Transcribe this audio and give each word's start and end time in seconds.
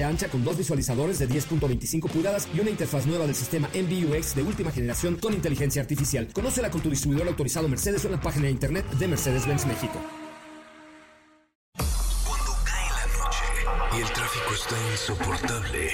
ancha 0.00 0.28
con 0.28 0.42
dos 0.42 0.56
visualizadores 0.56 1.18
de 1.18 1.28
10.25 1.28 2.08
pulgadas 2.08 2.48
y 2.54 2.60
una 2.60 2.70
interfaz 2.70 3.04
nueva 3.06 3.26
del 3.26 3.34
sistema 3.34 3.68
MBUX 3.74 4.34
de 4.34 4.42
última 4.42 4.70
generación 4.70 5.16
con 5.16 5.34
inteligencia 5.34 5.82
artificial. 5.82 6.28
Conócela 6.32 6.70
con 6.70 6.80
tu 6.80 6.88
distribuidor 6.88 7.28
autorizado 7.28 7.68
Mercedes 7.68 8.04
en 8.06 8.12
la 8.12 8.20
página 8.20 8.46
de 8.46 8.52
internet 8.52 8.88
de 8.92 9.08
Mercedes-Benz 9.08 9.66
México. 9.66 10.00
Cuando 11.76 12.52
cae 12.64 12.88
la 12.88 13.06
noche 13.18 13.44
y 13.98 14.00
el 14.00 14.12
tráfico 14.12 14.54
está 14.54 14.76
insoportable, 14.92 15.90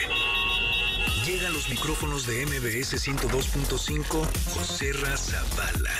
llega 1.28 1.48
a 1.48 1.50
los 1.50 1.68
micrófonos 1.68 2.26
de 2.26 2.46
MBS 2.46 3.06
102.5 3.06 4.26
José 4.54 4.94
Razabala 4.94 5.90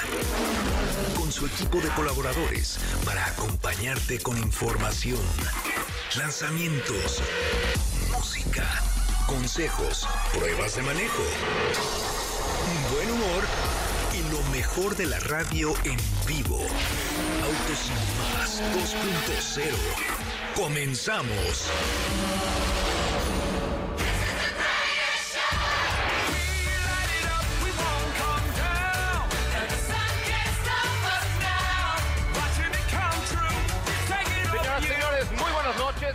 con 1.19 1.31
su 1.31 1.45
equipo 1.45 1.79
de 1.83 1.89
colaboradores 1.91 2.79
para 3.05 3.27
acompañarte 3.27 4.21
con 4.21 4.39
información, 4.39 5.21
lanzamientos, 6.17 7.23
música, 8.11 8.67
consejos, 9.27 10.09
pruebas 10.33 10.77
de 10.77 10.83
manejo, 10.83 11.23
buen 12.95 13.11
humor 13.11 13.45
y 14.15 14.33
lo 14.33 14.42
mejor 14.51 14.97
de 14.97 15.07
la 15.07 15.20
radio 15.20 15.75
en 15.85 15.98
vivo. 16.27 16.59
Autos 17.45 17.91
y 17.91 18.39
más 18.39 18.63
2.0. 18.73 19.75
Comenzamos. 20.55 21.70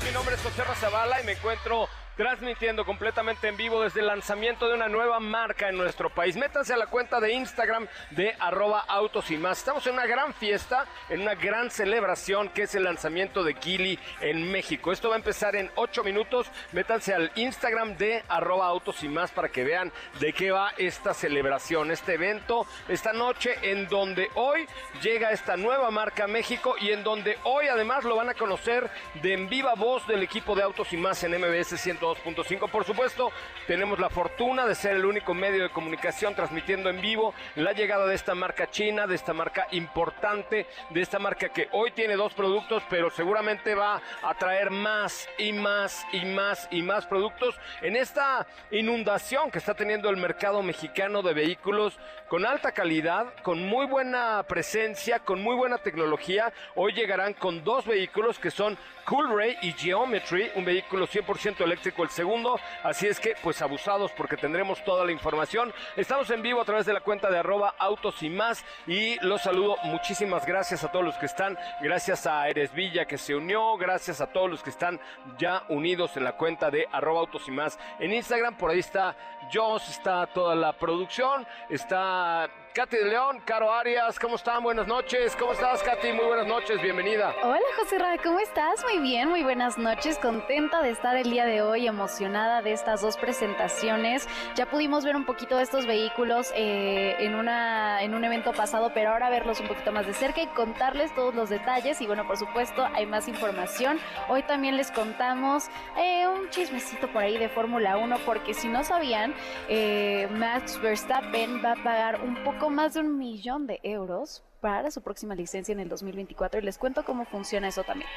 Mi 0.04 0.12
nombre 0.12 0.36
es 0.36 0.42
José 0.42 0.64
Razabala 0.64 1.22
y 1.22 1.24
me 1.24 1.32
encuentro 1.32 1.88
transmitiendo 2.16 2.86
completamente 2.86 3.48
en 3.48 3.58
vivo 3.58 3.82
desde 3.82 4.00
el 4.00 4.08
lanzamiento 4.08 4.68
de 4.68 4.76
una 4.76 4.88
nueva 4.88 5.20
marca 5.20 5.70
en 5.70 5.78
nuestro 5.78 6.10
país. 6.10 6.36
Métanse 6.36 6.74
a 6.74 6.78
la 6.78 6.88
cuenta 6.88 7.20
de 7.20 7.34
Instagram 7.34 7.88
de 8.12 8.36
arroba 8.40 8.82
autos 8.88 9.32
y 9.32 9.38
más. 9.38 9.58
Estamos 9.60 9.86
en 9.88 9.94
una 9.94 10.06
gran 10.06 10.34
fiesta, 10.34 10.86
en 11.10 11.22
una 11.22 11.36
gran 11.36 11.70
celebración 11.70 12.50
que 12.50 12.64
es 12.64 12.76
el 12.76 12.84
lanzamiento 12.84 13.44
de 13.44 13.56
Kili 13.56 14.00
en 14.22 14.52
México. 14.52 14.92
Esto 14.92 15.10
va 15.10 15.16
a 15.16 15.18
empezar 15.18 15.56
en 15.56 15.70
8 15.76 16.04
minutos. 16.04 16.48
Métanse 16.72 17.14
al 17.14 17.32
Instagram 17.36 17.98
de 17.98 18.24
arroba 18.28 18.68
autos 18.68 19.04
y 19.04 19.10
más 19.10 19.32
para 19.32 19.50
que 19.50 19.64
vean 19.64 19.92
de 20.20 20.34
qué 20.34 20.52
va 20.52 20.74
esta 20.78 21.14
celebración, 21.14 21.92
este 21.92 22.14
evento, 22.14 22.66
esta 22.88 23.14
noche 23.14 23.56
en 23.64 23.88
donde 23.88 24.30
hoy 24.36 24.68
llega 25.02 25.32
esta 25.32 25.58
nueva 25.58 25.92
marca 25.92 26.26
a 26.26 26.28
México 26.28 26.76
y 26.80 26.92
en 26.92 27.04
donde 27.04 27.38
hoy 27.44 27.68
además 27.68 28.04
lo 28.04 28.16
van 28.16 28.30
a 28.30 28.34
conocer 28.34 28.90
de 29.22 29.34
en 29.34 29.50
viva 29.50 29.74
voz 29.74 30.06
del 30.06 30.22
equipo 30.22 30.54
de 30.56 30.62
autos 30.62 30.94
y 30.94 30.98
más 30.98 31.24
en 31.24 31.32
MBS 31.32 31.76
102.5. 32.04 32.70
Por 32.70 32.84
supuesto, 32.84 33.32
tenemos 33.68 34.00
la 34.00 34.10
fortuna 34.10 34.66
de 34.66 34.76
ser 34.76 34.98
el 34.98 35.06
único 35.06 35.34
medio 35.34 35.64
de 35.64 35.70
comunicación 35.70 36.36
transmitiendo 36.36 36.90
en 36.90 37.02
vivo 37.02 37.34
la 37.56 37.72
llegada 37.72 38.06
de 38.06 38.16
esta 38.16 38.36
marca 38.36 38.70
china, 38.70 39.08
de 39.08 39.16
esta 39.16 39.34
marca 39.34 39.68
importante, 39.72 40.68
de 40.90 41.02
esta 41.02 41.20
marca 41.20 41.50
que 41.50 41.70
hoy 41.72 41.92
tiene 41.92 42.16
dos 42.16 42.34
productos, 42.34 42.84
pero 42.90 43.10
seguramente 43.10 43.76
va 43.76 44.02
a 44.22 44.34
traer 44.36 44.70
más 44.70 45.28
y 45.38 45.54
más 45.54 46.06
y 46.12 46.26
más 46.26 46.68
y 46.72 46.82
más 46.82 47.06
productos 47.06 47.56
en 47.82 47.96
esta 47.96 48.46
inundación 48.72 49.50
que 49.52 49.60
está 49.60 49.74
teniendo 49.74 50.10
el 50.10 50.18
mercado 50.18 50.62
mexicano 50.62 51.22
de 51.22 51.34
vehículos 51.34 51.98
con 52.34 52.48
alta 52.48 52.72
calidad, 52.72 53.32
con 53.44 53.64
muy 53.64 53.86
buena 53.86 54.42
presencia, 54.48 55.20
con 55.20 55.40
muy 55.40 55.56
buena 55.56 55.78
tecnología. 55.78 56.52
Hoy 56.74 56.92
llegarán 56.94 57.36
con 57.36 57.64
dos 57.64 57.86
vehículos 57.86 58.40
que 58.40 58.50
son 58.50 58.76
Coolray 59.06 59.58
y 59.62 59.74
Geometry, 59.74 60.50
un 60.56 60.66
vehículo 60.66 61.06
100% 61.06 61.62
eléctrico 61.62 62.02
el 62.02 62.10
segundo, 62.10 62.60
así 62.82 63.06
es 63.06 63.20
que 63.20 63.36
pues 63.44 63.62
abusados 63.62 64.12
porque 64.14 64.36
tendremos 64.36 64.84
toda 64.84 65.06
la 65.06 65.12
información. 65.12 65.72
Estamos 65.96 66.32
en 66.32 66.42
vivo 66.42 66.62
a 66.62 66.66
través 66.66 66.88
de 66.88 66.94
la 66.94 67.02
cuenta 67.02 67.30
de 67.30 67.38
arroba 67.38 67.76
autos 67.78 68.24
y 68.24 68.32
más 68.32 68.66
y 68.88 69.24
los 69.24 69.44
saludo, 69.44 69.78
muchísimas 69.84 70.44
gracias 70.48 70.84
a 70.84 70.92
todos 70.92 71.06
los 71.06 71.18
que 71.18 71.28
están, 71.28 71.56
gracias 71.82 72.26
a 72.26 72.48
Eres 72.50 72.74
Villa 72.74 73.06
que 73.06 73.20
se 73.20 73.36
unió, 73.36 73.78
gracias 73.78 74.22
a 74.22 74.28
todos 74.28 74.50
los 74.50 74.64
que 74.64 74.72
están 74.72 75.00
ya 75.38 75.66
unidos 75.70 76.18
en 76.18 76.24
la 76.24 76.36
cuenta 76.36 76.72
de 76.72 76.88
arroba 76.92 77.20
autos 77.20 77.48
y 77.48 77.52
más 77.52 77.78
en 78.00 78.12
Instagram, 78.12 78.58
por 78.58 78.72
ahí 78.72 78.80
está 78.80 79.16
Joss, 79.54 79.90
está 79.90 80.26
toda 80.28 80.56
la 80.56 80.74
producción, 80.74 81.46
está 81.70 82.23
uh, 82.24 82.48
Katy 82.74 82.98
de 82.98 83.06
León, 83.06 83.40
Caro 83.46 83.72
Arias, 83.72 84.18
¿cómo 84.18 84.36
están? 84.36 84.64
Buenas 84.64 84.88
noches, 84.88 85.36
¿cómo 85.36 85.52
estás 85.52 85.84
Katy? 85.84 86.12
Muy 86.12 86.26
buenas 86.26 86.48
noches, 86.48 86.82
bienvenida. 86.82 87.36
Hola 87.44 87.62
José 87.78 88.00
Ra, 88.00 88.18
¿cómo 88.18 88.40
estás? 88.40 88.84
Muy 88.84 88.98
bien, 88.98 89.30
muy 89.30 89.44
buenas 89.44 89.78
noches. 89.78 90.18
Contenta 90.18 90.82
de 90.82 90.90
estar 90.90 91.16
el 91.16 91.30
día 91.30 91.46
de 91.46 91.62
hoy, 91.62 91.86
emocionada 91.86 92.64
de 92.64 92.74
estas 92.74 93.02
dos 93.02 93.16
presentaciones. 93.18 94.28
Ya 94.56 94.66
pudimos 94.66 95.06
ver 95.06 95.16
un 95.16 95.24
poquito 95.24 95.58
de 95.58 95.64
estos 95.64 95.86
vehículos 95.86 96.52
eh, 96.56 97.16
en, 97.20 97.36
una, 97.36 98.02
en 98.02 98.16
un 98.16 98.26
evento 98.26 98.54
pasado, 98.54 98.90
pero 98.92 99.12
ahora 99.12 99.30
verlos 99.30 99.60
un 99.60 99.68
poquito 99.68 99.92
más 99.92 100.08
de 100.08 100.14
cerca 100.14 100.42
y 100.42 100.48
contarles 100.48 101.14
todos 101.14 101.36
los 101.36 101.52
detalles. 101.52 102.02
Y 102.02 102.08
bueno, 102.08 102.26
por 102.26 102.38
supuesto, 102.38 102.88
hay 102.96 103.06
más 103.06 103.28
información. 103.28 104.00
Hoy 104.30 104.42
también 104.42 104.78
les 104.78 104.90
contamos 104.90 105.70
eh, 105.96 106.28
un 106.28 106.50
chismecito 106.50 107.08
por 107.10 107.22
ahí 107.22 107.38
de 107.38 107.50
Fórmula 107.50 107.98
1, 107.98 108.18
porque 108.26 108.56
si 108.56 108.68
no 108.68 108.84
sabían, 108.84 109.36
eh, 109.70 110.28
Max 110.32 110.82
Verstappen 110.82 111.64
va 111.64 111.74
a 111.74 111.76
pagar 111.76 112.22
un 112.22 112.44
poco 112.44 112.63
más 112.70 112.94
de 112.94 113.02
un 113.02 113.18
millón 113.18 113.68
de 113.68 113.80
euros 113.84 114.44
para 114.62 114.92
su 114.92 115.02
próxima 115.02 115.36
licencia 115.36 115.74
en 115.74 115.82
el 115.82 115.90
2024 115.90 116.62
y 116.62 116.64
les 116.64 116.78
cuento 116.78 117.04
cómo 117.04 117.26
funciona 117.26 117.68
eso 117.68 117.84
también. 117.84 118.10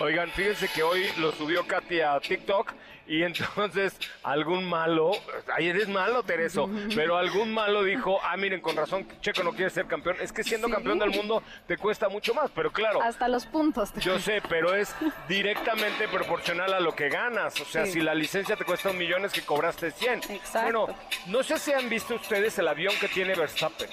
Oigan, 0.00 0.28
fíjense 0.30 0.68
que 0.68 0.82
hoy 0.82 1.04
lo 1.18 1.30
subió 1.30 1.64
Katy 1.64 2.00
a 2.00 2.18
TikTok 2.18 2.72
y 3.06 3.22
entonces 3.22 3.98
algún 4.22 4.68
malo, 4.68 5.10
ay, 5.56 5.68
eres 5.68 5.88
malo, 5.88 6.22
Tereso, 6.22 6.68
pero 6.94 7.16
algún 7.16 7.52
malo 7.52 7.82
dijo, 7.82 8.20
ah, 8.22 8.36
miren, 8.36 8.60
con 8.60 8.76
razón, 8.76 9.06
Checo 9.20 9.42
no 9.42 9.52
quiere 9.52 9.70
ser 9.70 9.86
campeón. 9.86 10.16
Es 10.20 10.32
que 10.32 10.44
siendo 10.44 10.68
Sí. 10.68 10.74
campeón 10.74 10.98
del 10.98 11.10
mundo 11.10 11.42
te 11.66 11.76
cuesta 11.76 12.08
mucho 12.08 12.34
más, 12.34 12.50
pero 12.54 12.70
claro. 12.72 13.02
Hasta 13.02 13.28
los 13.28 13.46
puntos. 13.46 13.92
Yo 13.96 14.18
sé, 14.18 14.40
pero 14.48 14.74
es 14.74 14.94
directamente 15.28 16.08
proporcional 16.08 16.72
a 16.74 16.80
lo 16.80 16.94
que 16.94 17.08
ganas. 17.08 17.60
O 17.60 17.64
sea, 17.64 17.86
Sí. 17.86 17.92
si 17.92 18.00
la 18.00 18.14
licencia 18.14 18.56
te 18.56 18.64
cuesta 18.64 18.90
un 18.90 18.98
millón, 18.98 19.24
es 19.24 19.32
que 19.32 19.42
cobraste 19.42 19.90
100. 19.90 20.20
Exacto. 20.30 20.62
Bueno, 20.86 20.98
no 21.26 21.42
sé 21.42 21.58
si 21.58 21.72
han 21.72 21.88
visto 21.88 22.14
ustedes 22.14 22.58
el 22.58 22.68
avión 22.68 22.94
que 23.00 23.08
tiene 23.08 23.34
Verstappen. 23.34 23.88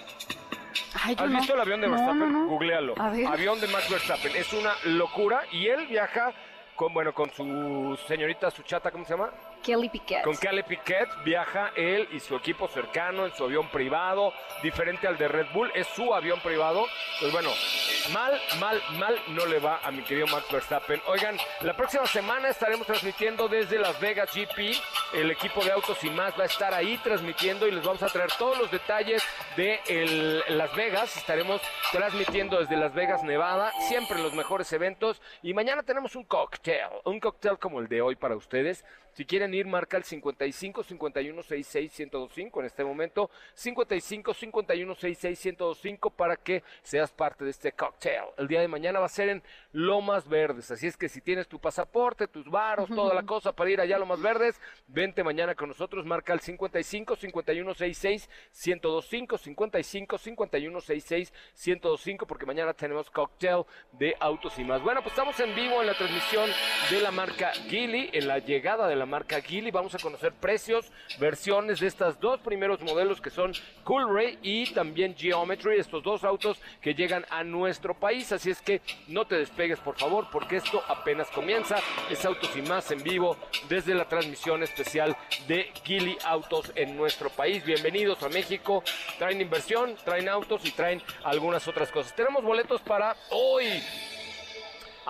Ay, 1.04 1.16
¿Has 1.18 1.30
no. 1.30 1.38
visto 1.40 1.54
el 1.54 1.60
avión 1.62 1.82
de 1.82 1.88
Verstappen? 1.88 2.20
no, 2.20 2.28
no. 2.28 2.48
Googlealo. 2.48 2.94
Avión 2.98 3.60
de 3.62 3.68
Max 3.68 3.90
Verstappen. 3.90 4.36
Es 4.36 4.52
una 4.54 4.74
locura 4.86 5.42
y 5.52 5.68
él 5.68 5.88
viaja 5.88 6.34
con, 6.80 6.94
bueno, 6.94 7.14
con 7.14 7.30
su 7.30 8.00
señorita, 8.08 8.50
su 8.50 8.64
chata, 8.64 8.90
¿cómo 8.90 9.04
se 9.04 9.12
llama? 9.12 9.30
Kelly 9.64 9.90
Piquet. 9.90 10.24
Con 10.24 10.38
Kelly 10.38 10.64
Piquet 10.64 11.08
viaja 11.24 11.72
él 11.76 12.08
y 12.12 12.20
su 12.20 12.36
equipo 12.36 12.68
cercano 12.68 13.26
en 13.26 13.34
su 13.34 13.44
avión 13.44 13.70
privado, 13.70 14.34
diferente 14.62 15.08
al 15.08 15.18
de 15.18 15.28
Red 15.28 15.48
Bull, 15.54 15.72
es 15.76 15.88
su 15.88 16.14
avión 16.14 16.40
privado. 16.42 16.86
Pues 17.20 17.32
bueno, 17.32 17.50
mal, 18.14 18.40
mal, 18.60 18.82
mal 18.98 19.16
no 19.30 19.46
le 19.46 19.60
va 19.60 19.80
a 19.84 19.92
mi 19.92 20.04
querido 20.04 20.28
Max 20.28 20.46
Verstappen. 20.52 21.02
Oigan, 21.08 21.38
la 21.62 21.76
próxima 21.76 22.06
semana 22.06 22.50
estaremos 22.50 22.88
transmitiendo 22.88 23.48
desde 23.48 23.78
Las 23.80 24.00
Vegas 24.00 24.30
GP. 24.34 24.78
El 25.14 25.32
equipo 25.32 25.64
de 25.64 25.72
Autos 25.72 26.04
y 26.04 26.10
más 26.10 26.38
va 26.38 26.44
a 26.44 26.48
estar 26.48 26.74
ahí 26.74 26.98
transmitiendo 27.04 27.68
y 27.68 27.72
les 27.72 27.84
vamos 27.84 28.04
a 28.04 28.08
traer 28.08 28.30
todos 28.38 28.58
los 28.58 28.72
detalles 28.72 29.24
de 29.56 30.44
Las 30.50 30.76
Vegas. 30.76 31.16
Estaremos 31.18 31.62
transmitiendo 31.92 32.60
desde 32.60 32.78
Las 32.78 32.94
Vegas, 32.94 33.24
Nevada, 33.24 33.72
siempre 33.88 34.20
los 34.20 34.34
mejores 34.34 34.72
eventos. 34.74 35.22
Y 35.42 35.54
mañana 35.54 35.84
tenemos 35.84 36.16
un 36.16 36.24
cóctel, 36.24 36.88
un 37.06 37.20
cóctel 37.20 37.58
como 37.58 37.80
el 37.80 37.88
de 37.88 38.02
hoy 38.02 38.16
para 38.16 38.36
ustedes. 38.36 38.86
Si 39.14 39.26
quieren 39.26 39.54
ir, 39.54 39.66
marca 39.66 39.98
el 39.98 40.04
55 40.04 40.84
51 40.84 41.44
66 41.44 42.00
1025 42.00 42.60
en 42.60 42.66
este 42.66 42.84
momento. 42.84 43.30
55 43.54 44.34
51 44.34 44.96
66 44.96 45.46
1025 45.46 46.10
para 46.12 46.36
que 46.36 46.64
seas 46.82 47.12
parte 47.12 47.44
de 47.44 47.52
este 47.52 47.72
cóctel. 47.74 48.24
El 48.38 48.48
día 48.48 48.62
de 48.62 48.68
mañana 48.68 49.00
va 49.00 49.06
a 49.06 49.10
ser 49.10 49.30
en 49.30 49.44
Lomas 49.72 50.28
Verdes. 50.28 50.72
Así 50.72 50.88
es 50.88 50.98
que 50.98 51.10
si 51.10 51.22
tienes 51.22 51.48
tu 51.48 51.60
pasaporte, 51.60 52.28
tus 52.28 52.50
varos, 52.50 52.90
toda 52.90 53.14
la 53.14 53.24
cosa 53.24 53.54
para 53.54 53.70
ir 53.70 53.80
allá 53.80 53.98
a 53.98 54.00
Lomas 54.00 54.22
Verdes, 54.22 54.60
vente 54.88 55.24
mañana 55.24 55.54
con 55.56 55.70
nosotros, 55.70 56.06
marca 56.06 56.34
el 56.34 56.40
55 56.40 57.16
51 57.16 57.74
66 57.74 58.30
1025 58.66 59.38
55 59.38 60.18
51 60.18 60.82
66 60.82 61.34
1025 61.54 62.26
porque 62.26 62.46
mañana 62.46 62.74
tenemos 62.74 63.10
cocktail 63.12 63.64
de 63.94 64.16
autos 64.20 64.58
y 64.58 64.64
más. 64.64 64.82
Bueno, 64.82 65.02
pues 65.02 65.14
estamos 65.14 65.40
en 65.40 65.54
vivo 65.56 65.82
en 65.82 65.88
la 65.88 65.94
transmisión 65.94 66.50
de 66.90 67.02
la 67.02 67.12
marca 67.12 67.52
Gili, 67.68 68.10
en 68.14 68.28
la 68.28 68.40
llegada 68.40 68.88
de 68.88 68.96
la 68.96 69.06
marca 69.06 69.42
Gili. 69.42 69.72
Vamos 69.72 69.94
a 69.94 70.00
conocer 70.00 70.34
precios, 70.34 70.92
versiones 71.20 71.80
de 71.80 71.88
estas 71.88 72.20
dos 72.20 72.40
primeros 72.40 72.82
modelos 72.82 73.22
que 73.22 73.30
son 73.30 73.54
Cool 73.84 74.14
Ray 74.14 74.40
y 74.42 74.74
también 74.74 75.16
Geometry, 75.16 75.78
estos 75.78 76.02
dos 76.02 76.24
autos 76.24 76.60
que 76.82 76.96
llegan 76.96 77.26
a 77.30 77.44
nuestro 77.44 77.94
país. 77.94 78.32
Así 78.32 78.50
es 78.50 78.62
que 78.62 78.82
no 79.08 79.26
te 79.26 79.36
despegues, 79.60 79.80
por 79.80 79.98
favor, 79.98 80.28
porque 80.32 80.58
esto 80.58 80.82
apenas 80.88 81.28
comienza. 81.32 81.78
Es 82.10 82.24
Autos 82.24 82.56
y 82.56 82.62
más 82.62 82.92
en 82.92 83.04
vivo 83.04 83.36
desde 83.68 83.94
la 83.94 84.06
transmisión 84.06 84.64
especial 84.64 85.18
de 85.48 85.74
Gili 85.84 86.18
Autos 86.24 86.72
en 86.76 86.96
nuestro 86.96 87.30
país. 87.30 87.66
Bienvenidos 87.66 88.24
a 88.24 88.30
México. 88.30 88.84
Traen 89.18 89.42
inversión, 89.42 89.96
traen 90.06 90.30
autos 90.30 90.64
y 90.64 90.72
traen 90.72 91.02
algunas 91.24 91.68
otras 91.68 91.92
cosas. 91.92 92.16
Tenemos 92.16 92.42
boletos 92.42 92.80
para 92.82 93.18
hoy. 93.32 93.84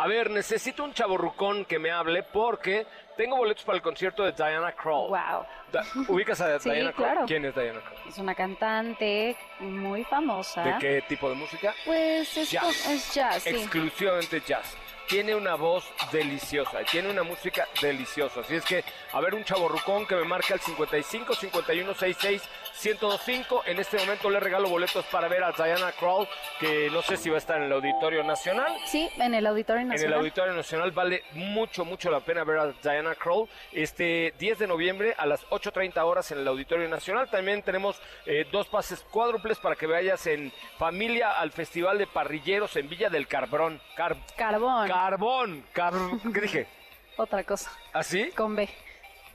A 0.02 0.08
ver, 0.08 0.30
necesito 0.30 0.84
un 0.84 0.94
chaborrucón 0.94 1.66
que 1.66 1.78
me 1.80 1.92
hable 1.92 2.24
porque 2.24 2.86
tengo 3.18 3.36
boletos 3.38 3.64
para 3.66 3.76
el 3.78 3.82
concierto 3.82 4.24
de 4.24 4.32
Diana 4.32 4.72
Krall. 4.72 5.10
Wow. 5.10 5.46
Da- 5.72 5.84
¿Ubicas 6.08 6.40
a 6.42 6.58
Sí, 6.60 6.70
Diana 6.70 6.92
Krall? 6.94 7.12
claro. 7.12 7.26
¿Quién 7.28 7.46
es 7.46 7.54
Diana 7.54 7.82
Krall? 7.82 8.08
Es 8.08 8.18
una 8.18 8.34
cantante 8.36 9.36
muy 9.60 10.04
famosa. 10.06 10.64
¿De 10.64 10.78
qué 10.80 11.02
tipo 11.08 11.30
de 11.30 11.36
música? 11.36 11.74
Pues 11.86 12.36
es 12.38 12.50
Jazz. 12.52 12.90
es 12.90 13.14
jazz, 13.14 13.44
sí. 13.44 13.50
Exclusivamente 13.50 14.42
jazz. 14.46 14.76
Tiene 15.08 15.34
una 15.34 15.56
voz 15.56 15.92
deliciosa, 16.12 16.84
tiene 16.84 17.10
una 17.10 17.24
música 17.24 17.68
deliciosa. 17.82 18.42
Así 18.42 18.56
es 18.56 18.64
que, 18.64 18.84
a 19.12 19.20
ver, 19.20 19.34
un 19.34 19.44
chaborrucón 19.44 20.06
que 20.06 20.16
me 20.16 20.24
marca 20.24 20.54
el 20.54 20.60
55 20.60 21.34
51 21.34 21.94
66 21.96 22.50
1025. 22.84 23.64
En 23.66 23.80
este 23.80 23.98
momento 23.98 24.30
le 24.30 24.40
regalo 24.40 24.70
boletos 24.70 25.06
para 25.06 25.28
ver 25.28 25.44
a 25.44 25.52
Diana 25.52 25.92
Krall, 25.92 26.28
que 26.60 26.90
no 26.92 27.02
sé 27.02 27.18
si 27.18 27.30
va 27.30 27.36
a 27.36 27.40
estar 27.40 27.58
en 27.58 27.64
el 27.64 27.72
Auditorio 27.74 28.24
Nacional. 28.24 28.76
Sí, 28.86 29.10
en 29.18 29.34
el 29.34 29.46
Auditorio 29.48 29.82
En 29.82 29.88
el 29.88 29.96
Nacional. 29.96 30.20
Auditorio 30.20 30.54
Nacional 30.54 30.92
vale 30.92 31.24
mucho, 31.34 31.86
mucho 31.86 32.10
la 32.10 32.20
pena 32.22 32.44
ver 32.44 32.60
a 32.60 32.68
Diana 32.82 33.16
Krall. 33.16 33.48
Este 33.72 34.34
10 34.40 34.60
de 34.60 34.68
noviembre 34.68 35.14
a 35.18 35.26
las 35.26 35.46
8.30 35.50 36.04
horas 36.06 36.32
en 36.32 36.40
el 36.40 36.48
Auditorio 36.48 36.88
Nacional. 36.88 37.30
También 37.30 37.62
tenemos 37.64 38.00
eh, 38.26 38.46
dos 38.52 38.68
pases 38.68 39.02
cuádruples 39.12 39.60
para 39.60 39.76
que 39.76 39.88
vayas 39.88 40.26
en 40.28 40.52
familia 40.78 41.32
al 41.40 41.52
Festival 41.52 41.98
de 41.98 42.08
Parrilleros 42.08 42.76
en 42.76 42.88
Villa 42.90 43.10
del 43.10 43.28
Carbón. 43.28 43.82
Car- 43.96 44.16
Carbón. 44.38 44.88
Carbón. 44.88 45.66
Car- 45.74 45.94
¿Qué 46.34 46.42
dije? 46.42 46.68
Otra 47.18 47.44
cosa. 47.44 47.72
¿Así? 47.92 48.32
Con 48.32 48.56
B. 48.56 48.70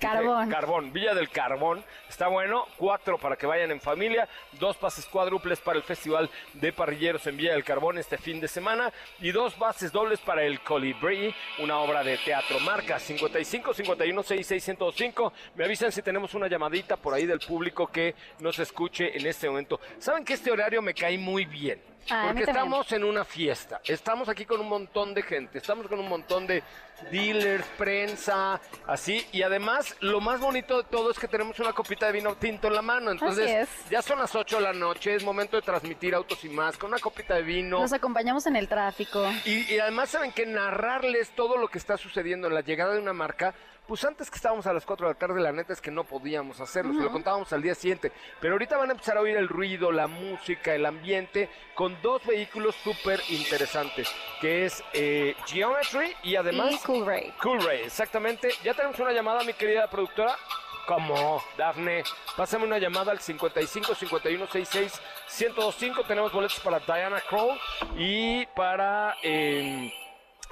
Carbón. 0.05 0.51
Carbón, 0.51 0.93
Villa 0.93 1.15
del 1.15 1.31
Carbón. 1.31 1.85
Está 2.09 2.29
bueno. 2.29 2.67
Cuatro 2.77 3.19
para 3.19 3.37
que 3.37 3.47
vayan 3.47 3.71
en 3.71 3.81
familia. 3.81 4.29
Dos 4.53 4.77
pases 4.77 5.07
cuádruples 5.07 5.61
para 5.61 5.79
el 5.79 5.83
Festival 5.83 6.31
de 6.53 6.73
Parrilleros 6.73 7.27
en 7.27 7.37
Villa 7.37 7.53
del 7.53 7.65
Carbón 7.65 7.99
este 7.99 8.19
fin 8.19 8.41
de 8.41 8.49
semana. 8.49 8.93
Y 9.21 9.33
dos 9.33 9.55
pases 9.55 9.93
dobles 9.93 10.21
para 10.21 10.43
el 10.43 10.61
Colibrí, 10.61 11.35
una 11.59 11.79
obra 11.79 12.05
de 12.05 12.19
teatro. 12.19 12.61
Marca 12.61 12.99
55 12.99 13.75
51 13.75 14.23
66 14.23 14.65
105. 14.65 15.33
Me 15.55 15.65
avisan 15.65 15.93
si 15.93 16.03
tenemos 16.03 16.35
una 16.35 16.49
llamadita 16.49 16.97
por 16.97 17.15
ahí 17.15 17.27
del 17.27 17.41
público 17.41 17.87
que 17.87 18.15
nos 18.41 18.59
escuche 18.59 19.17
en 19.17 19.27
este 19.27 19.49
momento. 19.49 19.81
Saben 19.99 20.25
que 20.25 20.35
este 20.35 20.51
horario 20.51 20.83
me 20.83 20.95
cae 20.95 21.19
muy 21.19 21.45
bien. 21.45 21.94
Ah, 22.11 22.25
Porque 22.27 22.43
estamos 22.43 22.91
en 22.93 23.05
una 23.05 23.25
fiesta. 23.25 23.81
Estamos 23.85 24.29
aquí 24.29 24.45
con 24.45 24.61
un 24.61 24.69
montón 24.69 25.15
de 25.15 25.23
gente. 25.23 25.59
Estamos 25.59 25.87
con 25.87 25.99
un 25.99 26.09
montón 26.09 26.47
de 26.47 26.63
dealers, 27.11 27.67
prensa, 27.79 28.61
así. 28.87 29.27
Y 29.33 29.43
además, 29.43 29.97
lo 30.01 30.21
más 30.21 30.41
bonito 30.41 30.79
de 30.79 30.85
todo 30.85 31.11
es 31.11 31.19
que 31.19 31.29
tenemos 31.29 31.59
una 31.61 31.73
copita 31.73 32.07
de 32.07 32.13
vino 32.13 32.37
tinto 32.37 32.69
en 32.69 32.75
la 32.75 32.83
mano. 32.83 33.11
Entonces, 33.11 33.51
es. 33.51 33.91
ya 33.91 34.03
son 34.03 34.19
las 34.19 34.35
8 34.35 34.57
de 34.57 34.63
la 34.63 34.73
noche. 34.73 35.15
Es 35.15 35.25
momento 35.25 35.57
de 35.57 35.63
transmitir 35.63 36.15
autos 36.15 36.45
y 36.45 36.49
más 36.49 36.77
con 36.77 36.91
una 36.91 36.99
copita 36.99 37.35
de 37.35 37.43
vino. 37.43 37.81
Nos 37.81 37.93
acompañamos 37.93 38.47
en 38.47 38.57
el 38.57 38.69
tráfico. 38.69 39.25
Y, 39.45 39.73
y 39.73 39.79
además 39.79 40.11
saben 40.11 40.33
que 40.33 40.47
narrarles 40.47 41.31
todo 41.31 41.57
lo 41.57 41.69
que 41.69 41.79
está 41.79 41.97
sucediendo 41.97 42.49
en 42.49 42.55
la 42.55 42.61
llegada 42.61 42.95
de 42.95 43.01
una 43.01 43.13
marca, 43.13 43.55
pues 43.87 44.05
antes 44.05 44.31
que 44.31 44.37
estábamos 44.37 44.67
a 44.67 44.73
las 44.73 44.85
4 44.87 45.07
de 45.07 45.13
la 45.13 45.19
tarde, 45.19 45.41
la 45.41 45.53
neta 45.53 45.73
es 45.73 45.81
que 45.81 45.91
no 45.91 46.05
podíamos 46.05 46.61
hacerlo, 46.61 46.95
se 46.95 47.03
lo 47.03 47.13
contábamos 47.13 47.53
al 47.53 47.63
día 47.63 47.75
siguiente. 47.75 48.13
Pero 48.41 48.55
ahorita 48.55 48.77
van 48.77 48.91
a 48.91 48.93
empezar 48.93 49.19
a 49.19 49.21
oír 49.21 49.37
el 49.37 49.49
ruido, 49.49 49.93
la 49.93 50.07
música, 50.07 50.75
el 50.75 50.87
ambiente, 50.87 51.51
con 51.75 52.01
dos 52.03 52.25
vehículos 52.25 52.75
súper 52.77 53.21
interesantes, 53.29 54.11
que 54.41 54.65
es 54.65 54.83
eh, 54.93 55.37
Geometry 55.47 56.15
y 56.23 56.37
además... 56.37 56.73
Y 56.73 56.79
Cool 56.79 57.07
Ray. 57.07 57.33
Cool 57.43 57.63
Ray, 57.63 57.83
exactamente. 57.83 58.51
Ya 58.63 58.75
tenemos 58.75 58.99
una 59.01 59.13
llamada, 59.13 59.45
mi 59.45 59.53
querida 59.53 59.89
productora. 59.89 60.37
¿Cómo? 60.87 61.43
Dafne, 61.57 62.05
pásame 62.37 62.65
una 62.65 62.79
llamada 62.79 63.11
al 63.11 63.19
55 63.19 63.95
51 63.95 64.47
66 64.47 65.01
1025. 65.41 66.05
Tenemos 66.05 66.33
boletos 66.33 66.61
para 66.61 66.79
Diana 66.79 67.23
Kroll 67.27 67.59
y 67.97 68.45
para 68.47 69.17
eh, 69.23 69.93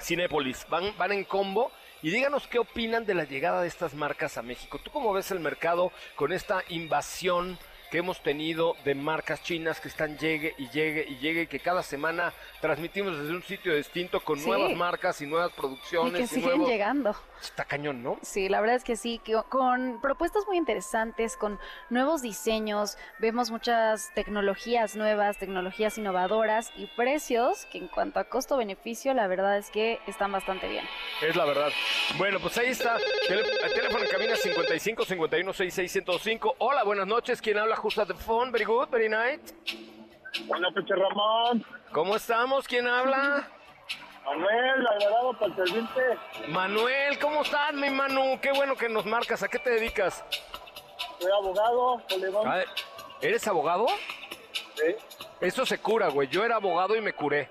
Cinépolis. 0.00 0.66
Van, 0.70 0.96
van 0.96 1.12
en 1.12 1.24
combo. 1.24 1.70
Y 2.02 2.10
díganos 2.10 2.48
qué 2.48 2.58
opinan 2.58 3.06
de 3.06 3.14
la 3.14 3.24
llegada 3.24 3.62
de 3.62 3.68
estas 3.68 3.94
marcas 3.94 4.36
a 4.36 4.42
México. 4.42 4.80
¿Tú 4.82 4.90
cómo 4.90 5.12
ves 5.12 5.30
el 5.30 5.38
mercado 5.38 5.92
con 6.16 6.32
esta 6.32 6.64
invasión 6.68 7.58
que 7.92 7.98
hemos 7.98 8.22
tenido 8.22 8.74
de 8.86 8.94
marcas 8.94 9.42
chinas 9.42 9.78
que 9.78 9.88
están 9.88 10.16
llegue 10.16 10.54
y 10.56 10.66
llegue 10.70 11.04
y 11.06 11.16
llegue 11.18 11.42
y 11.42 11.46
que 11.46 11.60
cada 11.60 11.82
semana 11.82 12.32
transmitimos 12.62 13.18
desde 13.18 13.34
un 13.34 13.42
sitio 13.42 13.76
distinto 13.76 14.20
con 14.20 14.38
Sí. 14.40 14.46
nuevas 14.48 14.74
marcas 14.74 15.20
y 15.20 15.26
nuevas 15.26 15.50
Y 15.52 15.60
producciones 15.60 16.14
que 16.16 16.22
y 16.24 16.26
siguen 16.26 16.48
nuevos- 16.56 16.68
llegando. 16.70 17.14
Está 17.42 17.64
cañón, 17.66 18.02
¿no? 18.02 18.18
Sí, 18.22 18.48
la 18.48 18.60
verdad 18.60 18.76
es 18.76 18.84
que 18.84 18.96
sí, 18.96 19.20
que 19.22 19.34
con 19.50 20.00
propuestas 20.00 20.46
muy 20.46 20.56
interesantes, 20.56 21.36
con 21.36 21.58
nuevos 21.90 22.22
diseños, 22.22 22.96
vemos 23.18 23.50
muchas 23.50 24.10
tecnologías 24.14 24.96
nuevas, 24.96 25.36
tecnologías 25.38 25.98
innovadoras 25.98 26.72
y 26.76 26.86
precios 26.86 27.66
que 27.66 27.76
en 27.78 27.88
cuanto 27.88 28.20
a 28.20 28.24
costo-beneficio, 28.24 29.12
la 29.12 29.26
verdad 29.26 29.58
es 29.58 29.70
que 29.70 29.98
están 30.06 30.32
bastante 30.32 30.66
bien. 30.68 30.86
Es 31.20 31.36
la 31.36 31.44
verdad. 31.44 31.68
Bueno, 32.16 32.38
pues 32.40 32.56
ahí 32.56 32.68
está. 32.68 32.96
El 33.28 33.44
teléfono 33.74 34.04
en 34.04 34.10
cabina 34.10 34.36
55 34.36 35.04
51 35.04 35.52
66 35.52 35.92
105. 35.92 36.54
Hola, 36.58 36.84
buenas 36.84 37.06
noches. 37.06 37.42
¿Quién 37.42 37.58
habla? 37.58 37.76
Justo 37.82 38.04
the 38.06 38.14
phone. 38.14 38.52
Very 38.52 38.64
good, 38.64 38.88
very 38.90 39.08
nice. 39.08 39.40
Hola, 40.48 40.70
Peche 40.72 40.94
Ramón. 40.94 41.64
¿Cómo 41.90 42.14
estamos? 42.14 42.68
¿Quién 42.68 42.86
habla? 42.86 43.48
Manuel, 44.24 44.86
Alvarado, 44.86 45.32
para 45.36 45.56
servirte. 45.56 46.00
Manuel, 46.48 47.18
¿cómo 47.18 47.42
estás, 47.42 47.74
mi 47.74 47.90
Manu? 47.90 48.38
Qué 48.40 48.52
bueno 48.52 48.76
que 48.76 48.88
nos 48.88 49.04
marcas. 49.04 49.42
¿A 49.42 49.48
qué 49.48 49.58
te 49.58 49.70
dedicas? 49.70 50.24
Soy 51.18 51.32
abogado. 51.32 52.00
Ah, 52.46 52.62
¿Eres 53.20 53.48
abogado? 53.48 53.86
Sí. 54.76 54.94
Eso 55.40 55.66
se 55.66 55.78
cura, 55.78 56.06
güey. 56.06 56.28
Yo 56.28 56.44
era 56.44 56.56
abogado 56.56 56.94
y 56.94 57.00
me 57.00 57.12
curé. 57.12 57.48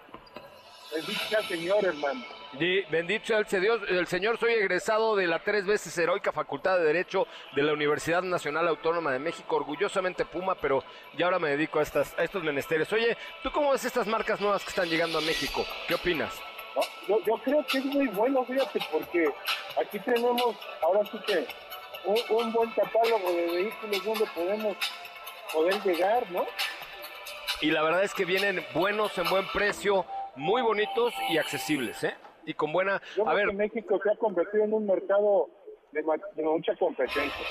Sea 1.27 1.41
Señor, 1.43 1.83
hermano. 1.83 2.23
Y 2.59 2.81
bendito 2.83 3.27
sea 3.27 3.37
el, 3.37 3.45
Dios- 3.61 3.81
el 3.87 4.07
Señor, 4.07 4.37
soy 4.37 4.53
egresado 4.53 5.15
de 5.15 5.25
la 5.25 5.39
tres 5.39 5.65
veces 5.65 5.97
heroica 5.97 6.33
Facultad 6.33 6.77
de 6.77 6.83
Derecho 6.83 7.25
de 7.55 7.63
la 7.63 7.71
Universidad 7.71 8.21
Nacional 8.23 8.67
Autónoma 8.67 9.11
de 9.13 9.19
México, 9.19 9.55
orgullosamente 9.55 10.25
Puma, 10.25 10.55
pero 10.55 10.83
ya 11.17 11.25
ahora 11.25 11.39
me 11.39 11.49
dedico 11.49 11.79
a, 11.79 11.83
estas, 11.83 12.17
a 12.19 12.23
estos 12.23 12.43
menesteres. 12.43 12.91
Oye, 12.91 13.17
¿tú 13.41 13.51
cómo 13.51 13.71
ves 13.71 13.85
estas 13.85 14.05
marcas 14.05 14.41
nuevas 14.41 14.63
que 14.63 14.69
están 14.69 14.89
llegando 14.89 15.19
a 15.19 15.21
México? 15.21 15.65
¿Qué 15.87 15.95
opinas? 15.95 16.37
No, 16.75 16.81
yo, 17.07 17.25
yo 17.25 17.37
creo 17.43 17.65
que 17.65 17.77
es 17.77 17.85
muy 17.85 18.07
bueno, 18.07 18.43
fíjate, 18.43 18.79
porque 18.91 19.29
aquí 19.79 19.99
tenemos, 19.99 20.55
ahora 20.81 21.01
sí 21.09 21.17
que, 21.25 21.47
un, 22.03 22.19
un 22.37 22.51
buen 22.51 22.69
catálogo 22.71 23.31
de 23.31 23.45
vehículos 23.47 24.03
donde 24.05 24.25
podemos 24.35 24.77
poder 25.53 25.81
llegar, 25.83 26.29
¿no? 26.31 26.45
Y 27.61 27.71
la 27.71 27.81
verdad 27.81 28.03
es 28.03 28.13
que 28.13 28.25
vienen 28.25 28.65
buenos, 28.73 29.17
en 29.17 29.29
buen 29.29 29.47
precio, 29.53 30.05
muy 30.35 30.61
bonitos 30.61 31.13
y 31.29 31.37
accesibles, 31.37 32.03
¿eh? 32.03 32.15
Y 32.45 32.53
con 32.53 32.71
buena... 32.71 33.01
Yo 33.15 33.27
A 33.27 33.33
ver, 33.33 33.47
que 33.47 33.53
México 33.53 33.99
se 34.03 34.11
ha 34.11 34.15
convertido 34.15 34.63
en 34.63 34.73
un 34.73 34.85
mercado 34.85 35.49
de, 35.91 36.03
de 36.35 36.43
mucha 36.43 36.75
competencia. 36.75 37.45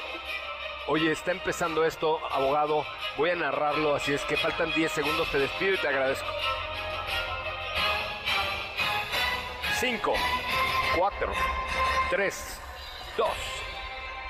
oye, 0.88 1.12
está 1.12 1.32
empezando 1.32 1.84
esto, 1.84 2.18
abogado, 2.30 2.84
voy 3.16 3.30
a 3.30 3.36
narrarlo, 3.36 3.94
así 3.94 4.12
es 4.12 4.24
que 4.24 4.36
faltan 4.36 4.72
10 4.72 4.90
segundos, 4.90 5.30
te 5.30 5.38
despido 5.38 5.74
y 5.74 5.78
te 5.78 5.88
agradezco. 5.88 6.28
5, 9.78 10.12
4, 10.98 11.32
3, 12.10 12.60
2, 13.16 13.28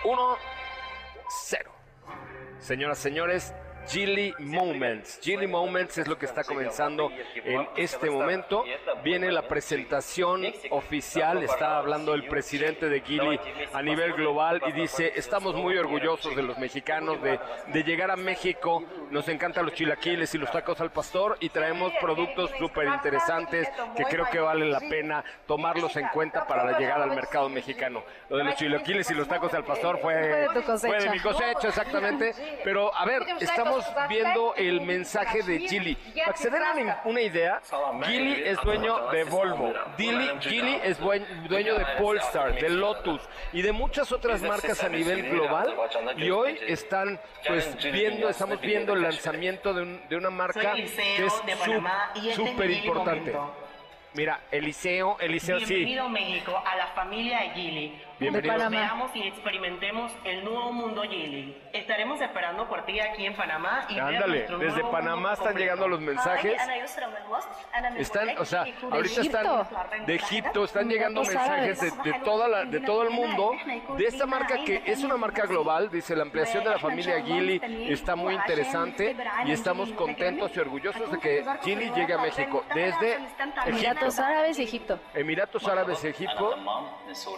1, 0.04 0.36
0. 1.28 1.70
Señoras, 2.58 2.98
señores, 2.98 3.54
Gilly 3.88 4.34
Moments. 4.38 5.20
Gilly 5.22 5.46
Moments 5.46 5.98
es 5.98 6.06
lo 6.06 6.18
que 6.18 6.26
está 6.26 6.44
comenzando 6.44 7.10
en 7.44 7.66
este 7.76 8.10
momento. 8.10 8.64
Viene 9.02 9.30
la 9.32 9.42
presentación 9.42 10.44
oficial, 10.70 11.42
está 11.42 11.78
hablando 11.78 12.14
el 12.14 12.26
presidente 12.28 12.88
de 12.88 13.00
Gilly 13.00 13.40
a 13.72 13.82
nivel 13.82 14.12
global 14.12 14.62
y 14.66 14.72
dice, 14.72 15.12
estamos 15.16 15.54
muy 15.54 15.76
orgullosos 15.76 16.36
de 16.36 16.42
los 16.42 16.58
mexicanos, 16.58 17.22
de, 17.22 17.38
de 17.68 17.82
llegar 17.82 18.10
a 18.10 18.16
México, 18.16 18.84
nos 19.10 19.28
encantan 19.28 19.66
los 19.66 19.74
chilaquiles 19.74 20.34
y 20.34 20.38
los 20.38 20.50
tacos 20.50 20.80
al 20.80 20.90
pastor 20.90 21.36
y 21.40 21.48
traemos 21.48 21.92
productos 22.00 22.50
súper 22.58 22.88
interesantes 22.88 23.68
que 23.96 24.04
creo 24.04 24.26
que 24.30 24.38
vale 24.38 24.66
la 24.66 24.80
pena 24.80 25.24
tomarlos 25.46 25.96
en 25.96 26.08
cuenta 26.08 26.46
para 26.46 26.64
la 26.64 26.78
llegada 26.78 27.04
al 27.04 27.14
mercado 27.14 27.48
mexicano. 27.48 28.04
Lo 28.28 28.36
de 28.36 28.44
los 28.44 28.54
chilaquiles 28.56 29.10
y 29.10 29.14
los 29.14 29.26
tacos 29.26 29.52
al 29.54 29.64
pastor 29.64 29.98
fue, 30.00 30.46
fue 30.78 30.98
de 30.98 31.10
mi 31.10 31.18
cosecha, 31.20 31.68
exactamente. 31.68 32.32
Pero 32.62 32.94
a 32.94 33.04
ver, 33.04 33.22
estamos 33.40 33.69
viendo 34.08 34.54
el 34.56 34.80
mensaje 34.80 35.42
de 35.42 35.58
Gilly. 35.60 35.94
Para 35.94 36.32
que 36.32 36.38
se 36.38 36.50
den 36.50 36.62
una, 37.04 37.20
idea, 37.20 37.60
Gilly 38.04 38.42
es 38.44 38.60
dueño 38.62 39.08
de 39.10 39.24
Volvo, 39.24 39.72
Gilly, 39.96 40.30
Gilly 40.40 40.80
es 40.82 40.98
buen- 41.00 41.26
dueño 41.48 41.74
de 41.78 41.84
Polestar, 41.98 42.54
de 42.54 42.68
Lotus 42.68 43.20
y 43.52 43.62
de 43.62 43.72
muchas 43.72 44.10
otras 44.12 44.42
marcas 44.42 44.82
a 44.82 44.88
nivel 44.88 45.28
global. 45.30 45.74
Y 46.16 46.30
hoy 46.30 46.58
están 46.66 47.20
pues 47.46 47.76
viendo, 47.92 48.28
estamos 48.28 48.60
viendo 48.60 48.94
el 48.94 49.02
lanzamiento 49.02 49.72
de, 49.74 49.82
un- 49.82 50.08
de 50.08 50.16
una 50.16 50.30
marca 50.30 50.60
que 50.72 50.80
Eliseo 50.82 51.26
es 51.26 51.46
de 51.46 51.56
Panamá 51.56 52.12
y 52.14 52.30
este 52.30 52.34
súper 52.46 52.70
importante. 52.70 53.34
Mira, 54.12 54.40
Eliseo, 54.50 55.16
Eliseo 55.20 55.60
sí. 55.60 55.66
Bienvenido 55.66 56.08
México 56.08 56.60
a 56.66 56.74
la 56.76 56.88
familia 56.88 57.40
de 57.42 57.50
Gili. 57.50 58.02
Bienvenido. 58.20 58.52
Juntos 58.52 58.68
Panamá. 58.68 58.86
veamos 58.86 59.16
y 59.16 59.22
experimentemos 59.22 60.12
el 60.24 60.44
nuevo 60.44 60.72
mundo. 60.72 61.02
Estaremos 61.72 62.20
esperando 62.20 62.68
por 62.68 62.84
ti 62.84 63.00
aquí 63.00 63.24
en 63.24 63.34
Panamá 63.34 63.86
y 63.88 63.98
Ándale, 63.98 64.46
desde 64.58 64.82
Panamá 64.84 65.32
están 65.32 65.46
completo. 65.46 65.58
llegando 65.58 65.88
los 65.88 66.00
mensajes. 66.00 66.60
Están, 67.96 68.36
o 68.38 68.44
sea, 68.44 68.66
ahorita 68.90 69.20
están 69.22 69.46
de 70.04 70.14
Egipto, 70.16 70.64
están 70.64 70.88
llegando 70.90 71.22
mensajes 71.22 71.80
de, 71.80 71.90
de 71.90 72.18
toda 72.20 72.46
la, 72.46 72.64
de 72.66 72.80
todo 72.80 73.04
el 73.04 73.10
mundo, 73.10 73.52
de 73.96 74.04
esta 74.04 74.26
marca 74.26 74.62
que 74.64 74.82
es 74.84 75.02
una 75.02 75.16
marca 75.16 75.46
global, 75.46 75.90
dice 75.90 76.14
la 76.14 76.22
ampliación 76.22 76.62
de 76.64 76.70
la 76.70 76.78
familia 76.78 77.22
Gili 77.22 77.58
está 77.90 78.16
muy 78.16 78.34
interesante 78.34 79.16
y 79.46 79.52
estamos 79.52 79.92
contentos 79.92 80.54
y 80.54 80.60
orgullosos 80.60 81.10
de 81.10 81.18
que 81.18 81.44
Gili 81.62 81.90
llegue 81.92 82.12
a 82.12 82.18
México 82.18 82.64
desde 82.74 83.14
Egipto, 83.14 83.60
Emiratos 83.66 84.18
Árabes 84.18 84.58
y 84.58 84.62
Egipto. 84.64 84.98
Emiratos 85.14 85.66
Árabes, 85.66 86.04
Egipto, 86.04 86.54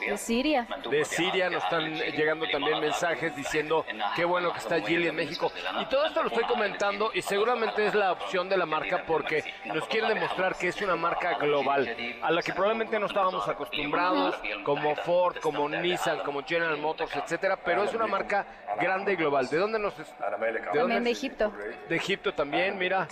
De 0.09 0.19
Siria. 0.19 0.67
De 0.91 1.05
Siria 1.05 1.51
nos 1.51 1.63
están 1.65 1.95
llegando 1.95 2.47
también 2.49 2.81
mensajes 2.81 3.35
diciendo 3.37 3.85
qué 4.17 4.25
bueno 4.25 4.53
que 4.53 4.59
está 4.59 4.81
Gili 4.81 5.09
en 5.09 5.15
México. 5.17 5.53
Y 5.81 5.85
todo 5.87 6.07
esto 6.07 6.23
lo 6.23 6.29
estoy 6.29 6.45
comentando 6.45 7.11
y 7.15 7.23
seguramente 7.23 7.87
es 7.87 7.95
la 7.95 8.13
opción 8.13 8.49
de 8.49 8.57
la 8.57 8.67
marca 8.67 9.05
porque 9.07 9.45
nos 9.67 9.87
quiere 9.89 10.09
demostrar 10.09 10.57
que 10.57 10.69
es 10.69 10.81
una 10.83 10.97
marca 10.97 11.35
global, 11.39 11.95
a 12.23 12.31
la 12.31 12.43
que 12.43 12.53
probablemente 12.53 12.99
no 12.99 13.07
estábamos 13.07 13.47
acostumbrados, 13.49 14.37
como 14.65 14.95
Ford, 14.97 15.37
como 15.41 15.69
Nissan, 15.69 16.21
como 16.21 16.43
General 16.45 16.77
Motors, 16.79 17.15
etcétera, 17.17 17.57
pero 17.65 17.85
es 17.85 17.95
una 17.95 18.07
marca 18.07 18.47
grande 18.81 19.13
y 19.13 19.17
global. 19.17 19.49
¿De 19.49 19.57
dónde 19.59 19.79
nos 19.79 19.99
es- 19.99 20.09
de 20.09 20.21
También 20.21 20.73
dónde 20.75 21.01
de? 21.01 21.11
Egipto. 21.11 21.53
De 21.89 21.97
Egipto 21.97 22.35
también, 22.35 22.79
mira. 22.79 23.09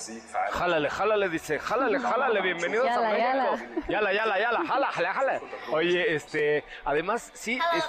Jálale, 0.52 0.88
jálale, 0.90 1.28
dice. 1.28 1.58
Jálale, 1.58 1.98
jálale, 1.98 2.40
bienvenidos 2.40 2.88
a 2.88 2.94
Yala, 3.16 3.50
México. 3.52 3.84
Yala, 3.88 4.12
yala, 4.12 4.38
yala, 4.38 4.64
jala, 4.66 4.86
jala, 4.92 5.14
jala. 5.14 5.40
Oye, 5.72 6.14
este, 6.14 6.64
además, 6.84 7.30
sí. 7.34 7.49
Es- 7.58 7.88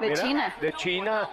De 0.00 0.12
China. 0.14 0.54
De 0.60 0.72
China. 0.72 1.28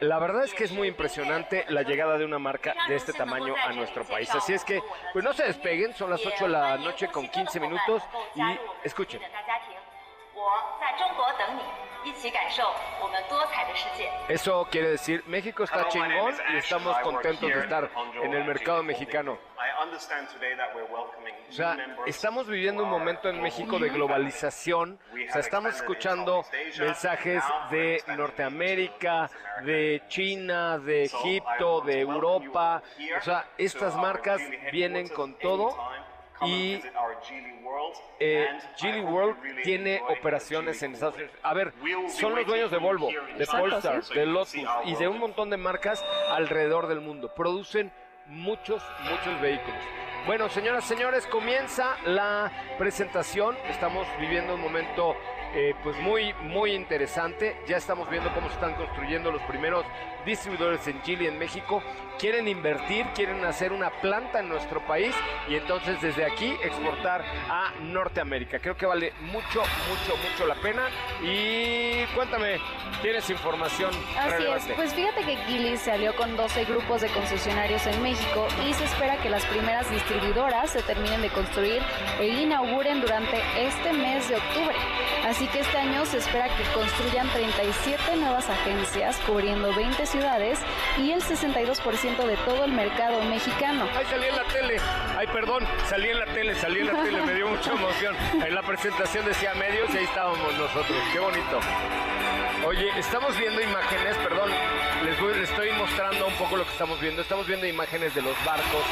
La 0.00 0.18
verdad 0.18 0.42
es 0.44 0.52
que 0.52 0.64
es 0.64 0.72
muy 0.72 0.88
impresionante 0.88 1.64
la 1.68 1.82
llegada 1.82 2.18
de 2.18 2.24
una 2.24 2.38
marca 2.40 2.74
de 2.88 2.96
este 2.96 3.12
tamaño 3.12 3.54
a 3.64 3.72
nuestro 3.72 4.04
país. 4.04 4.28
Así 4.34 4.52
es 4.52 4.64
que, 4.64 4.82
pues 5.12 5.24
no 5.24 5.32
se 5.32 5.44
despeguen, 5.44 5.94
son 5.94 6.10
las 6.10 6.24
8 6.26 6.44
de 6.44 6.50
la 6.50 6.76
noche 6.76 7.06
con 7.08 7.28
15 7.28 7.60
minutos 7.60 8.02
y 8.34 8.42
escuchen. 8.82 9.20
Eso 14.28 14.66
quiere 14.70 14.90
decir, 14.90 15.22
México 15.26 15.64
está 15.64 15.88
chingón 15.88 16.34
y 16.52 16.56
estamos 16.56 16.98
contentos 16.98 17.48
de 17.48 17.60
estar 17.60 17.90
en 18.22 18.34
el 18.34 18.44
mercado 18.44 18.82
mexicano. 18.82 19.38
O 21.48 21.52
sea, 21.52 21.76
estamos 22.06 22.46
viviendo 22.46 22.82
un 22.82 22.90
momento 22.90 23.28
en 23.28 23.40
México 23.40 23.78
de 23.78 23.88
globalización. 23.90 24.98
O 25.12 25.32
sea, 25.32 25.40
estamos 25.40 25.74
escuchando 25.76 26.44
mensajes 26.78 27.42
de 27.70 28.02
Norteamérica, 28.16 29.30
de 29.62 30.02
China, 30.08 30.78
de 30.78 31.04
Egipto, 31.04 31.82
de 31.82 32.00
Europa. 32.00 32.82
O 33.18 33.22
sea, 33.22 33.46
estas 33.58 33.94
marcas 33.96 34.40
vienen 34.72 35.08
con 35.08 35.38
todo 35.38 35.76
y 36.46 36.80
eh, 38.18 38.46
Geely 38.76 39.00
World 39.00 39.36
tiene 39.62 40.00
operaciones 40.08 40.82
en 40.82 40.94
Estados 40.94 41.16
Unidos. 41.16 41.32
A 41.42 41.54
ver, 41.54 41.72
son 42.08 42.34
los 42.34 42.46
dueños 42.46 42.70
de 42.70 42.78
Volvo, 42.78 43.08
de 43.08 43.46
Polestar, 43.46 44.02
de 44.04 44.26
Lotus 44.26 44.56
y 44.84 44.94
de 44.94 45.08
un 45.08 45.18
montón 45.18 45.50
de 45.50 45.56
marcas 45.56 46.04
alrededor 46.30 46.86
del 46.86 47.00
mundo. 47.00 47.32
Producen 47.34 47.92
muchos, 48.26 48.82
muchos 49.10 49.40
vehículos. 49.40 49.82
Bueno, 50.26 50.48
señoras, 50.48 50.84
señores, 50.84 51.26
comienza 51.26 51.96
la 52.06 52.52
presentación. 52.78 53.56
Estamos 53.68 54.06
viviendo 54.20 54.54
un 54.54 54.60
momento 54.60 55.16
eh, 55.54 55.74
pues 55.82 55.98
muy, 56.00 56.32
muy 56.44 56.72
interesante. 56.72 57.56
Ya 57.66 57.76
estamos 57.76 58.08
viendo 58.08 58.32
cómo 58.34 58.48
se 58.48 58.54
están 58.54 58.74
construyendo 58.74 59.30
los 59.30 59.42
primeros 59.42 59.84
distribuidores 60.24 60.86
en 60.86 61.02
Chile, 61.02 61.28
en 61.28 61.38
México. 61.38 61.82
Quieren 62.18 62.46
invertir, 62.46 63.06
quieren 63.14 63.44
hacer 63.44 63.72
una 63.72 63.90
planta 64.00 64.40
en 64.40 64.48
nuestro 64.48 64.80
país 64.86 65.14
y 65.48 65.56
entonces 65.56 66.00
desde 66.00 66.24
aquí 66.24 66.54
exportar 66.62 67.24
a 67.48 67.72
Norteamérica. 67.80 68.60
Creo 68.60 68.76
que 68.76 68.86
vale 68.86 69.12
mucho, 69.20 69.60
mucho, 69.60 70.16
mucho 70.30 70.46
la 70.46 70.54
pena. 70.56 70.82
Y 71.22 72.04
cuéntame, 72.14 72.58
¿tienes 73.00 73.28
información 73.30 73.90
Así 74.16 74.44
es, 74.44 74.76
pues 74.76 74.94
fíjate 74.94 75.24
que 75.24 75.36
Geely 75.36 75.76
se 75.76 75.92
alió 75.92 76.14
con 76.14 76.36
12 76.36 76.64
grupos 76.66 77.00
de 77.00 77.08
concesionarios 77.08 77.86
en 77.86 78.02
México 78.02 78.46
y 78.66 78.72
se 78.74 78.84
espera 78.84 79.16
que 79.20 79.28
las 79.28 79.44
primeras 79.46 79.90
distribuidoras 79.90 80.70
se 80.70 80.82
terminen 80.82 81.22
de 81.22 81.28
construir 81.30 81.82
e 82.20 82.28
inauguren 82.28 83.00
durante 83.00 83.38
este 83.56 83.92
mes 83.92 84.28
de 84.28 84.36
octubre. 84.36 84.76
Así 85.24 85.46
que 85.48 85.60
este 85.60 85.78
año 85.78 86.04
se 86.04 86.18
espera 86.18 86.48
que 86.56 86.64
construyan 86.74 87.28
37 87.30 88.16
nuevas 88.16 88.48
agencias 88.50 89.16
cubriendo 89.26 89.72
20 89.74 90.04
ciudades 90.04 90.58
y 90.98 91.12
el 91.12 91.22
62% 91.22 92.26
de 92.26 92.36
todo 92.38 92.64
el 92.64 92.72
mercado 92.72 93.22
mexicano. 93.22 93.88
Ay, 93.96 94.04
salí 94.10 94.26
en 94.26 94.36
la 94.36 94.44
tele. 94.44 94.76
Ay, 95.16 95.26
perdón, 95.28 95.64
salí 95.88 96.10
en 96.10 96.18
la 96.18 96.26
tele, 96.26 96.54
salí 96.56 96.80
en 96.80 96.86
la 96.88 97.02
tele, 97.04 97.22
me 97.22 97.34
dio 97.34 97.48
mucha 97.48 97.72
emoción. 97.72 98.16
En 98.32 98.54
la 98.54 98.62
presentación 98.62 99.24
decía 99.24 99.54
medios 99.54 99.94
y 99.94 99.98
ahí 99.98 100.04
estábamos 100.04 100.52
nosotros. 100.58 100.98
Qué 101.12 101.20
bonito. 101.20 101.60
Oye, 102.66 102.88
estamos 102.98 103.36
viendo 103.38 103.60
imágenes, 103.60 104.16
perdón, 104.18 104.50
les, 105.04 105.18
voy- 105.20 105.34
les 105.34 105.50
estoy 105.50 105.70
mostrando 105.72 106.26
un 106.26 106.34
poco 106.34 106.56
lo 106.56 106.64
que 106.64 106.70
estamos 106.72 107.00
viendo. 107.00 107.22
Estamos 107.22 107.46
viendo 107.46 107.66
imágenes 107.66 108.14
de 108.14 108.22
los 108.22 108.34
barcos 108.44 108.84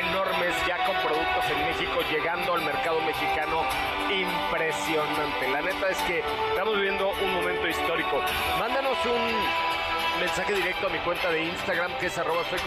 enormes 0.00 0.54
ya 0.66 0.84
con 0.86 0.96
productos 0.96 1.44
en 1.50 1.66
México 1.66 2.00
llegando 2.10 2.54
al 2.54 2.62
mercado 2.62 3.00
mexicano. 3.02 3.62
Impresionante. 4.10 5.48
La 5.52 5.60
neta 5.62 5.88
es 5.90 5.98
que 5.98 6.22
estamos 6.50 6.74
viviendo 6.76 7.10
un 7.22 7.34
momento 7.34 7.66
histórico. 7.68 8.22
Mándanos 8.58 8.96
un 9.06 9.77
mensaje 10.18 10.54
directo 10.54 10.86
a 10.86 10.90
mi 10.90 10.98
cuenta 10.98 11.30
de 11.30 11.44
Instagram 11.44 11.92
que 11.98 12.06
es 12.06 12.18
arroba 12.18 12.42
soy 12.50 12.58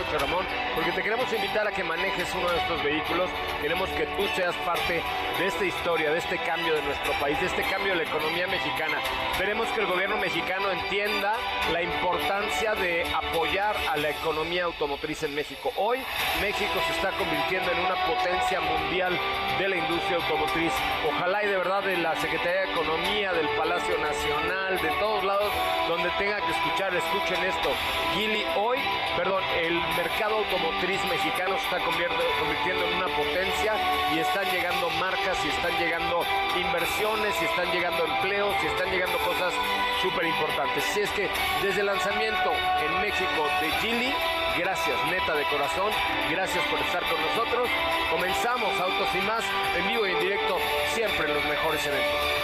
porque 0.75 0.91
te 0.91 1.03
queremos 1.03 1.31
invitar 1.33 1.67
a 1.67 1.71
que 1.71 1.83
manejes 1.83 2.27
uno 2.35 2.49
de 2.49 2.57
estos 2.57 2.83
vehículos. 2.83 3.29
Queremos 3.61 3.89
que 3.89 4.05
tú 4.05 4.27
seas 4.35 4.55
parte 4.65 5.01
de 5.37 5.47
esta 5.47 5.65
historia, 5.65 6.11
de 6.11 6.19
este 6.19 6.37
cambio 6.39 6.73
de 6.73 6.81
nuestro 6.81 7.13
país, 7.19 7.39
de 7.39 7.47
este 7.47 7.63
cambio 7.63 7.93
de 7.93 8.03
la 8.03 8.09
economía 8.09 8.47
mexicana. 8.47 8.97
Esperemos 9.33 9.67
que 9.69 9.81
el 9.81 9.87
gobierno 9.87 10.17
mexicano 10.17 10.71
entienda 10.71 11.33
la 11.71 11.81
importancia 11.81 12.75
de 12.75 13.05
apoyar 13.13 13.75
a 13.89 13.97
la 13.97 14.09
economía 14.09 14.65
automotriz 14.65 15.23
en 15.23 15.35
México. 15.35 15.71
Hoy 15.75 15.99
México 16.41 16.73
se 16.87 16.93
está 16.93 17.11
convirtiendo 17.17 17.71
en 17.71 17.79
una 17.79 17.95
potencia 18.05 18.61
mundial 18.61 19.17
de 19.59 19.69
la 19.69 19.75
industria 19.75 20.17
automotriz. 20.17 20.71
Ojalá 21.07 21.43
y 21.43 21.47
de 21.47 21.57
verdad 21.57 21.83
de 21.83 21.97
la 21.97 22.15
Secretaría 22.21 22.61
de 22.61 22.71
Economía, 22.71 23.33
del 23.33 23.47
Palacio 23.57 23.97
Nacional, 23.97 24.81
de 24.81 24.89
todos 24.99 25.23
lados 25.23 25.51
donde 25.87 26.09
tenga 26.17 26.37
que 26.37 26.51
escuchar, 26.51 26.93
escuchen 26.95 27.40
esto. 27.43 27.69
Gili 28.13 28.45
hoy, 28.55 28.79
perdón, 29.15 29.43
el 29.59 29.73
mercado 29.95 30.37
automotriz 30.37 31.03
mexicano 31.05 31.57
se 31.57 31.63
está 31.63 31.79
convirtiendo, 31.79 32.23
convirtiendo 32.39 32.85
en 32.85 32.93
una 32.95 33.07
potencia 33.07 33.73
y 34.13 34.19
están 34.19 34.45
llegando 34.51 34.89
marcas 34.91 35.37
y 35.45 35.49
están 35.49 35.77
llegando 35.79 36.25
inversiones 36.55 37.33
y 37.41 37.45
están 37.45 37.71
llegando 37.71 38.05
empleos 38.05 38.55
y 38.63 38.67
están 38.67 38.91
llegando 38.91 39.17
cosas 39.19 39.53
súper 40.01 40.25
importantes. 40.25 40.83
Así 40.89 41.01
es 41.01 41.09
que 41.11 41.29
desde 41.61 41.81
el 41.81 41.85
lanzamiento 41.85 42.51
en 42.83 43.01
México 43.01 43.47
de 43.61 43.71
Gili, 43.79 44.13
gracias 44.57 44.97
neta 45.07 45.33
de 45.35 45.43
corazón, 45.45 45.91
gracias 46.29 46.65
por 46.67 46.79
estar 46.79 47.03
con 47.03 47.21
nosotros. 47.21 47.69
Comenzamos 48.09 48.79
Autos 48.79 49.07
y 49.15 49.21
más 49.25 49.43
en 49.77 49.87
vivo 49.87 50.07
y 50.07 50.11
en 50.11 50.19
directo, 50.19 50.57
siempre 50.93 51.27
los 51.27 51.43
mejores 51.45 51.85
eventos. 51.85 52.40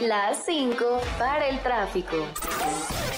Las 0.00 0.44
5 0.46 1.00
para 1.18 1.46
el 1.48 1.58
tráfico. 1.60 2.26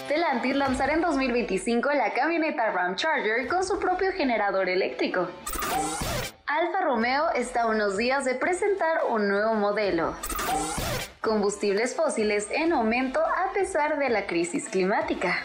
Stellantis 0.05 0.57
lanzará 0.57 0.95
en 0.95 1.01
2025 1.01 1.93
la 1.93 2.12
camioneta 2.12 2.73
Ram 2.73 2.97
Charger 2.97 3.47
con 3.47 3.62
su 3.62 3.79
propio 3.79 4.11
generador 4.11 4.69
eléctrico. 4.69 5.29
Alfa 6.45 6.81
Romeo 6.81 7.31
está 7.37 7.62
a 7.62 7.67
unos 7.67 7.97
días 7.97 8.25
de 8.25 8.35
presentar 8.35 9.03
un 9.09 9.29
nuevo 9.29 9.55
modelo. 9.55 10.17
Combustibles 11.21 11.95
fósiles 11.95 12.49
en 12.51 12.73
aumento 12.73 13.21
a 13.21 13.53
pesar 13.53 14.01
de 14.01 14.09
la 14.09 14.27
crisis 14.27 14.69
climática. 14.69 15.37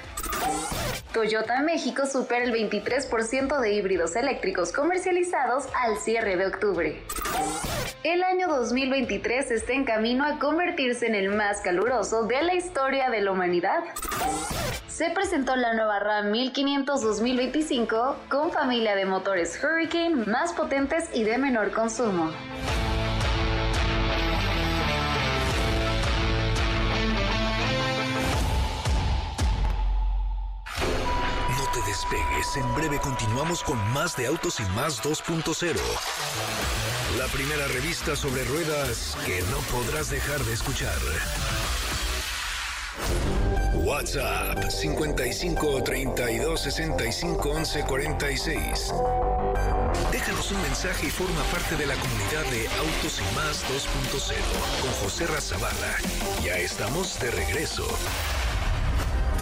Toyota 1.18 1.64
México 1.64 2.06
supera 2.06 2.46
el 2.46 2.54
23% 2.54 3.60
de 3.60 3.74
híbridos 3.74 4.16
eléctricos 4.16 4.72
comercializados 4.72 5.66
al 5.74 5.98
cierre 5.98 6.38
de 6.38 6.46
octubre. 6.46 7.02
El 8.04 8.22
año 8.22 8.48
2023 8.48 9.50
está 9.50 9.74
en 9.74 9.84
camino 9.84 10.24
a 10.24 10.38
convertirse 10.38 11.08
en 11.08 11.16
el 11.16 11.30
más 11.30 11.62
caluroso 11.62 12.28
de 12.28 12.44
la 12.44 12.54
historia 12.54 13.10
de 13.10 13.22
la 13.22 13.32
humanidad. 13.32 13.84
Se 14.88 15.10
presentó 15.10 15.56
la 15.56 15.74
nueva 15.74 16.00
RAM 16.00 16.30
1500 16.30 17.02
2025 17.02 18.16
con 18.30 18.52
familia 18.52 18.96
de 18.96 19.06
motores 19.06 19.60
Hurricane 19.64 20.24
más 20.28 20.54
potentes 20.54 21.10
y 21.16 21.24
de 21.24 21.40
menor 21.40 21.72
consumo. 21.72 22.30
Despegues, 31.86 32.56
en 32.56 32.76
breve 32.76 33.00
continuamos 33.00 33.64
con 33.64 33.78
más 33.92 34.16
de 34.16 34.28
Autos 34.28 34.60
y 34.60 34.64
Más 34.76 35.02
2.0. 35.02 35.76
La 37.18 37.26
primera 37.28 37.68
revista 37.68 38.16
sobre 38.16 38.44
ruedas 38.46 39.18
que 39.26 39.42
no 39.44 39.58
podrás 39.72 40.10
dejar 40.10 40.40
de 40.44 40.54
escuchar. 40.54 40.98
WhatsApp 43.74 44.70
55 44.70 45.84
32 45.84 46.60
65 46.60 47.50
11 47.50 47.84
46. 47.84 48.94
Déjanos 50.12 50.52
un 50.52 50.62
mensaje 50.62 51.08
y 51.08 51.10
forma 51.10 51.42
parte 51.52 51.76
de 51.76 51.86
la 51.86 51.96
comunidad 51.96 52.46
de 52.52 52.68
Autos 52.78 53.20
y 53.20 53.36
Más 53.36 53.64
2.0 53.66 54.36
con 54.82 54.92
José 55.04 55.28
Razabala. 55.28 55.98
Ya 56.44 56.58
estamos 56.58 57.20
de 57.20 57.32
regreso. 57.32 57.88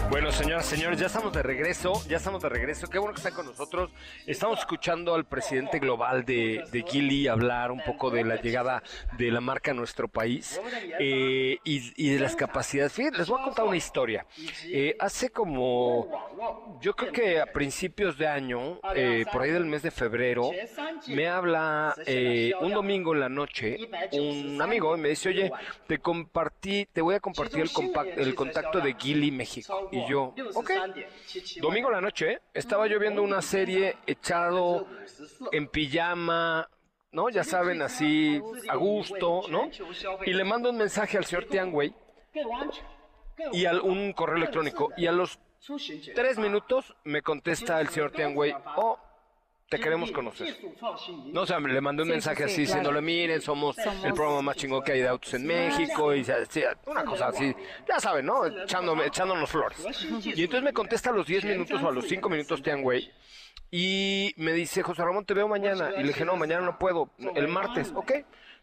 Bueno, 0.08 0.30
señoras, 0.32 0.66
señores, 0.66 0.98
ya 1.00 1.06
estamos 1.06 1.32
de 1.32 1.42
regreso, 1.42 1.92
ya 2.08 2.16
estamos 2.16 2.40
de 2.42 2.48
regreso. 2.48 2.86
Qué 2.88 2.98
bueno 2.98 3.12
que 3.12 3.18
están 3.18 3.34
con 3.34 3.44
nosotros. 3.46 3.90
Estamos 4.26 4.60
escuchando 4.60 5.14
al 5.14 5.24
presidente 5.26 5.78
global 5.78 6.24
de, 6.24 6.64
de 6.70 6.82
Gili 6.88 7.26
hablar 7.28 7.70
un 7.72 7.82
poco 7.82 8.10
de 8.10 8.24
la 8.24 8.36
llegada 8.40 8.82
de 9.18 9.30
la 9.30 9.40
marca 9.40 9.72
a 9.72 9.74
nuestro 9.74 10.08
país 10.08 10.60
eh, 11.00 11.58
y, 11.64 12.10
de 12.10 12.18
las 12.20 12.36
capacidades. 12.36 12.92
Fíjense, 12.92 13.18
les 13.18 13.28
voy 13.28 13.40
a 13.40 13.44
contar 13.44 13.64
una 13.66 13.76
historia. 13.76 14.24
Eh, 14.66 14.96
hace 14.98 15.30
como, 15.30 16.08
yo 16.80 16.94
creo 16.94 17.12
que 17.12 17.40
a 17.40 17.46
principios 17.52 18.16
de 18.16 18.26
año, 18.28 18.78
eh, 18.94 19.24
por 19.32 19.42
ahí 19.42 19.50
del 19.50 19.66
mes 19.66 19.82
de 19.82 19.90
febrero, 19.90 20.50
me 21.08 21.26
habla 21.28 21.94
eh, 22.06 22.52
un 22.60 22.72
domingo 22.72 23.12
en 23.12 23.20
la 23.20 23.28
noche 23.28 23.76
un 24.12 24.62
amigo 24.62 24.96
y 24.96 25.00
me 25.00 25.08
dice, 25.10 25.28
oye, 25.30 25.50
te 25.86 25.98
compartí, 25.98 26.86
te 26.92 27.00
voy 27.02 27.16
a 27.16 27.20
compartir 27.20 27.60
el, 27.60 27.70
compa- 27.70 28.06
el 28.16 28.34
contacto 28.34 28.80
de 28.80 28.94
Gili 28.94 29.30
México. 29.30 29.90
Y 29.96 30.10
yo, 30.10 30.34
ok. 30.54 30.70
Domingo 31.60 31.88
en 31.88 31.94
la 31.94 32.00
noche, 32.00 32.40
estaba 32.52 32.86
yo 32.86 32.98
viendo 32.98 33.22
una 33.22 33.40
serie 33.40 33.96
echado 34.06 34.86
en 35.52 35.68
pijama, 35.68 36.68
¿no? 37.12 37.30
Ya 37.30 37.44
saben, 37.44 37.82
así, 37.82 38.40
a 38.68 38.76
gusto, 38.76 39.42
¿no? 39.48 39.70
Y 40.24 40.32
le 40.32 40.44
mando 40.44 40.70
un 40.70 40.76
mensaje 40.76 41.16
al 41.16 41.24
señor 41.24 41.46
Tiangwei 41.46 41.94
y 43.52 43.64
al, 43.64 43.80
un 43.80 44.12
correo 44.12 44.36
electrónico. 44.36 44.92
Y 44.96 45.06
a 45.06 45.12
los 45.12 45.38
tres 46.14 46.38
minutos 46.38 46.94
me 47.04 47.22
contesta 47.22 47.80
el 47.80 47.88
señor 47.88 48.12
Tiangwei, 48.12 48.54
oh, 48.76 48.98
te 49.68 49.80
queremos 49.80 50.12
conocer. 50.12 50.56
No, 51.32 51.42
o 51.42 51.46
sea, 51.46 51.58
le 51.58 51.80
mandé 51.80 52.02
un 52.02 52.08
Sí, 52.08 52.12
mensaje 52.12 52.36
sí, 52.36 52.42
sí, 52.42 52.44
así 52.44 52.54
claro. 52.54 52.66
diciéndole, 52.90 53.00
miren, 53.02 53.40
somos, 53.42 53.76
Somos- 53.76 54.04
el 54.04 54.14
programa 54.14 54.42
más 54.42 54.56
chingón 54.56 54.82
que 54.84 54.92
hay 54.92 55.00
de 55.00 55.08
autos 55.08 55.34
en 55.34 55.46
México, 55.46 56.14
y 56.14 56.24
una 56.86 57.04
cosa 57.04 57.28
así, 57.28 57.54
ya 57.88 57.98
saben, 57.98 58.26
¿no? 58.26 58.46
Echándome, 58.46 59.06
echándonos 59.06 59.50
flores. 59.50 59.78
Y 60.24 60.42
entonces 60.44 60.62
me 60.62 60.72
contesta 60.72 61.10
a 61.10 61.12
los 61.12 61.26
10 61.26 61.44
minutos 61.44 61.82
o 61.82 61.88
a 61.88 61.92
los 61.92 62.06
5 62.06 62.28
minutos 62.28 62.62
Tiangwei, 62.62 63.10
y 63.70 64.32
me 64.36 64.52
dice, 64.52 64.82
José 64.82 65.02
Ramón, 65.04 65.24
te 65.24 65.34
veo 65.34 65.48
mañana. 65.48 65.90
Y 65.96 66.02
le 66.02 66.08
dije, 66.08 66.24
no, 66.24 66.36
mañana 66.36 66.64
no 66.64 66.78
puedo, 66.78 67.10
el 67.34 67.48
martes, 67.48 67.92
ok. 67.94 68.12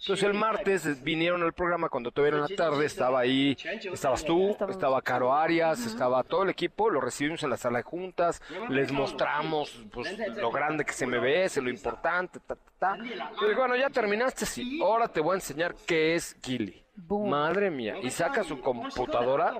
Entonces 0.03 0.27
el 0.27 0.33
martes 0.33 1.01
vinieron 1.01 1.43
al 1.43 1.53
programa 1.53 1.87
cuando 1.87 2.11
todavía 2.11 2.39
era 2.39 2.45
en 2.45 2.51
la 2.51 2.57
tarde, 2.57 2.85
estaba 2.85 3.21
ahí, 3.21 3.55
estabas 3.93 4.25
tú, 4.25 4.53
estaba 4.67 5.01
Caro 5.01 5.33
Arias, 5.33 5.85
estaba 5.85 6.23
todo 6.23 6.43
el 6.43 6.49
equipo, 6.49 6.89
lo 6.89 6.99
recibimos 6.99 7.41
en 7.43 7.49
la 7.49 7.55
sala 7.55 7.77
de 7.77 7.83
juntas, 7.83 8.41
les 8.67 8.91
mostramos 8.91 9.81
pues, 9.93 10.17
lo 10.35 10.51
grande 10.51 10.83
que 10.83 10.91
se 10.91 11.07
me 11.07 11.19
ve, 11.19 11.49
lo 11.55 11.69
importante, 11.69 12.41
ta, 12.41 12.55
ta, 12.55 12.71
ta. 12.79 12.97
Y 12.97 13.47
digo, 13.47 13.59
bueno, 13.59 13.77
ya 13.77 13.89
terminaste, 13.89 14.45
sí, 14.45 14.81
ahora 14.83 15.07
te 15.07 15.21
voy 15.21 15.31
a 15.31 15.35
enseñar 15.35 15.73
qué 15.87 16.15
es 16.15 16.35
Gili. 16.43 16.83
Madre 17.07 17.71
mía, 17.71 17.95
y 18.03 18.09
saca 18.09 18.43
su 18.43 18.59
computadora. 18.59 19.53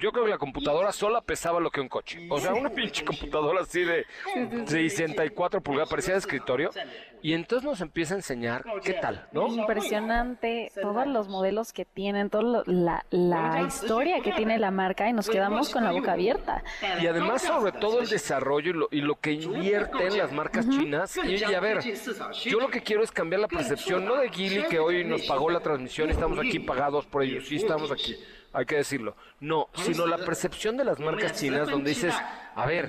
Yo 0.00 0.10
creo 0.12 0.24
que 0.24 0.30
la 0.30 0.38
computadora 0.38 0.92
sola 0.92 1.20
pesaba 1.20 1.60
lo 1.60 1.70
que 1.70 1.80
un 1.80 1.88
coche. 1.88 2.26
O 2.30 2.38
sea, 2.40 2.52
una 2.52 2.70
pinche 2.70 3.04
computadora 3.06 3.62
así 3.62 3.84
de 3.84 4.04
64 4.66 5.60
pulgadas, 5.60 5.88
parecía 5.88 6.14
de 6.14 6.18
escritorio. 6.18 6.70
Y 7.22 7.32
entonces 7.32 7.64
nos 7.64 7.80
empieza 7.80 8.12
a 8.12 8.18
enseñar 8.18 8.64
qué 8.82 8.94
tal, 8.94 9.26
¿no? 9.32 9.46
Impresionante 9.46 10.70
todos 10.80 11.06
los 11.06 11.28
modelos 11.28 11.72
que 11.72 11.86
tienen, 11.86 12.28
toda 12.28 12.62
la, 12.66 13.06
la 13.10 13.62
historia 13.66 14.20
que 14.20 14.32
tiene 14.32 14.58
la 14.58 14.70
marca 14.70 15.08
y 15.08 15.14
nos 15.14 15.30
quedamos 15.30 15.70
con 15.70 15.84
la 15.84 15.92
boca 15.92 16.12
abierta. 16.12 16.62
Y 17.00 17.06
además, 17.06 17.42
sobre 17.42 17.72
todo, 17.72 18.00
el 18.00 18.08
desarrollo 18.08 18.70
y 18.70 18.74
lo, 18.74 18.88
y 18.90 19.00
lo 19.00 19.18
que 19.18 19.32
invierten 19.32 20.18
las 20.18 20.32
marcas 20.32 20.68
chinas. 20.68 21.16
Y, 21.16 21.36
y 21.36 21.54
a 21.54 21.60
ver, 21.60 21.80
yo 22.44 22.60
lo 22.60 22.68
que 22.68 22.82
quiero 22.82 23.02
es 23.02 23.10
cambiar 23.10 23.40
la 23.40 23.48
percepción, 23.48 24.04
no 24.04 24.16
de 24.16 24.28
Gili, 24.28 24.64
que 24.64 24.78
hoy 24.78 25.04
nos 25.04 25.22
pagó 25.22 25.48
la 25.48 25.60
transmisión, 25.60 26.10
estamos 26.10 26.38
aquí 26.38 26.58
pagados 26.58 27.06
por 27.06 27.22
ellos, 27.22 27.46
sí 27.46 27.56
estamos 27.56 27.90
aquí, 27.90 28.16
hay 28.54 28.64
que 28.64 28.76
decirlo. 28.76 29.16
No, 29.40 29.68
sino 29.74 30.06
la 30.06 30.18
percepción 30.18 30.76
de 30.76 30.84
las 30.84 31.00
marcas 31.00 31.38
chinas, 31.38 31.68
donde 31.68 31.90
dices, 31.90 32.14
a 32.54 32.66
ver, 32.66 32.88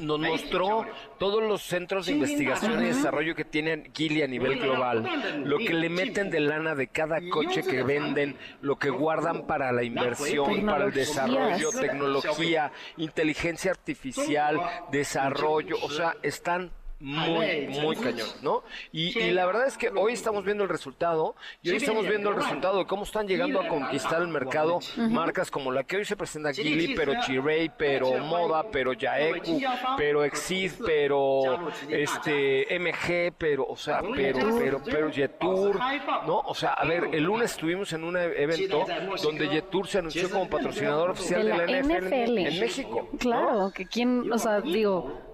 nos 0.00 0.20
mostró 0.20 0.86
todos 1.18 1.42
los 1.42 1.62
centros 1.62 2.06
de 2.06 2.12
investigación 2.12 2.82
y 2.82 2.86
desarrollo 2.88 3.34
que 3.34 3.44
tienen 3.44 3.90
Gili 3.94 4.22
a 4.22 4.26
nivel 4.28 4.58
global, 4.60 5.08
lo 5.44 5.58
que 5.58 5.74
le 5.74 5.88
meten 5.88 6.30
de 6.30 6.40
lana 6.40 6.74
de 6.74 6.88
cada 6.88 7.18
coche 7.30 7.62
que 7.62 7.82
venden, 7.82 8.36
lo 8.60 8.76
que 8.76 8.90
guardan 8.90 9.46
para 9.46 9.72
la 9.72 9.82
inversión, 9.82 10.66
para 10.66 10.86
el 10.86 10.92
desarrollo, 10.92 11.70
tecnología, 11.72 12.70
inteligencia 12.96 13.70
artificial, 13.70 14.60
desarrollo, 14.92 15.76
o 15.82 15.90
sea, 15.90 16.14
están 16.22 16.70
muy, 17.00 17.68
muy 17.68 17.96
cañón, 17.96 18.28
¿no? 18.42 18.64
Y, 18.92 19.16
y 19.18 19.30
la 19.30 19.46
verdad 19.46 19.66
es 19.66 19.78
que 19.78 19.90
hoy 19.90 20.12
estamos 20.12 20.44
viendo 20.44 20.64
el 20.64 20.70
resultado 20.70 21.36
y 21.62 21.70
hoy 21.70 21.76
estamos 21.76 22.06
viendo 22.06 22.30
el 22.30 22.36
resultado 22.36 22.78
de 22.78 22.86
cómo 22.86 23.04
están 23.04 23.28
llegando 23.28 23.60
a 23.60 23.68
conquistar 23.68 24.20
el 24.22 24.28
mercado 24.28 24.80
marcas 24.96 25.50
como 25.50 25.70
la 25.70 25.84
que 25.84 25.98
hoy 25.98 26.04
se 26.04 26.16
presenta 26.16 26.52
Gili, 26.52 26.94
pero 26.94 27.14
Chirey, 27.24 27.70
pero 27.76 28.18
Moda, 28.18 28.64
pero 28.70 28.92
Yaeku, 28.92 29.60
pero 29.96 30.24
Exid, 30.24 30.72
pero 30.84 31.70
este 31.88 32.66
MG, 32.78 33.32
pero, 33.36 33.66
o 33.66 33.76
sea, 33.76 34.00
pero, 34.14 34.58
pero, 34.58 34.82
pero 34.84 35.12
Jetour, 35.12 35.78
¿no? 36.26 36.40
O 36.40 36.54
sea, 36.54 36.72
a 36.72 36.84
ver, 36.84 37.08
el 37.12 37.24
lunes 37.24 37.52
estuvimos 37.52 37.92
en 37.92 38.04
un 38.04 38.16
evento 38.16 38.86
donde 39.22 39.48
Jetour 39.48 39.86
se 39.86 39.98
anunció 39.98 40.30
como 40.30 40.48
patrocinador 40.48 41.10
oficial 41.10 41.44
de 41.44 41.54
la, 41.54 41.82
NFL, 41.82 42.38
en 42.38 42.60
México. 42.60 43.08
¿no? 43.12 43.18
Claro, 43.18 43.72
que 43.74 43.86
quién, 43.86 44.30
o 44.32 44.38
sea, 44.38 44.60
digo, 44.60 45.27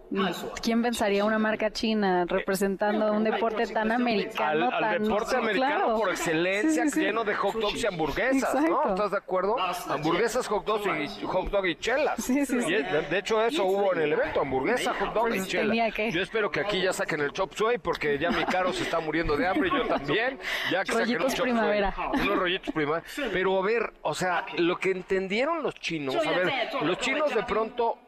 ¿quién 0.63 0.83
pensaría 0.83 1.25
una 1.25 1.39
marca 1.39 1.71
china 1.71 2.25
representando 2.27 3.13
un 3.13 3.25
deporte 3.25 3.67
tan 3.67 3.91
al, 3.91 4.01
americano? 4.01 4.71
al 4.73 4.81
tan, 4.81 5.03
deporte 5.03 5.37
americano 5.37 5.77
claro. 5.85 5.97
por 5.99 6.11
excelencia, 6.11 6.85
Sí, 6.85 6.91
sí, 6.91 6.95
sí. 6.95 7.01
lleno 7.07 7.25
de 7.25 7.35
hot 7.35 7.55
dogs 7.55 7.83
y 7.83 7.87
hamburguesas, 7.87 8.55
¿no? 8.55 8.89
¿Estás 8.91 9.11
de 9.11 9.17
acuerdo? 9.17 9.57
Hamburguesas, 9.89 10.47
hot 10.49 10.65
dogs 10.65 10.87
y 10.87 11.25
hot 11.27 11.51
dog 11.51 11.67
y 11.67 11.77
chelas. 11.77 12.23
Sí, 12.23 12.45
sí, 12.47 12.61
sí. 12.63 12.73
Y 12.75 12.83
de, 12.83 13.03
de 13.03 13.19
hecho 13.19 13.43
eso 13.45 13.65
hubo 13.65 13.93
en 13.95 14.03
el 14.03 14.13
evento, 14.13 14.41
hamburguesa, 14.41 14.95
hot 14.95 15.13
dog 15.15 15.35
y 15.35 15.43
chela. 15.47 15.65
tenía 15.69 15.91
que. 15.91 16.11
Yo 16.11 16.23
espero 16.23 16.51
que 16.51 16.61
aquí 16.61 16.81
ya 16.83 16.93
saquen 16.93 17.21
el 17.21 17.33
chop 17.33 17.53
suey 17.55 17.79
porque 17.79 18.19
ya 18.19 18.31
mi 18.31 18.45
caro 18.45 18.73
se 18.73 18.83
está 18.85 19.01
muriendo 19.01 19.37
de 19.37 19.47
hambre 19.49 19.69
y 19.73 19.77
yo 19.77 19.87
también. 19.89 20.39
Ya 20.71 20.85
que 20.85 20.93
saquen 20.93 21.17
un 21.17 21.23
Rollitos 21.23 21.35
chop 21.35 21.39
suey, 21.47 21.53
primavera. 21.53 21.95
unos 22.15 22.39
rollitos 22.39 22.75
primavera. 22.75 23.07
Pero 23.33 23.59
a 23.59 23.63
ver, 23.65 23.93
o 24.03 24.15
sea, 24.15 24.45
lo 24.59 24.77
que 24.79 24.91
entendieron 24.91 25.63
los 25.63 25.75
chinos, 25.77 26.15
a 26.17 26.31
ver, 26.31 26.53
los 26.83 26.99
chinos 26.99 27.35
de 27.35 27.43
pronto 27.43 27.99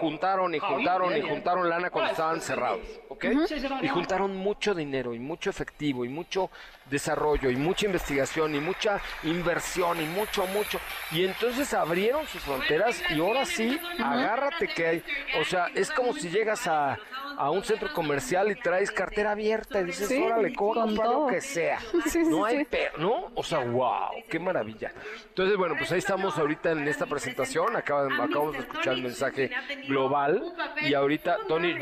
juntaron 0.00 0.54
y 0.54 0.58
juntaron 0.58 1.16
y 1.16 1.20
juntaron 1.20 1.68
lana 1.68 1.90
cuando 1.90 2.10
estaban 2.10 2.40
cerrados, 2.40 2.80
¿ok? 3.08 3.24
Y 3.82 3.88
juntaron 3.88 4.36
mucho 4.36 4.74
dinero 4.74 5.14
y 5.14 5.18
mucho 5.18 5.50
efectivo 5.50 6.04
y 6.04 6.08
mucho 6.08 6.50
desarrollo 6.90 7.50
y 7.50 7.56
mucha 7.56 7.86
investigación 7.86 8.54
y 8.54 8.60
mucha 8.60 9.00
inversión 9.22 10.00
y 10.00 10.06
mucho, 10.06 10.46
mucho. 10.48 10.80
Y 11.10 11.24
entonces 11.24 11.72
abrieron 11.74 12.26
sus 12.26 12.42
fronteras 12.42 13.02
y 13.10 13.20
ahora 13.20 13.44
sí, 13.44 13.80
agárrate 14.02 14.68
que 14.68 14.86
hay. 14.86 15.04
O 15.40 15.44
sea, 15.44 15.66
es 15.74 15.90
como 15.90 16.12
si 16.14 16.28
llegas 16.30 16.66
a, 16.66 16.98
a 17.36 17.50
un 17.50 17.64
centro 17.64 17.92
comercial 17.92 18.50
y 18.50 18.54
traes 18.56 18.90
cartera 18.90 19.32
abierta 19.32 19.80
y 19.80 19.84
dices, 19.84 20.08
Sí, 20.08 20.20
órale, 20.22 20.54
¿cómo 20.54 20.74
con 20.74 20.88
comprar 20.88 21.08
lo 21.10 21.26
que 21.26 21.40
sea? 21.40 21.78
Sí, 22.04 22.10
sí, 22.10 22.18
no 22.24 22.44
hay 22.44 22.58
sí. 22.58 22.66
pero, 22.70 22.98
¿no? 22.98 23.30
O 23.34 23.42
sea, 23.42 23.60
wow, 23.60 24.10
qué 24.28 24.38
maravilla. 24.38 24.92
Entonces, 25.28 25.56
bueno, 25.56 25.74
pues 25.78 25.90
ahí 25.92 25.98
estamos 25.98 26.36
ahorita 26.38 26.72
en 26.72 26.86
esta 26.88 27.06
presentación. 27.06 27.74
Acaba- 27.76 28.06
acabamos 28.06 28.52
de 28.54 28.60
escuchar 28.60 28.94
el 28.94 29.02
mensaje 29.02 29.50
global 29.88 30.42
y 30.80 30.94
ahorita 30.94 31.38
Tony 31.48 31.74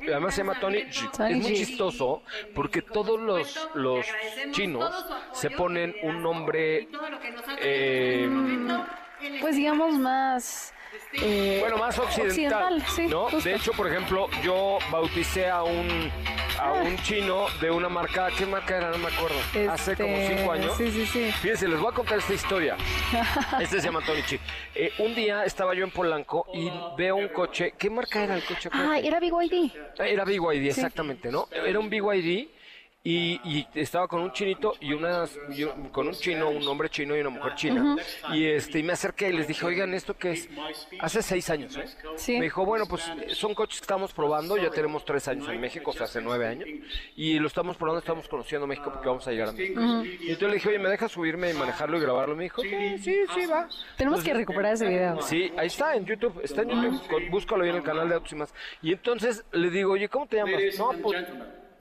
además 0.00 0.34
se 0.34 0.40
llama 0.42 0.58
Tony 0.58 0.78
G. 0.84 1.10
Tony 1.10 1.32
Es 1.32 1.36
muy 1.42 1.52
G. 1.52 1.56
chistoso 1.56 2.22
porque 2.54 2.82
todos 2.82 3.20
los, 3.20 3.68
los 3.74 4.06
chinos 4.52 4.92
se 5.32 5.50
ponen 5.50 5.94
un 6.02 6.22
nombre 6.22 6.88
eh, 7.60 8.28
Pues 9.40 9.56
digamos 9.56 9.94
más... 9.94 10.74
eh, 11.14 11.58
bueno, 11.60 11.76
más 11.78 11.98
occidental, 11.98 12.74
occidental, 12.78 12.84
sí, 12.96 13.06
¿no? 13.06 13.24
justo. 13.24 13.48
De 13.48 13.54
hecho, 13.54 13.72
por 13.72 13.86
ejemplo, 13.88 14.28
yo 14.42 14.78
bauticé 14.90 15.48
a 15.48 15.62
un 15.62 16.10
a 16.58 16.72
un 16.72 16.96
chino 16.98 17.46
de 17.60 17.70
una 17.70 17.88
marca, 17.88 18.28
¿qué 18.36 18.46
marca 18.46 18.76
era? 18.76 18.90
No 18.90 18.98
me 18.98 19.08
acuerdo. 19.08 19.36
Hace 19.70 19.96
como 19.96 20.08
Este, 20.08 20.36
cinco 20.36 20.52
años. 20.52 20.76
Sí, 20.76 20.90
sí, 20.92 21.06
sí. 21.06 21.32
Fíjense, 21.40 21.66
les 21.66 21.80
voy 21.80 21.90
a 21.90 21.94
contar 21.94 22.18
esta 22.18 22.34
historia. 22.34 22.76
Este 23.60 23.80
se 23.80 23.86
llama 23.86 24.00
Tony 24.04 24.22
Chi. 24.22 24.38
Eh, 24.74 24.92
un 24.98 25.14
día 25.14 25.44
estaba 25.44 25.74
yo 25.74 25.84
en 25.84 25.90
Polanco 25.90 26.46
y 26.52 26.70
veo 26.96 27.16
un 27.16 27.28
coche. 27.28 27.74
¿Qué 27.78 27.90
marca 27.90 28.22
era 28.22 28.34
el 28.36 28.44
coche? 28.44 28.68
Ah, 28.72 28.98
era 29.02 29.18
BYD. 29.18 29.72
Era 29.98 30.24
BYD, 30.24 30.68
exactamente, 30.68 31.30
¿no? 31.32 31.48
Era 31.50 31.78
un 31.78 31.88
BYD 31.90 32.48
y, 33.04 33.40
y 33.44 33.66
estaba 33.74 34.06
con 34.06 34.20
un 34.20 34.30
chinito 34.32 34.74
y 34.80 34.92
unas, 34.92 35.36
y 35.50 35.64
un- 35.64 35.88
con 35.88 36.06
un 36.06 36.14
chino, 36.14 36.50
un 36.50 36.66
hombre 36.68 36.88
chino 36.88 37.16
y 37.16 37.20
una 37.20 37.30
mujer 37.30 37.54
china. 37.56 37.96
Y 38.32 38.44
este 38.46 38.78
y 38.78 38.82
me 38.84 38.92
acerqué 38.92 39.30
y 39.30 39.32
les 39.32 39.48
dije, 39.48 39.66
oigan, 39.66 39.92
¿esto 39.92 40.16
qué 40.16 40.30
es? 40.32 40.48
Hace 41.00 41.20
seis 41.22 41.50
años, 41.50 41.76
¿eh? 41.76 41.84
Sí. 42.16 42.36
Me 42.38 42.44
dijo, 42.44 42.64
bueno, 42.64 42.86
pues 42.86 43.02
son 43.32 43.54
coches 43.54 43.80
que 43.80 43.84
estamos 43.84 44.12
probando, 44.12 44.56
ya 44.56 44.70
tenemos 44.70 45.04
tres 45.04 45.26
años 45.26 45.48
en 45.48 45.60
México, 45.60 45.90
o 45.90 45.92
sea, 45.94 46.04
hace 46.04 46.20
nueve 46.20 46.46
años, 46.46 46.68
y 47.16 47.40
lo 47.40 47.48
estamos 47.48 47.76
probando, 47.76 47.98
estamos 47.98 48.28
conociendo 48.28 48.68
México 48.68 48.90
porque 48.92 49.08
vamos 49.08 49.26
a 49.26 49.32
llegar 49.32 49.48
a 49.48 49.52
México. 49.52 49.80
Y 49.80 50.28
entonces 50.30 50.48
le 50.48 50.54
dije, 50.54 50.68
oye, 50.68 50.78
¿me 50.78 50.88
dejas 50.88 51.10
subirme 51.10 51.50
y 51.50 51.54
manejarlo 51.54 51.98
y 51.98 52.00
grabarlo? 52.00 52.36
Me 52.36 52.44
dijo, 52.44 52.62
sí, 52.62 52.98
sí, 52.98 53.16
sí, 53.34 53.46
va. 53.46 53.68
Tenemos 53.96 54.22
que 54.22 54.32
recuperar 54.32 54.74
ese 54.74 54.86
video. 54.86 55.20
Sí, 55.22 55.50
ahí 55.56 55.66
está 55.66 55.96
en 55.96 56.06
YouTube, 56.06 56.40
está 56.44 56.62
en 56.62 56.68
YouTube, 56.70 57.08
con- 57.08 57.30
búscalo 57.30 57.64
ahí 57.64 57.70
en 57.70 57.76
el 57.76 57.82
canal 57.82 58.08
de 58.08 58.14
Autos 58.14 58.30
y 58.32 58.36
más. 58.36 58.54
Y 58.80 58.92
entonces 58.92 59.44
le 59.50 59.70
digo, 59.70 59.92
oye, 59.94 60.08
¿cómo 60.08 60.26
te 60.28 60.36
llamas? 60.36 60.78
No, 60.78 60.92
pues... 61.02 61.24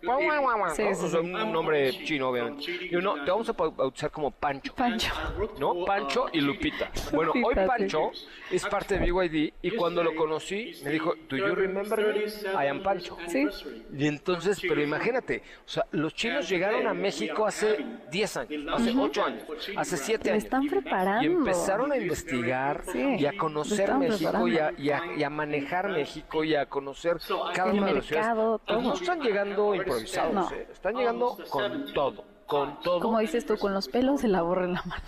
Sí, 0.01 0.07
¿no? 0.07 0.73
sí, 0.75 0.83
O 1.05 1.09
sea, 1.09 1.19
un 1.21 1.31
nombre 1.51 1.91
chino, 2.05 2.29
obviamente. 2.29 2.71
Digo, 2.71 3.01
no, 3.01 3.23
te 3.23 3.29
vamos 3.31 3.47
a 3.49 3.53
bau- 3.55 3.75
bautizar 3.75 4.11
como 4.11 4.31
Pancho. 4.31 4.73
Pancho. 4.75 5.11
¿No? 5.59 5.85
Pancho 5.85 6.25
y 6.33 6.41
Lupita. 6.41 6.89
Bueno, 7.13 7.31
hoy. 7.43 7.55
Pancho 7.55 8.11
es 8.49 8.65
parte 8.65 8.97
de 8.97 9.11
BYD 9.11 9.53
y 9.61 9.71
cuando 9.71 10.03
lo 10.03 10.15
conocí 10.15 10.71
me 10.83 10.91
dijo, 10.91 11.13
¿Do 11.29 11.37
you 11.37 11.53
remember 11.55 11.99
me? 12.15 12.63
I 12.63 12.67
am 12.67 12.81
Pancho. 12.81 13.17
Sí. 13.27 13.47
Y 13.95 14.07
entonces, 14.07 14.59
pero 14.61 14.81
imagínate, 14.81 15.43
o 15.65 15.69
sea, 15.69 15.85
los 15.91 16.13
chinos 16.15 16.49
llegaron 16.49 16.87
a 16.87 16.93
México 16.93 17.45
hace 17.45 17.85
10 18.11 18.37
años, 18.37 18.63
hace 18.73 18.93
8 18.97 19.25
años, 19.25 19.43
hace 19.77 19.97
7 19.97 20.29
Lo 20.29 20.33
años. 20.33 20.43
están 20.43 20.67
preparando. 20.67 21.23
Y 21.23 21.25
empezaron 21.27 21.91
a 21.91 21.97
investigar 21.97 22.83
Sí, 22.91 23.15
y 23.19 23.25
a 23.25 23.37
conocer 23.37 23.93
México 23.95 24.47
y 24.47 24.57
a, 24.57 24.73
y, 24.77 24.89
a, 24.89 25.01
y 25.17 25.23
a 25.23 25.29
manejar 25.29 25.89
México 25.89 26.43
y 26.43 26.55
a 26.55 26.65
conocer 26.65 27.17
cada 27.53 27.71
una 27.71 27.87
de 27.87 27.93
las 27.93 28.05
ciudades. 28.05 28.31
Pues 28.35 28.61
todo. 28.65 28.81
no 28.81 28.93
están 28.93 29.19
llegando 29.21 29.73
improvisados, 29.99 30.33
No. 30.33 30.51
¿eh? 30.51 30.67
están 30.71 30.95
llegando 30.95 31.37
con 31.49 31.93
todo, 31.93 32.23
con 32.51 32.81
todo. 32.81 32.99
Como 32.99 33.19
dices 33.19 33.45
tú, 33.45 33.57
con 33.57 33.73
los 33.73 33.87
pelos 33.87 34.19
se 34.19 34.27
la 34.27 34.41
borra 34.41 34.65
en 34.65 34.73
la 34.73 34.83
mano. 34.83 35.03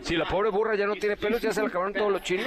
Si 0.00 0.16
la 0.16 0.24
pobre 0.24 0.48
burra 0.48 0.74
ya 0.76 0.86
no 0.86 0.94
tiene 0.94 1.14
pelos, 1.18 1.42
ya 1.42 1.52
se 1.52 1.60
le 1.60 1.66
acabaron 1.66 1.92
todos 1.92 2.10
los 2.10 2.22
chinos. 2.22 2.46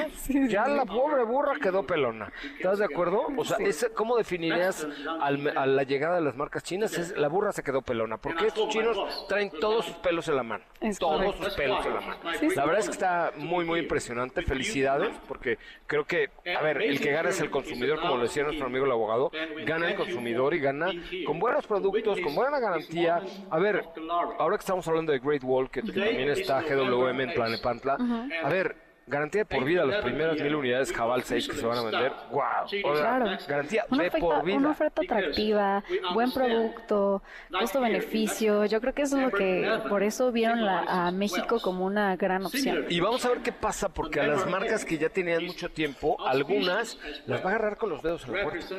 ya 0.49 0.67
la 0.67 0.85
pobre 0.85 1.23
burra 1.23 1.53
quedó 1.61 1.85
pelona. 1.85 2.31
¿Estás 2.57 2.79
de 2.79 2.85
acuerdo? 2.85 3.27
O 3.37 3.45
sea, 3.45 3.57
¿cómo 3.93 4.17
definirías 4.17 4.87
al- 5.21 5.55
a 5.55 5.67
la 5.67 5.83
llegada 5.83 6.15
de 6.15 6.21
las 6.21 6.35
marcas 6.35 6.63
chinas? 6.63 6.97
Es 6.97 7.15
la 7.15 7.27
burra 7.27 7.51
se 7.51 7.61
quedó 7.61 7.83
pelona. 7.83 8.17
Porque 8.17 8.47
estos 8.47 8.69
chinos 8.69 8.97
traen 9.29 9.51
todos 9.51 9.85
sus 9.85 9.95
pelos 9.97 10.27
en 10.29 10.35
la 10.35 10.41
mano. 10.43 10.63
Es 10.81 10.97
todos 10.97 11.17
correcto. 11.17 11.43
sus 11.43 11.53
pelos 11.53 11.85
en 11.85 11.93
la 11.93 12.01
mano. 12.01 12.17
La 12.55 12.65
verdad 12.65 12.79
es 12.79 12.85
que 12.87 12.91
está 12.93 13.31
muy, 13.37 13.65
muy 13.65 13.81
impresionante. 13.81 14.41
Felicidades, 14.41 15.15
porque 15.27 15.59
creo 15.85 16.05
que, 16.05 16.31
a 16.57 16.63
ver, 16.63 16.81
el 16.81 16.99
que 16.99 17.11
gana 17.11 17.29
es 17.29 17.39
el 17.39 17.51
consumidor, 17.51 17.99
como 18.01 18.15
lo 18.17 18.23
decía 18.23 18.41
nuestro 18.43 18.65
amigo 18.65 18.85
el 18.85 18.91
abogado. 18.91 19.29
Gana 19.63 19.89
el 19.91 19.95
consumidor 19.95 20.55
y 20.55 20.59
gana 20.59 20.91
con 21.27 21.37
buenos 21.37 21.67
productos, 21.67 22.19
con 22.21 22.33
buena 22.33 22.59
garantía. 22.59 23.21
A 23.51 23.59
ver, 23.59 23.85
ahora 24.11 24.57
que 24.57 24.61
estamos 24.61 24.87
hablando 24.87 25.11
de 25.11 25.19
Great 25.19 25.43
Wall, 25.43 25.69
que, 25.69 25.81
que 25.81 25.91
también 25.91 26.29
está 26.29 26.61
GWM 26.61 27.21
en 27.21 27.33
Planepantla, 27.33 27.97
a 28.43 28.49
ver, 28.49 28.87
garantía 29.09 29.41
de 29.41 29.45
por 29.45 29.63
vida, 29.63 29.85
las 29.85 30.03
primeras 30.03 30.35
mil 30.41 30.53
unidades 30.55 30.91
Jabal 30.91 31.23
6 31.23 31.47
que 31.47 31.55
se 31.55 31.65
van 31.65 31.77
a 31.77 31.81
vender, 31.83 32.11
wow, 32.29 32.41
o 32.65 32.67
sea, 32.67 32.81
Claro. 33.17 33.37
garantía 33.47 33.85
Una 33.89 34.03
de 34.03 34.09
oferta, 34.09 34.27
por 34.27 34.43
vida. 34.43 34.57
una 34.57 34.71
oferta 34.71 35.01
atractiva, 35.01 35.83
buen 36.13 36.31
producto, 36.33 37.23
costo-beneficio. 37.57 38.65
Yo 38.65 38.81
creo 38.81 38.93
que 38.93 39.03
eso 39.03 39.17
es 39.17 39.23
lo 39.23 39.31
que, 39.31 39.79
por 39.89 40.03
eso 40.03 40.31
vieron 40.33 40.65
la- 40.65 41.07
a 41.07 41.11
México 41.11 41.59
como 41.61 41.85
una 41.85 42.15
gran 42.17 42.45
opción. 42.45 42.85
Y 42.89 42.99
vamos 42.99 43.25
a 43.25 43.29
ver 43.29 43.39
qué 43.39 43.51
pasa, 43.53 43.89
porque 43.89 44.19
a 44.19 44.27
las 44.27 44.45
marcas 44.45 44.83
que 44.83 44.97
ya 44.97 45.07
tenían 45.09 45.45
mucho 45.45 45.69
tiempo, 45.69 46.17
algunas 46.27 46.99
las 47.27 47.41
va 47.41 47.45
a 47.45 47.53
agarrar 47.55 47.77
con 47.77 47.89
los 47.89 48.01
dedos 48.03 48.25
en 48.27 48.33
la 48.35 48.43
puerta. 48.43 48.75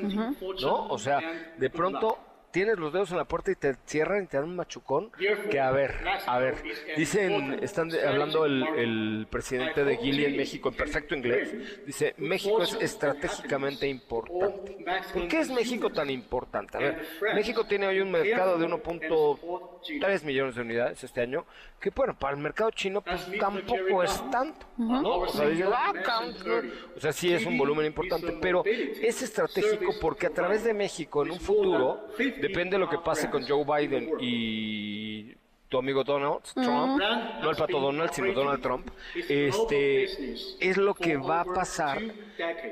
¿No? 0.60 0.88
O 0.88 0.98
sea, 0.98 1.20
de 1.56 1.70
pronto 1.70 2.18
tienes 2.50 2.78
los 2.78 2.92
dedos 2.92 3.10
en 3.10 3.18
la 3.18 3.24
puerta 3.24 3.50
y 3.50 3.54
te 3.56 3.74
cierran 3.86 4.24
y 4.24 4.26
te 4.26 4.36
dan 4.38 4.48
un 4.48 4.56
machucón 4.56 5.10
que 5.50 5.60
a 5.60 5.70
ver, 5.70 5.94
a 6.26 6.38
ver, 6.38 6.56
dicen, 6.96 7.58
están 7.62 7.88
de- 7.90 8.06
hablando 8.06 8.44
el, 8.46 8.62
el 8.76 9.26
presidente 9.30 9.84
de 9.84 9.96
Gili 9.98 10.24
en 10.24 10.36
México 10.36 10.68
en 10.70 10.74
perfecto 10.74 11.14
inglés, 11.14 11.84
dice, 11.86 12.14
México 12.18 12.62
es 12.62 12.74
estratégicamente 12.80 13.86
importante. 13.88 14.76
¿Por 15.12 15.28
qué 15.28 15.40
es 15.40 15.50
México 15.50 15.90
tan 15.90 16.08
importante? 16.10 16.76
A 16.78 16.80
ver, 16.80 17.06
México 17.34 17.64
tiene 17.66 17.86
hoy 17.86 18.00
un 18.00 18.10
mercado 18.10 18.56
de 18.58 18.66
1.3 18.66 20.24
millones 20.24 20.54
de 20.54 20.62
unidades 20.62 21.04
este 21.04 21.20
año, 21.20 21.44
que 21.80 21.90
bueno, 21.90 22.16
para 22.18 22.34
el 22.34 22.42
mercado 22.42 22.70
chino 22.70 23.02
pues 23.02 23.26
tampoco 23.38 24.02
es 24.02 24.30
tanto, 24.30 24.66
¿no? 24.78 25.18
O 25.20 25.28
sea, 25.28 25.48
dices, 25.48 25.66
"Ah, 25.72 25.92
o 26.96 27.00
sea, 27.00 27.12
sí 27.12 27.32
es 27.32 27.44
un 27.46 27.56
volumen 27.58 27.86
importante, 27.86 28.32
pero 28.40 28.64
es 28.64 29.22
estratégico 29.22 29.92
porque 30.00 30.26
a 30.26 30.30
través 30.30 30.64
de 30.64 30.74
México 30.74 31.24
en 31.24 31.32
un 31.32 31.40
futuro, 31.40 32.06
depende 32.40 32.76
de 32.76 32.78
lo 32.78 32.88
que 32.88 32.98
pase 32.98 33.28
con 33.30 33.46
Joe 33.46 33.64
Biden 33.64 34.10
y 34.20 35.34
tu 35.68 35.78
amigo 35.78 36.02
Donald 36.02 36.42
Trump, 36.54 36.98
no 37.42 37.50
el 37.50 37.56
pato 37.56 37.78
Donald, 37.78 38.10
sino 38.12 38.32
Donald 38.32 38.62
Trump, 38.62 38.88
este 39.14 40.04
es 40.60 40.76
lo 40.76 40.94
que 40.94 41.16
va 41.16 41.40
a 41.40 41.44
pasar. 41.44 42.00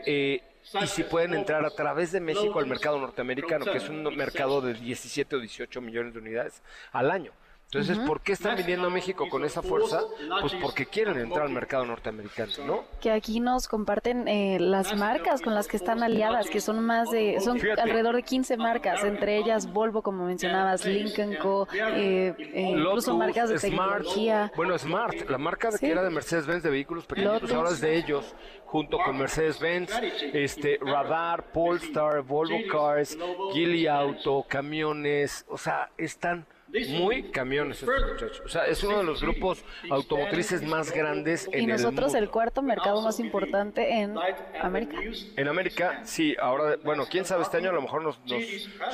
eh, 0.07 0.43
y 0.83 0.87
si 0.89 1.05
pueden 1.05 1.33
entrar 1.35 1.65
a 1.65 1.71
través 1.71 2.11
de 2.11 2.19
México 2.21 2.59
al 2.59 2.67
mercado 2.67 2.99
norteamericano, 2.99 3.65
que 3.67 3.79
es 3.79 3.89
un 3.89 4.03
mercado 4.17 4.61
de 4.61 4.75
17 4.75 5.37
o 5.37 5.39
18 5.41 5.81
millones 5.81 6.13
de 6.15 6.19
unidades 6.19 6.61
al 6.93 7.11
año. 7.11 7.33
Entonces, 7.67 7.99
¿por 7.99 8.21
qué 8.21 8.33
están 8.33 8.57
viniendo 8.57 8.87
a 8.87 8.91
México 8.91 9.29
con 9.29 9.45
esa 9.45 9.61
fuerza? 9.61 10.01
Pues 10.41 10.55
porque 10.63 10.87
quieren 10.87 11.19
entrar 11.19 11.47
al 11.47 11.53
mercado 11.53 11.85
norteamericano, 11.85 12.53
¿no? 12.65 12.85
Que 13.01 13.11
aquí 13.11 13.41
nos 13.41 13.67
comparten 13.67 14.29
eh, 14.29 14.59
las 14.61 14.95
marcas 14.97 15.43
con 15.43 15.53
las 15.55 15.67
que 15.67 15.77
están 15.77 16.03
aliadas, 16.03 16.49
que 16.49 16.61
son 16.61 16.81
más 16.87 17.11
de, 17.11 17.41
son 17.41 17.59
Fíjate. 17.59 17.81
alrededor 17.83 18.15
de 18.15 18.23
15 18.23 18.57
marcas, 18.57 19.03
entre 19.03 19.37
ellas 19.37 19.73
Volvo, 19.73 20.03
como 20.03 20.25
mencionabas, 20.27 20.85
Lincoln 20.87 21.35
Co, 21.43 21.67
eh, 21.75 22.35
eh, 22.39 22.63
incluso 22.71 23.17
marcas 23.17 23.51
de 23.51 23.59
Smart, 23.59 23.99
tecnología. 24.05 24.53
bueno, 24.57 24.79
Smart, 24.79 25.29
la 25.29 25.39
marca 25.39 25.71
de 25.71 25.79
Sí. 25.79 25.87
que 25.87 25.93
era 25.93 26.05
de 26.05 26.11
Mercedes-Benz 26.11 26.63
de 26.63 26.71
vehículos 26.71 27.05
pequeños, 27.07 27.33
Lotus. 27.43 27.53
ahora 27.53 27.71
es 27.71 27.81
de 27.81 27.97
ellos, 27.97 28.35
junto 28.65 28.97
con 28.99 29.19
Mercedes-Benz, 29.19 29.91
este, 30.33 30.79
Radar, 30.81 31.51
Polestar, 31.53 32.23
Volvo 32.23 32.59
Cars, 32.71 33.19
Geely 33.53 33.89
Auto, 33.89 34.45
camiones, 34.49 35.45
o 35.49 35.59
sea, 35.59 35.91
están 35.99 36.47
muy 36.89 37.25
camiones 37.31 37.83
estos 37.83 38.13
muchachos. 38.13 38.43
O 38.45 38.49
sea, 38.49 38.67
es 38.67 38.83
uno 38.83 38.99
de 38.99 39.05
los 39.05 39.21
grupos 39.21 39.65
automotrices 39.91 40.63
más 40.63 40.93
grandes 40.93 41.49
en 41.53 41.63
Y 41.63 41.67
nosotros 41.67 42.13
el 42.13 42.19
el 42.19 42.23
mundo. 42.25 42.33
cuarto 42.33 42.63
mercado 42.63 43.01
más 43.03 43.21
importante 43.21 44.01
en 44.01 44.15
América. 44.61 44.99
En 45.37 45.49
América, 45.49 46.01
sí, 46.05 46.37
ahora, 46.41 46.77
bueno, 46.85 47.05
quién 47.11 47.25
sabe, 47.25 47.43
este 47.43 47.57
año 47.57 47.71
a 47.71 47.73
lo 47.73 47.83
mejor 47.83 48.03
nos, 48.03 48.19
nos 48.27 48.43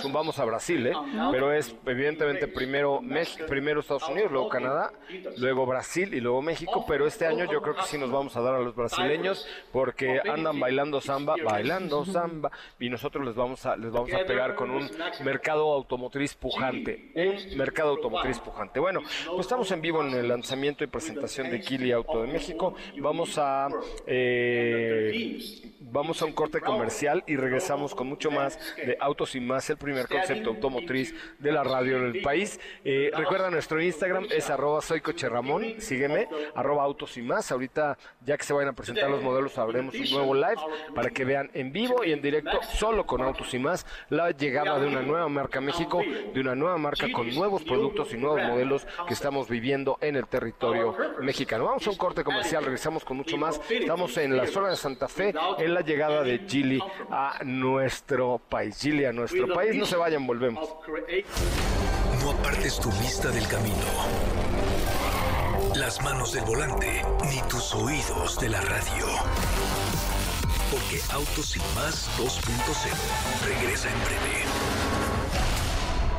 zumbamos 0.01 0.39
a 0.39 0.45
Brasil, 0.45 0.87
¿eh? 0.87 0.95
Pero 1.31 1.53
es 1.53 1.75
evidentemente 1.87 2.49
primero 2.49 3.01
México, 3.01 3.47
primero 3.47 3.81
Estados 3.81 4.09
Unidos, 4.09 4.31
luego 4.31 4.49
Canadá, 4.49 4.93
luego 5.39 5.67
Brasil 5.67 6.15
y 6.15 6.21
luego 6.21 6.43
México, 6.43 6.85
pero 6.87 7.07
este 7.07 7.27
año 7.27 7.51
yo 7.51 7.63
creo 7.63 7.75
que 7.75 7.83
sí 7.85 7.99
nos 7.99 8.11
vamos 8.11 8.37
a 8.37 8.41
dar 8.41 8.55
a 8.55 8.61
los 8.61 8.75
brasileños 8.75 9.47
porque 9.73 10.21
andan 10.31 10.59
bailando 10.61 11.01
samba, 11.01 11.35
bailando 11.43 12.05
samba, 12.07 12.51
y 12.79 12.91
nosotros 12.91 13.25
les 13.25 13.35
vamos 13.35 13.65
a, 13.67 13.77
les 13.77 13.91
vamos 13.91 14.13
a 14.13 14.25
pegar 14.25 14.55
con 14.55 14.71
un 14.71 14.91
mercado 15.25 15.73
automotriz 15.73 16.35
pujante, 16.35 17.13
un 17.15 17.57
mercado 17.57 17.72
automotriz 17.81 18.39
pujante. 18.39 18.81
Bueno, 18.81 19.01
pues 19.27 19.41
estamos 19.41 19.71
en 19.71 19.81
vivo 19.81 20.03
en 20.03 20.13
el 20.15 20.29
lanzamiento 20.29 20.85
y 20.85 20.87
presentación 20.87 21.51
de 21.51 21.61
Kili 21.61 21.93
Auto 21.93 22.23
de 22.23 22.33
México. 22.33 22.75
Vamos 22.99 23.39
a 23.39 23.69
eh, 24.07 25.72
Vamos 25.93 26.23
a 26.23 26.25
un 26.25 26.33
corte 26.33 26.63
comercial 26.63 27.23
y 27.27 27.37
regresamos 27.37 27.95
con 27.95 28.07
mucho 28.07 28.31
más 28.31 28.59
de 28.77 28.97
Autos 28.99 29.35
y 29.35 29.41
Más, 29.41 29.69
el 29.69 29.77
primer 29.77 30.09
concepto 30.09 30.49
automotriz 30.49 31.15
de 31.39 31.53
la 31.53 31.63
radio 31.63 32.01
del 32.01 32.23
país. 32.23 32.59
Eh, 32.83 33.11
recuerda 33.15 33.51
nuestro 33.51 33.79
Instagram 33.79 34.27
es 34.31 34.49
arroba 34.49 34.81
soy 34.81 35.03
coche 35.03 35.29
Ramón, 35.29 35.75
sígueme, 35.81 36.29
arroba 36.55 36.85
Autos 36.85 37.19
y 37.19 37.23
Más. 37.23 37.53
Ahorita 37.53 37.99
ya 38.25 38.39
que 38.39 38.43
se 38.43 38.55
vayan 38.55 38.71
a 38.71 38.73
presentar 38.73 39.11
los 39.11 39.23
modelos 39.23 39.59
abriremos 39.59 39.95
un 39.95 40.11
nuevo 40.13 40.35
live 40.35 40.57
para 40.95 41.11
que 41.11 41.27
vean 41.27 41.51
en 41.53 41.73
vivo 41.73 42.03
y 42.03 42.13
en 42.13 42.23
directo 42.23 42.59
solo 42.73 43.05
con 43.05 43.21
Autos 43.21 43.53
y 43.53 43.59
Más 43.59 43.85
la 44.09 44.31
llegada 44.31 44.79
de 44.79 44.87
una 44.87 45.03
nueva 45.03 45.29
marca 45.29 45.59
a 45.59 45.63
México, 45.63 46.01
de 46.33 46.41
una 46.41 46.55
nueva 46.55 46.79
marca 46.79 47.13
con 47.13 47.29
nuevos 47.35 47.65
productos 47.65 48.15
y 48.15 48.17
nuevos 48.17 48.41
modelos 48.43 48.87
que 49.07 49.13
estamos 49.13 49.47
viviendo 49.47 49.99
en 50.01 50.17
el 50.17 50.27
territorio 50.27 50.97
mexicano. 51.21 51.67
Vamos 51.67 51.87
a 51.87 51.91
un 51.91 51.97
corte 51.97 52.25
comercial, 52.25 52.65
regresamos 52.65 53.05
con 53.05 53.19
mucho 53.19 53.37
más. 53.37 53.61
Estamos 53.69 54.17
en 54.17 54.35
la 54.35 54.47
zona 54.47 54.71
de 54.71 54.77
Santa 54.77 55.07
Fe, 55.07 55.35
en 55.59 55.75
la 55.75 55.82
llegada 55.83 56.23
de 56.23 56.41
Gili 56.49 56.81
a 57.11 57.41
nuestro 57.45 58.39
país. 58.39 58.79
Gili 58.81 59.05
a 59.05 59.13
nuestro 59.13 59.53
país, 59.55 59.75
no 59.77 59.87
se 59.87 59.97
vayan, 59.97 60.27
volvemos. 60.27 60.69
No 62.23 62.31
apartes 62.31 62.79
tu 62.79 62.91
vista 62.93 63.31
del 63.31 63.47
camino. 63.49 63.77
Las 65.75 66.03
manos 66.03 66.33
del 66.33 66.45
volante, 66.45 67.03
ni 67.31 67.41
tus 67.49 67.75
oídos 67.75 68.39
de 68.41 68.49
la 68.51 68.61
radio. 68.61 69.07
Porque 70.71 71.01
Autos 71.13 71.57
y 71.57 71.61
Más 71.75 72.09
2.0 72.19 73.47
regresa 73.47 73.89
en 73.89 73.99
breve. 74.05 74.92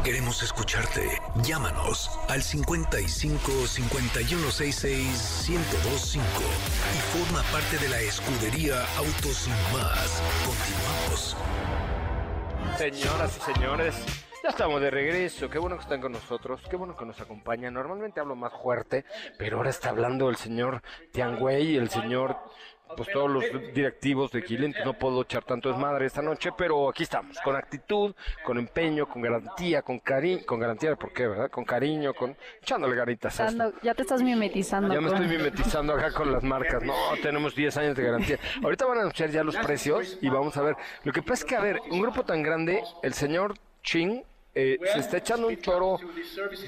Queremos 0.04 0.44
escucharte. 0.44 1.22
Llámanos 1.44 2.12
al 2.28 2.42
55 2.42 3.68
5166 3.68 5.46
1025 5.50 6.26
y 6.94 7.00
forma 7.18 7.42
parte 7.44 7.78
de 7.78 7.88
la 7.88 8.02
escudería 8.02 8.84
Autos 8.98 9.48
y 9.48 9.52
Más. 9.74 10.22
Continuamos. 10.46 11.38
Señoras 12.78 13.38
y 13.38 13.54
señores, 13.54 13.96
ya 14.44 14.50
estamos 14.50 14.82
de 14.82 14.92
regreso. 14.92 15.50
Qué 15.50 15.58
bueno 15.58 15.78
que 15.78 15.84
están 15.84 16.02
con 16.02 16.12
nosotros. 16.12 16.60
Qué 16.70 16.76
bueno 16.76 16.98
que 16.98 17.06
nos 17.06 17.22
acompañan. 17.22 17.74
Normalmente 17.74 18.20
hablo 18.20 18.36
más 18.36 18.52
fuerte, 18.62 19.06
pero 19.38 19.56
ahora 19.56 19.70
está 19.70 19.88
hablando 19.88 20.30
el 20.30 20.36
señor 20.36 20.82
Tiangüey, 21.14 21.78
el 21.78 21.90
señor 21.90 22.36
pues 22.96 23.10
todos 23.12 23.30
los 23.30 23.44
directivos 23.74 24.32
de 24.32 24.44
Quilín, 24.44 24.74
no 24.86 24.94
puedo 24.94 25.22
echar 25.22 25.44
tanto 25.44 25.70
desmadre 25.70 26.06
esta 26.06 26.22
noche, 26.22 26.52
pero 26.58 26.90
aquí 26.90 27.04
estamos, 27.04 27.40
con 27.40 27.56
actitud, 27.56 28.14
con 28.44 28.58
empeño, 28.58 29.08
con 29.08 29.22
garantía, 29.22 29.82
con 29.82 30.00
cariño, 30.00 30.46
con 30.46 30.60
garantía, 30.60 30.96
¿por 30.96 31.14
qué, 31.14 31.28
verdad? 31.28 31.50
Con 31.50 31.66
cariño, 31.66 32.14
con 32.14 32.36
echándole 32.62 32.96
garitas 32.96 33.40
a 33.40 33.48
esto. 33.48 33.74
Ya 33.82 33.94
te 33.94 34.04
estás 34.04 34.22
mimetizando. 34.22 34.94
Ya 34.94 35.02
me 35.02 35.08
estoy 35.08 35.28
mimetizando 35.28 35.94
acá 35.94 36.12
con 36.12 36.32
las 36.32 36.44
marcas. 36.44 36.84
No, 36.84 36.94
tenemos 37.22 37.56
10 37.56 37.78
años 37.78 37.96
de 37.96 38.04
garantía. 38.04 38.40
Ahorita 38.64 38.86
van 38.86 38.98
a 38.98 39.02
anunciar 39.02 39.30
ya 39.30 39.44
los 39.44 39.56
precios 39.58 40.18
y 40.22 40.30
vamos 40.30 40.58
a 40.58 40.62
ver. 40.62 40.76
Lo 41.04 41.12
que 41.12 41.22
pasa 41.22 41.34
es 41.34 41.46
que, 41.46 41.56
a 41.56 41.62
ver, 41.62 41.80
un 41.90 42.02
grupo 42.02 42.24
tan 42.24 42.44
grande, 42.44 42.84
el 43.02 43.14
señor 43.14 43.56
Ching 43.84 44.24
eh, 44.56 44.80
se 44.94 45.00
está 45.00 45.18
echando 45.18 45.48
un 45.48 45.58
choro 45.58 45.98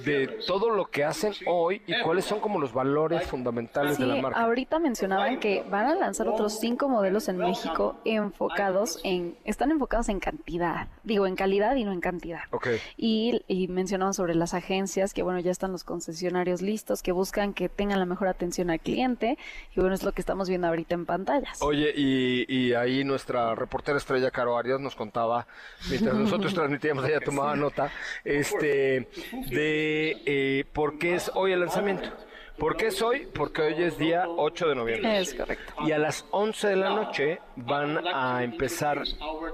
de 0.04 0.28
todo 0.48 0.70
lo 0.72 0.86
que 0.88 1.04
hacen 1.04 1.34
hoy 1.46 1.82
y 1.86 1.94
cuáles 2.02 2.26
son 2.26 2.40
como 2.40 2.60
los 2.60 2.74
valores 2.74 3.28
fundamentales 3.28 3.98
de 3.98 4.06
la 4.06 4.16
Sí, 4.16 4.22
marca. 4.22 4.40
ahorita 4.42 4.80
mencionaban 4.80 5.40
que 5.40 5.64
van 5.70 5.86
a 5.86 5.96
lanzar 5.96 6.28
otros 6.28 6.60
cinco 6.60 6.90
modelos 6.90 7.28
en 7.30 7.38
México 7.38 7.98
enfocados 8.06 9.00
en, 9.04 9.36
están 9.44 9.72
enfocados 9.72 10.10
en 10.10 10.20
cantidad, 10.20 10.88
digo 11.04 11.28
en 11.28 11.36
calidad 11.36 11.76
y 11.76 11.84
no 11.84 11.92
en 11.92 12.02
cantidad. 12.02 12.42
Ok. 12.52 12.68
Y, 12.98 13.42
y 13.48 13.68
mencionaban 13.68 14.14
sobre 14.14 14.36
las 14.36 14.54
agencias, 14.54 15.14
que 15.14 15.22
bueno, 15.24 15.40
ya 15.40 15.52
están 15.52 15.72
los 15.72 15.84
concesionarios 15.84 16.62
listos, 16.62 17.02
que 17.04 17.12
buscan 17.12 17.54
que 17.54 17.70
tengan 17.70 18.00
la 18.00 18.06
mejor 18.06 18.28
atención 18.28 18.70
al 18.70 18.80
cliente, 18.80 19.38
y 19.76 19.80
bueno, 19.80 19.94
es 19.96 20.04
lo 20.04 20.12
que 20.12 20.22
estamos 20.22 20.50
viendo 20.50 20.68
ahorita 20.68 20.96
en 20.96 21.06
pantallas. 21.06 21.62
Oye, 21.62 21.94
y, 21.96 22.46
y 22.52 22.74
ahí 22.74 23.04
nuestra 23.04 23.54
reportera 23.56 23.98
estrella 23.98 24.32
Caro 24.32 24.58
Arias 24.58 24.80
nos 24.80 24.96
contaba, 24.96 25.46
mientras 25.90 26.16
nosotros 26.16 26.54
transmitíamos, 26.56 27.06
ella 27.06 27.20
tomaba 27.20 27.56
nota, 27.56 27.75
este, 28.24 29.08
de 29.50 30.22
eh, 30.26 30.66
por 30.74 30.98
qué 30.98 31.16
es 31.16 31.32
hoy 31.34 31.52
el 31.52 31.60
lanzamiento. 31.62 32.10
¿Por 32.58 32.78
qué 32.78 32.88
es 32.88 33.02
hoy? 33.02 33.28
Porque 33.34 33.62
hoy 33.64 33.84
es 33.84 33.98
día 33.98 34.26
8 34.28 34.70
de 34.70 34.76
noviembre. 34.76 35.20
Es 35.20 35.34
correcto. 35.34 35.74
Y 35.86 35.92
a 35.92 35.98
las 35.98 36.26
11 36.32 36.70
de 36.70 36.76
la 36.78 36.90
noche 36.90 37.40
van 37.58 38.00
a 38.08 38.44
empezar, 38.44 39.04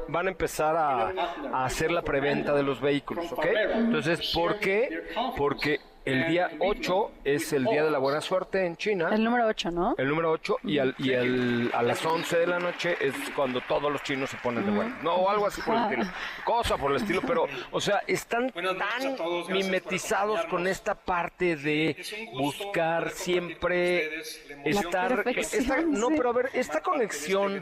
van 0.07 0.27
a 0.27 0.29
empezar 0.29 0.75
a, 0.75 1.09
a 1.51 1.65
hacer 1.65 1.91
la 1.91 2.03
preventa 2.03 2.53
de 2.53 2.61
los 2.61 2.79
vehículos, 2.79 3.31
¿ok? 3.31 3.45
Entonces, 3.73 4.31
¿por 4.33 4.59
qué? 4.59 5.03
Porque 5.35 5.79
el 6.05 6.27
día 6.29 6.49
8 6.59 7.11
es 7.23 7.53
el 7.53 7.65
día 7.65 7.83
de 7.83 7.91
la 7.91 7.99
buena 7.99 8.21
suerte 8.21 8.65
en 8.65 8.75
China. 8.77 9.09
El 9.13 9.23
número 9.23 9.45
8, 9.47 9.71
¿no? 9.71 9.95
El 9.97 10.07
número 10.09 10.31
8 10.31 10.57
y, 10.63 10.79
al, 10.79 10.95
y 10.97 11.11
el, 11.11 11.71
a 11.73 11.83
las 11.83 12.03
11 12.05 12.37
de 12.39 12.47
la 12.47 12.59
noche 12.59 12.97
es 12.99 13.13
cuando 13.35 13.61
todos 13.61 13.91
los 13.91 14.01
chinos 14.03 14.29
se 14.29 14.37
ponen 14.37 14.65
de 14.65 14.71
buena. 14.71 14.97
No, 15.03 15.15
o 15.15 15.29
algo 15.29 15.45
así 15.47 15.61
por 15.61 15.75
el 15.75 15.83
estilo. 15.83 16.05
Cosa 16.43 16.77
por 16.77 16.91
el 16.91 16.97
estilo, 16.97 17.21
pero, 17.27 17.45
o 17.71 17.79
sea, 17.79 18.01
están 18.07 18.51
tan 18.51 19.15
mimetizados 19.49 20.43
con 20.45 20.67
esta 20.67 20.95
parte 20.95 21.55
de 21.55 21.95
buscar 22.33 23.09
siempre 23.11 24.21
estar... 24.65 25.23
perfección, 25.23 25.61
esta- 25.61 25.81
no, 25.81 26.09
pero 26.09 26.29
a 26.29 26.33
ver, 26.33 26.49
esta 26.53 26.81
conexión 26.81 27.61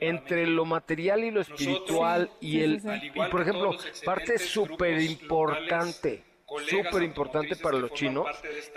entre 0.00 0.46
lo 0.46 0.64
material 0.64 1.24
y 1.24 1.30
lo 1.30 1.40
espiritual 1.40 2.30
y 2.40 2.60
el... 2.60 2.82
Y, 3.14 3.20
por 3.30 3.40
ejemplo, 3.42 3.76
parte 4.04 4.38
súper 4.38 5.00
importante, 5.00 6.24
súper 6.68 7.02
importante 7.02 7.56
para 7.56 7.78
los 7.78 7.92
chinos 7.92 8.26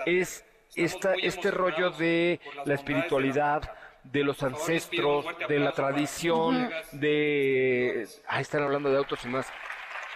es 0.05 0.45
esta, 0.75 1.13
este 1.15 1.51
rollo 1.51 1.91
de 1.91 2.39
la 2.65 2.73
espiritualidad, 2.75 3.61
de 4.03 4.23
los 4.23 4.41
ancestros, 4.43 5.25
de 5.47 5.59
la 5.59 5.71
tradición, 5.71 6.69
de... 6.91 8.07
Ahí 8.27 8.41
están 8.41 8.63
hablando 8.63 8.89
de 8.91 8.97
autos 8.97 9.23
y 9.23 9.27
más. 9.29 9.47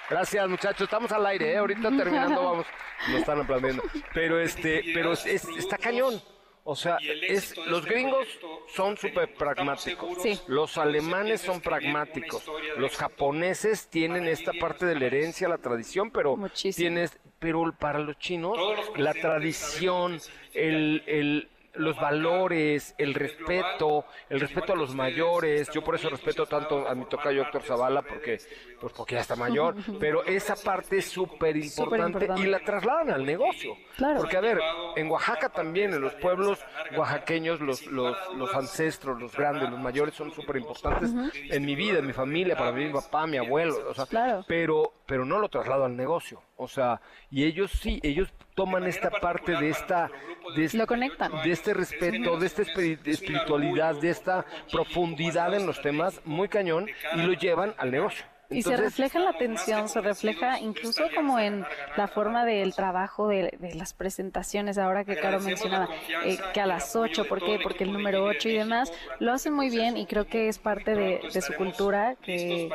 Gracias 0.10 0.48
muchachos, 0.50 0.82
estamos 0.84 1.12
al 1.12 1.26
aire, 1.26 1.52
¿eh? 1.54 1.58
ahorita 1.58 1.82
terminando 1.96 2.42
vamos, 2.44 2.66
nos 3.10 3.20
están 3.20 3.42
aplaudiendo. 3.42 3.84
Pero 4.14 4.40
este, 4.40 4.82
pero 4.94 5.12
es- 5.14 5.26
es- 5.26 5.48
está 5.58 5.78
cañón. 5.78 6.22
O 6.70 6.76
sea, 6.76 6.98
es, 7.30 7.56
los 7.68 7.86
gringos 7.86 8.28
son 8.76 8.98
súper 8.98 9.34
pragmáticos. 9.36 10.22
Sí. 10.22 10.38
Los 10.48 10.78
alemanes 10.78 11.40
son 11.40 11.62
pragmáticos. 11.62 12.44
Los 12.76 12.98
japoneses 12.98 13.88
tienen 13.88 14.28
esta 14.28 14.52
parte 14.52 14.86
de 14.86 14.96
la 15.00 15.06
herencia, 15.06 15.48
la 15.48 15.60
tradición, 15.60 16.12
pero 16.12 16.36
Muchísimo. 16.36 16.76
tienes, 16.84 17.18
pero 17.40 17.74
para 17.80 18.00
los 18.00 18.20
chinos, 18.20 18.58
la 18.98 19.14
tradición, 19.14 20.20
el, 20.54 21.04
el- 21.08 21.48
los 21.78 21.96
valores, 21.98 22.94
el 22.98 23.14
respeto, 23.14 24.06
el 24.30 24.40
respeto 24.40 24.74
a 24.74 24.76
los 24.76 24.94
mayores. 24.96 25.70
Yo 25.72 25.84
por 25.84 25.96
eso 25.96 26.10
respeto 26.10 26.46
tanto 26.46 26.88
a 26.88 26.96
mi 26.96 27.06
tocayo 27.06 27.42
Héctor 27.44 27.64
Zavala, 27.64 28.02
porque, 28.02 28.38
pues 28.80 28.94
porque 28.94 29.16
ya 29.16 29.22
está 29.22 29.36
mayor. 29.36 29.76
Pero 30.00 30.24
esa 30.26 30.56
parte 30.56 30.98
es 30.98 31.10
súper 31.10 31.58
importante 31.58 32.28
y 32.38 32.44
la 32.46 32.60
trasladan 32.60 33.12
al 33.12 33.26
negocio. 33.26 33.76
Claro. 33.96 34.20
Porque, 34.20 34.38
a 34.38 34.42
ver, 34.42 34.60
en 34.96 35.10
Oaxaca 35.10 35.50
también, 35.50 35.94
en 35.94 36.02
los 36.02 36.14
pueblos 36.16 36.60
oaxaqueños, 36.96 37.60
los, 37.62 37.86
los, 37.88 38.16
los 38.36 38.54
ancestros, 38.56 39.20
los 39.20 39.36
grandes, 39.36 39.70
los 39.70 39.80
mayores 39.80 40.14
son 40.16 40.32
súper 40.32 40.58
importantes 40.58 41.12
en 41.50 41.66
mi 41.66 41.76
vida, 41.76 42.00
en 42.00 42.08
mi 42.08 42.14
familia, 42.14 42.56
para 42.56 42.72
mí, 42.72 42.86
mi 42.86 42.94
papá, 42.94 43.28
mi 43.28 43.38
abuelo. 43.38 43.76
O 43.90 43.94
sea, 43.94 44.06
Claro. 44.06 44.44
pero, 44.48 44.94
pero 45.06 45.26
no 45.26 45.40
lo 45.40 45.50
traslado 45.50 45.86
al 45.86 45.96
negocio. 45.96 46.42
O 46.60 46.68
sea, 46.68 47.00
y 47.30 47.44
ellos 47.46 47.72
sí, 47.72 48.00
ellos 48.02 48.30
toman 48.56 48.86
esta 48.88 49.12
parte 49.12 49.52
de 49.54 49.70
esta, 49.70 50.10
de 50.56 50.66
este, 50.66 50.78
Lo 50.80 50.88
conectan. 50.88 51.32
de 51.44 51.52
este 51.52 51.74
respeto, 51.74 52.38
de 52.40 52.48
esta 52.48 52.64
espiri- 52.64 53.00
espiritualidad, 53.08 53.96
de 53.96 54.10
esta 54.10 54.44
profundidad 54.72 55.54
en 55.54 55.68
los 55.68 55.80
temas, 55.82 56.20
muy 56.26 56.50
cañón, 56.50 56.88
y 57.16 57.22
lo 57.22 57.34
llevan 57.34 57.76
al 57.78 57.92
negocio. 57.92 58.26
Y 58.50 58.62
se 58.62 58.78
refleja 58.78 59.18
en 59.20 59.26
la 59.26 59.32
atención, 59.32 59.90
se 59.90 60.00
refleja 60.00 60.60
incluso 60.62 61.04
como 61.14 61.38
en 61.38 61.66
la 61.98 62.08
forma 62.08 62.46
del 62.46 62.74
trabajo 62.74 63.28
de, 63.28 63.52
de 63.60 63.76
las 63.76 63.94
presentaciones, 63.94 64.78
ahora 64.78 65.04
que 65.04 65.18
Caro 65.18 65.42
mencionaba, 65.42 65.90
eh, 66.24 66.38
que 66.54 66.62
a 66.62 66.66
las 66.66 66.96
8, 66.96 67.26
¿por 67.28 67.44
qué? 67.44 67.60
Porque 67.62 67.84
el 67.84 67.92
número 67.92 68.24
8 68.24 68.48
y 68.50 68.54
demás, 68.58 68.92
lo 69.20 69.34
hacen 69.34 69.54
muy 69.54 69.70
bien 69.70 69.98
y 69.98 70.06
creo 70.08 70.26
que 70.28 70.48
es 70.48 70.60
parte 70.60 70.96
de, 70.96 71.20
de 71.32 71.42
su 71.42 71.54
cultura 71.56 72.16
que, 72.24 72.70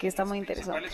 que 0.00 0.08
está 0.08 0.24
muy 0.24 0.38
interesante. 0.38 0.88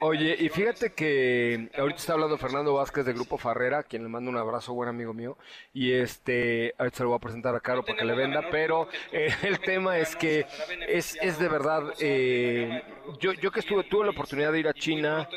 Oye, 0.00 0.36
y 0.38 0.48
fíjate 0.50 0.92
que 0.92 1.70
ahorita 1.76 1.98
está 1.98 2.12
hablando 2.12 2.36
Fernando 2.36 2.74
Vázquez 2.74 3.06
de 3.06 3.14
Grupo 3.14 3.38
Farrera, 3.38 3.82
quien 3.82 4.02
le 4.02 4.08
mando 4.10 4.30
un 4.30 4.36
abrazo, 4.36 4.74
buen 4.74 4.90
amigo 4.90 5.14
mío, 5.14 5.38
y 5.72 5.92
este, 5.92 6.74
ahorita 6.76 6.98
se 6.98 7.02
lo 7.02 7.08
voy 7.10 7.16
a 7.16 7.20
presentar 7.20 7.54
a 7.54 7.60
Caro 7.60 7.82
para 7.82 7.98
que 7.98 8.04
le 8.04 8.14
venda, 8.14 8.42
pero 8.50 8.88
eh, 9.10 9.34
el 9.42 9.58
tema 9.60 9.98
es 9.98 10.14
que 10.14 10.46
es, 10.86 11.16
es 11.22 11.38
de 11.38 11.48
verdad, 11.48 11.94
eh, 11.98 12.82
yo, 13.20 13.32
yo 13.32 13.50
que 13.50 13.60
estuve, 13.60 13.84
tuve 13.84 14.04
la 14.04 14.10
oportunidad 14.10 14.52
de 14.52 14.60
ir 14.60 14.68
a 14.68 14.74
China, 14.74 15.28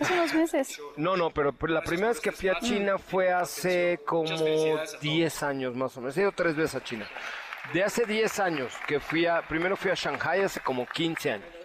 Hace 0.00 0.14
unos 0.14 0.34
meses. 0.34 0.80
no, 0.96 1.16
no, 1.16 1.30
pero 1.30 1.52
pero 1.52 1.74
la 1.74 1.82
primera 1.82 2.08
vez 2.08 2.20
que 2.20 2.32
fui 2.32 2.48
a 2.48 2.58
China 2.58 2.98
fue 2.98 3.30
hace 3.30 4.00
como 4.06 4.34
10 5.00 5.42
años 5.42 5.76
más 5.76 5.96
o 5.96 6.00
menos. 6.00 6.16
He 6.16 6.22
ido 6.22 6.32
tres 6.32 6.56
veces 6.56 6.76
a 6.76 6.82
China. 6.82 7.08
De 7.72 7.84
hace 7.84 8.06
10 8.06 8.40
años 8.40 8.72
que 8.86 8.98
fui 8.98 9.26
a, 9.26 9.42
primero 9.42 9.76
fui 9.76 9.90
a 9.90 9.94
Shanghai 9.94 10.42
hace 10.42 10.60
como 10.60 10.86
15 10.86 11.30
años. 11.32 11.59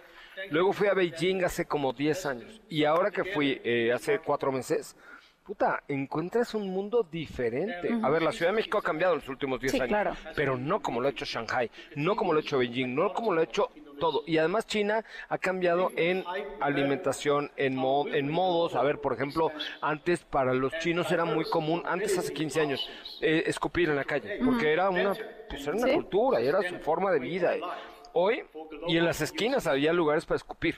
Luego 0.50 0.72
fui 0.72 0.88
a 0.88 0.94
Beijing 0.94 1.44
hace 1.44 1.66
como 1.66 1.92
10 1.92 2.26
años. 2.26 2.60
Y 2.68 2.84
ahora 2.84 3.10
que 3.10 3.24
fui 3.24 3.60
eh, 3.64 3.92
hace 3.92 4.18
cuatro 4.20 4.52
meses, 4.52 4.96
puta, 5.44 5.82
encuentras 5.88 6.54
un 6.54 6.68
mundo 6.70 7.06
diferente. 7.10 7.88
A 8.02 8.08
ver, 8.10 8.22
la 8.22 8.32
Ciudad 8.32 8.50
de 8.50 8.56
México 8.56 8.78
ha 8.78 8.82
cambiado 8.82 9.14
en 9.14 9.20
los 9.20 9.28
últimos 9.28 9.60
10 9.60 9.72
Sí, 9.72 9.78
años, 9.78 9.88
claro. 9.88 10.12
pero 10.34 10.56
no 10.56 10.80
como 10.80 11.00
lo 11.00 11.06
ha 11.08 11.10
hecho 11.10 11.24
Shanghai, 11.24 11.70
no 11.94 12.16
como 12.16 12.32
lo 12.32 12.38
ha 12.40 12.42
hecho 12.42 12.58
Beijing, 12.58 12.94
no 12.94 13.12
como 13.12 13.32
lo 13.32 13.40
ha 13.40 13.44
hecho 13.44 13.70
todo. 14.00 14.22
Y 14.26 14.36
además 14.38 14.66
China 14.66 15.02
ha 15.28 15.38
cambiado 15.38 15.90
en 15.96 16.22
alimentación, 16.60 17.50
en, 17.56 17.76
mo- 17.76 18.06
en 18.08 18.30
modos. 18.30 18.74
A 18.74 18.82
ver, 18.82 19.00
por 19.00 19.14
ejemplo, 19.14 19.50
antes 19.80 20.22
para 20.24 20.52
los 20.52 20.72
chinos 20.80 21.10
era 21.10 21.24
muy 21.24 21.44
común, 21.44 21.82
antes 21.86 22.18
hace 22.18 22.32
15 22.32 22.60
años, 22.60 22.90
eh, 23.22 23.44
escupir 23.46 23.88
en 23.88 23.96
la 23.96 24.04
calle, 24.04 24.38
porque 24.44 24.72
era 24.72 24.90
una, 24.90 25.14
pues 25.48 25.66
era 25.66 25.76
una 25.76 25.86
Sí. 25.86 25.94
cultura 25.94 26.40
y 26.42 26.46
era 26.48 26.60
su 26.68 26.78
forma 26.80 27.10
de 27.12 27.20
vida. 27.20 27.54
Hoy, 28.18 28.42
y 28.88 28.96
en 28.96 29.04
las 29.04 29.20
esquinas 29.20 29.66
había 29.66 29.92
lugares 29.92 30.24
para 30.24 30.36
escupir. 30.36 30.76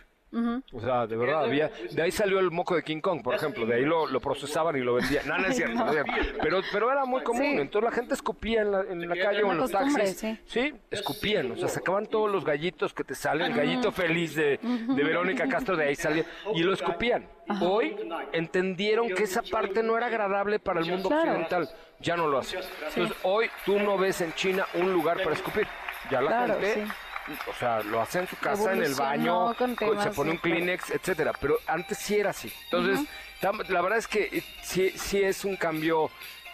O 0.74 0.80
sea, 0.80 1.06
de 1.06 1.16
verdad, 1.16 1.44
había. 1.44 1.70
De 1.90 2.02
ahí 2.02 2.10
salió 2.10 2.38
el 2.38 2.50
moco 2.50 2.74
de 2.74 2.82
King 2.82 3.00
Kong, 3.00 3.22
por 3.22 3.34
ejemplo. 3.34 3.64
De 3.64 3.76
ahí 3.76 3.84
lo, 3.84 4.06
lo 4.06 4.20
procesaban 4.20 4.76
y 4.76 4.80
lo 4.80 4.94
vendían. 4.94 5.26
No, 5.26 5.38
no 5.38 5.46
es 5.46 5.56
cierto. 5.56 5.82
no. 5.82 5.90
Pero, 6.42 6.60
pero 6.70 6.92
era 6.92 7.04
muy 7.06 7.22
común. 7.22 7.42
Sí. 7.42 7.60
Entonces 7.60 7.90
la 7.90 7.94
gente 7.96 8.12
escupía 8.14 8.60
en 8.62 8.72
la, 8.72 8.80
en 8.82 9.08
la 9.08 9.16
calle 9.16 9.42
o 9.42 9.52
en 9.52 9.58
los 9.58 9.70
taxis. 9.70 10.22
sí. 10.46 10.74
escupían. 10.90 11.52
O 11.52 11.56
sea, 11.56 11.68
sacaban 11.68 12.06
todos 12.06 12.30
los 12.30 12.44
gallitos 12.44 12.92
que 12.92 13.04
te 13.04 13.14
salen. 13.14 13.52
El 13.52 13.56
gallito 13.56 13.90
feliz 13.90 14.34
de, 14.34 14.58
de 14.62 15.02
Verónica 15.04 15.48
Castro, 15.48 15.76
de 15.76 15.84
ahí 15.86 15.94
salió. 15.94 16.24
Y 16.54 16.62
lo 16.62 16.74
escupían. 16.74 17.26
Hoy 17.62 17.96
entendieron 18.32 19.08
que 19.14 19.22
esa 19.22 19.42
parte 19.42 19.82
no 19.82 19.96
era 19.96 20.06
agradable 20.08 20.58
para 20.58 20.80
el 20.80 20.86
mundo 20.90 21.08
Claro. 21.08 21.30
occidental. 21.30 21.70
Ya 22.00 22.16
no 22.16 22.28
lo 22.28 22.38
hacen. 22.38 22.60
Entonces 22.88 23.16
hoy 23.22 23.48
tú 23.64 23.78
no 23.80 23.96
ves 23.96 24.20
en 24.20 24.32
China 24.34 24.66
un 24.74 24.92
lugar 24.92 25.16
para 25.22 25.34
escupir. 25.34 25.66
Ya 26.10 26.20
la 26.20 26.28
Claro, 26.28 26.60
gente. 26.60 26.86
O 27.46 27.54
sea, 27.58 27.82
lo 27.82 28.00
hace 28.00 28.20
en 28.20 28.28
su 28.28 28.36
casa, 28.36 28.72
en 28.72 28.82
el 28.82 28.94
baño, 28.94 29.54
con 29.54 29.76
se 30.02 30.10
pone 30.10 30.32
un 30.32 30.38
Kleenex, 30.38 30.90
etcétera. 30.90 31.32
Pero 31.40 31.58
antes 31.66 31.98
sí 31.98 32.16
era 32.16 32.30
así. 32.30 32.52
Entonces, 32.64 33.06
la 33.68 33.80
verdad 33.80 33.98
es 33.98 34.06
que 34.06 34.28
eh, 34.32 34.42
sí, 34.62 34.90
sí 34.90 35.22
es 35.22 35.44
un 35.44 35.56
cambio 35.56 36.10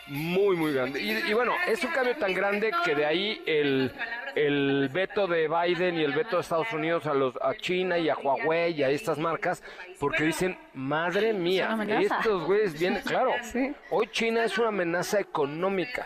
muy, 0.06 0.56
muy 0.56 0.72
grande. 0.72 1.00
Y, 1.00 1.10
y 1.10 1.32
bueno, 1.32 1.52
es 1.66 1.82
un 1.84 1.90
cambio 1.90 2.16
tan 2.16 2.34
grande 2.34 2.72
que 2.84 2.94
de 2.94 3.06
ahí 3.06 3.42
el, 3.46 3.92
el 4.34 4.88
veto 4.92 5.26
de 5.26 5.48
Biden 5.48 5.96
y 5.98 6.02
el 6.04 6.12
veto 6.12 6.36
de 6.36 6.42
Estados 6.42 6.72
Unidos 6.72 7.06
a, 7.06 7.14
los, 7.14 7.34
a 7.40 7.54
China 7.54 7.98
y 7.98 8.08
a 8.08 8.16
Huawei 8.16 8.72
y 8.74 8.82
a 8.82 8.90
estas 8.90 9.18
marcas, 9.18 9.62
porque 10.00 10.24
dicen, 10.24 10.58
madre 10.74 11.32
mía, 11.32 11.72
amenaza. 11.72 12.16
estos 12.18 12.44
güeyes 12.44 12.78
vienen, 12.78 13.02
claro, 13.02 13.32
Sí. 13.42 13.72
hoy 13.90 14.08
China 14.10 14.44
es 14.44 14.58
una 14.58 14.68
amenaza 14.68 15.20
económica, 15.20 16.04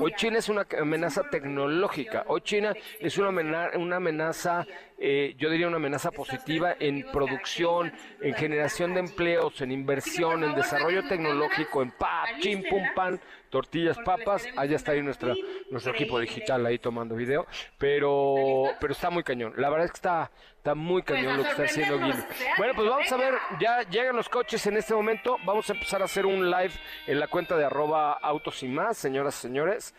hoy 0.00 0.12
China 0.16 0.38
es 0.38 0.48
una 0.48 0.66
amenaza 0.80 1.22
tecnológica, 1.30 2.24
hoy 2.28 2.40
China 2.42 2.74
es 3.00 3.16
una, 3.18 3.28
amena- 3.28 3.70
una 3.76 3.96
amenaza, 3.96 4.66
eh, 4.98 5.34
yo 5.38 5.48
diría 5.50 5.68
una 5.68 5.76
amenaza 5.76 6.10
positiva 6.10 6.74
en 6.80 7.04
producción, 7.12 7.92
en 8.20 8.34
generación 8.34 8.94
de 8.94 9.00
empleos, 9.00 9.60
en 9.60 9.70
inversión, 9.72 10.42
en 10.42 10.54
desarrollo 10.54 11.06
tecnológico, 11.06 11.82
en 11.82 11.90
pap, 11.92 12.26
chim, 12.40 12.62
pum, 12.68 12.82
pan, 12.94 13.20
tortillas, 13.50 13.96
papas, 14.04 14.46
allá 14.56 14.76
está 14.76 14.92
ahí 14.92 15.02
nuestra, 15.02 15.34
nuestro 15.70 15.92
equipo 15.92 16.18
digital 16.18 16.66
ahí 16.66 16.78
tomando 16.78 17.14
video, 17.14 17.46
pero, 17.76 18.64
pero 18.80 18.92
está 18.92 19.10
muy 19.10 19.22
cañón, 19.22 19.52
la 19.56 19.68
verdad 19.68 19.86
es 19.86 19.92
que 19.92 19.98
está, 19.98 20.30
está 20.56 20.74
muy 20.74 21.02
cañón 21.02 21.36
lo 21.36 21.42
que 21.42 21.50
está 21.50 21.64
haciendo 21.64 21.98
Guido. 21.98 22.24
Bueno, 22.56 22.72
pues 22.74 22.88
vamos 22.88 23.12
a 23.12 23.16
ver, 23.16 23.34
ya 23.60 23.82
llegan 23.82 24.16
los 24.16 24.28
coches 24.28 24.66
en 24.66 24.76
este 24.76 24.94
momento, 24.94 25.36
vamos 25.44 25.68
a 25.68 25.74
empezar 25.74 26.02
a 26.02 26.06
hacer 26.06 26.26
un 26.26 26.50
live 26.50 26.72
en 27.06 27.20
la 27.20 27.28
cuenta 27.28 27.56
de 27.56 27.64
arroba 27.64 28.14
autos 28.14 28.62
y 28.62 28.68
más, 28.68 28.96
señoras 28.96 29.36
y 29.38 29.42
señores. 29.42 29.94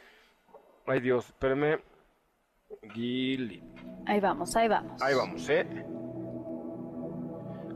Ay 0.88 1.00
Dios, 1.02 1.28
espérenme. 1.28 1.80
Guili. 2.94 3.64
Ahí 4.06 4.20
vamos, 4.20 4.56
ahí 4.56 4.68
vamos. 4.68 5.02
Ahí 5.02 5.16
vamos, 5.16 5.50
¿eh? 5.50 5.66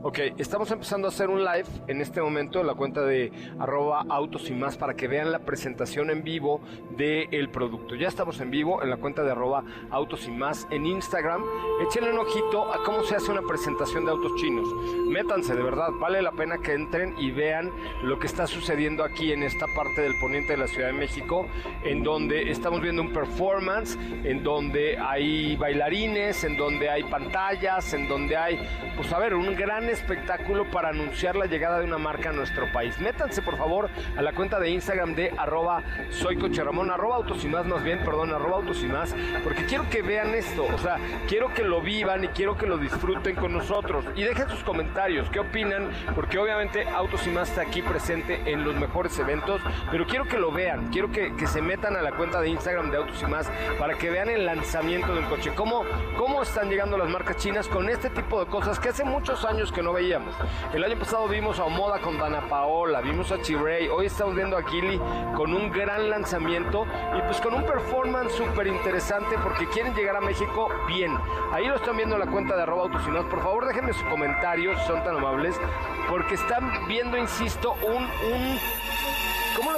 Ok, 0.06 0.18
estamos 0.36 0.70
empezando 0.70 1.08
a 1.08 1.10
hacer 1.10 1.30
un 1.30 1.42
live 1.42 1.64
en 1.88 2.02
este 2.02 2.20
momento 2.20 2.60
en 2.60 2.66
la 2.66 2.74
cuenta 2.74 3.00
de 3.00 3.32
arroba 3.58 4.04
autos 4.10 4.50
y 4.50 4.52
más 4.52 4.76
para 4.76 4.92
que 4.92 5.08
vean 5.08 5.32
la 5.32 5.38
presentación 5.38 6.10
en 6.10 6.22
vivo 6.22 6.60
del 6.98 7.48
producto. 7.48 7.94
Ya 7.94 8.08
estamos 8.08 8.38
en 8.42 8.50
vivo 8.50 8.82
en 8.82 8.90
la 8.90 8.98
cuenta 8.98 9.22
de 9.22 9.30
arroba 9.30 9.64
autos 9.90 10.28
y 10.28 10.30
más 10.30 10.68
en 10.70 10.84
Instagram. 10.84 11.42
Échenle 11.88 12.12
un 12.12 12.18
ojito 12.18 12.70
a 12.70 12.84
cómo 12.84 13.02
se 13.04 13.16
hace 13.16 13.30
una 13.30 13.40
presentación 13.48 14.04
de 14.04 14.10
autos 14.10 14.34
chinos. 14.36 14.68
Métanse, 15.08 15.54
de 15.54 15.62
verdad, 15.62 15.88
vale 15.98 16.20
la 16.20 16.32
pena 16.32 16.58
que 16.58 16.74
entren 16.74 17.14
y 17.18 17.30
vean 17.30 17.70
lo 18.02 18.18
que 18.18 18.26
está 18.26 18.46
sucediendo 18.46 19.04
aquí 19.04 19.32
en 19.32 19.42
esta 19.42 19.64
parte 19.74 20.02
del 20.02 20.12
poniente 20.20 20.52
de 20.52 20.58
la 20.58 20.66
Ciudad 20.66 20.88
de 20.88 20.98
México, 20.98 21.46
en 21.82 22.04
donde 22.04 22.50
estamos 22.50 22.82
viendo 22.82 23.00
un 23.00 23.14
performance, 23.14 23.98
en 24.22 24.42
donde 24.42 24.98
hay 24.98 25.56
bailarines, 25.56 26.44
en 26.44 26.58
donde 26.58 26.90
hay 26.90 27.04
pantallas, 27.04 27.94
en 27.94 28.06
donde 28.06 28.36
hay, 28.36 28.58
pues 28.96 29.10
a 29.10 29.18
ver, 29.18 29.34
un 29.34 29.56
gran 29.56 29.93
espectáculo 29.94 30.70
para 30.70 30.90
anunciar 30.90 31.36
la 31.36 31.46
llegada 31.46 31.78
de 31.78 31.86
una 31.86 31.98
marca 31.98 32.30
a 32.30 32.32
nuestro 32.32 32.70
país. 32.72 32.98
Métanse 33.00 33.40
por 33.42 33.56
favor 33.56 33.88
a 34.16 34.22
la 34.22 34.32
cuenta 34.32 34.60
de 34.60 34.70
Instagram 34.70 35.14
de 35.14 35.32
arroba 35.36 35.82
soy 36.10 36.36
Coche 36.36 36.62
Ramón, 36.62 36.90
arroba 36.90 37.16
autos 37.16 37.44
y 37.44 37.48
más, 37.48 37.64
más 37.66 37.82
bien, 37.82 38.00
perdón, 38.00 38.32
arroba 38.32 38.56
autos 38.56 38.82
y 38.82 38.86
más, 38.86 39.14
porque 39.42 39.64
quiero 39.64 39.88
que 39.88 40.02
vean 40.02 40.34
esto, 40.34 40.64
o 40.64 40.78
sea, 40.78 40.98
quiero 41.28 41.52
que 41.54 41.62
lo 41.62 41.80
vivan 41.80 42.24
y 42.24 42.28
quiero 42.28 42.56
que 42.56 42.66
lo 42.66 42.78
disfruten 42.78 43.36
con 43.36 43.52
nosotros. 43.52 44.04
Y 44.16 44.22
dejen 44.22 44.48
sus 44.48 44.62
comentarios, 44.62 45.30
qué 45.30 45.40
opinan, 45.40 45.88
porque 46.14 46.38
obviamente 46.38 46.86
Autos 46.88 47.26
y 47.26 47.30
más 47.30 47.48
está 47.48 47.62
aquí 47.62 47.82
presente 47.82 48.40
en 48.50 48.64
los 48.64 48.74
mejores 48.74 49.18
eventos, 49.18 49.60
pero 49.90 50.06
quiero 50.06 50.26
que 50.26 50.38
lo 50.38 50.52
vean, 50.52 50.90
quiero 50.90 51.10
que, 51.10 51.34
que 51.36 51.46
se 51.46 51.62
metan 51.62 51.96
a 51.96 52.02
la 52.02 52.12
cuenta 52.12 52.40
de 52.40 52.48
Instagram 52.48 52.90
de 52.90 52.98
Autos 52.98 53.22
y 53.22 53.26
más 53.26 53.50
para 53.78 53.94
que 53.94 54.10
vean 54.10 54.28
el 54.28 54.46
lanzamiento 54.46 55.14
del 55.14 55.24
coche, 55.26 55.52
cómo, 55.54 55.84
cómo 56.16 56.42
están 56.42 56.68
llegando 56.68 56.98
las 56.98 57.08
marcas 57.08 57.36
chinas 57.36 57.68
con 57.68 57.88
este 57.88 58.10
tipo 58.10 58.44
de 58.44 58.50
cosas 58.50 58.78
que 58.78 58.88
hace 58.88 59.04
muchos 59.04 59.44
años 59.44 59.70
que 59.72 59.82
no 59.84 59.92
veíamos. 59.92 60.34
El 60.72 60.82
año 60.82 60.98
pasado 60.98 61.28
vimos 61.28 61.58
a 61.58 61.64
Omoda 61.64 62.00
con 62.00 62.18
Dana 62.18 62.40
Paola, 62.48 63.02
vimos 63.02 63.30
a 63.30 63.40
Chirey, 63.40 63.88
hoy 63.88 64.06
estamos 64.06 64.34
viendo 64.34 64.56
a 64.56 64.64
Kili 64.64 64.98
con 65.36 65.52
un 65.52 65.70
gran 65.70 66.08
lanzamiento 66.08 66.86
y 67.16 67.20
pues 67.20 67.38
con 67.42 67.52
un 67.52 67.64
performance 67.64 68.32
súper 68.32 68.66
interesante 68.66 69.36
porque 69.42 69.68
quieren 69.68 69.94
llegar 69.94 70.16
a 70.16 70.22
México 70.22 70.68
bien. 70.88 71.14
Ahí 71.52 71.66
lo 71.66 71.76
están 71.76 71.98
viendo 71.98 72.16
en 72.16 72.20
la 72.24 72.30
cuenta 72.30 72.56
de 72.56 72.62
arroba 72.62 72.84
autos 72.84 73.02
y 73.06 73.10
más. 73.10 73.26
Por 73.26 73.42
favor 73.42 73.66
déjenme 73.66 73.92
sus 73.92 74.04
comentarios, 74.04 74.80
si 74.80 74.86
son 74.86 75.04
tan 75.04 75.16
amables, 75.16 75.54
porque 76.08 76.34
están 76.34 76.88
viendo, 76.88 77.18
insisto, 77.18 77.74
un... 77.82 78.04
un 78.04 78.58
¿Cómo 79.14 79.33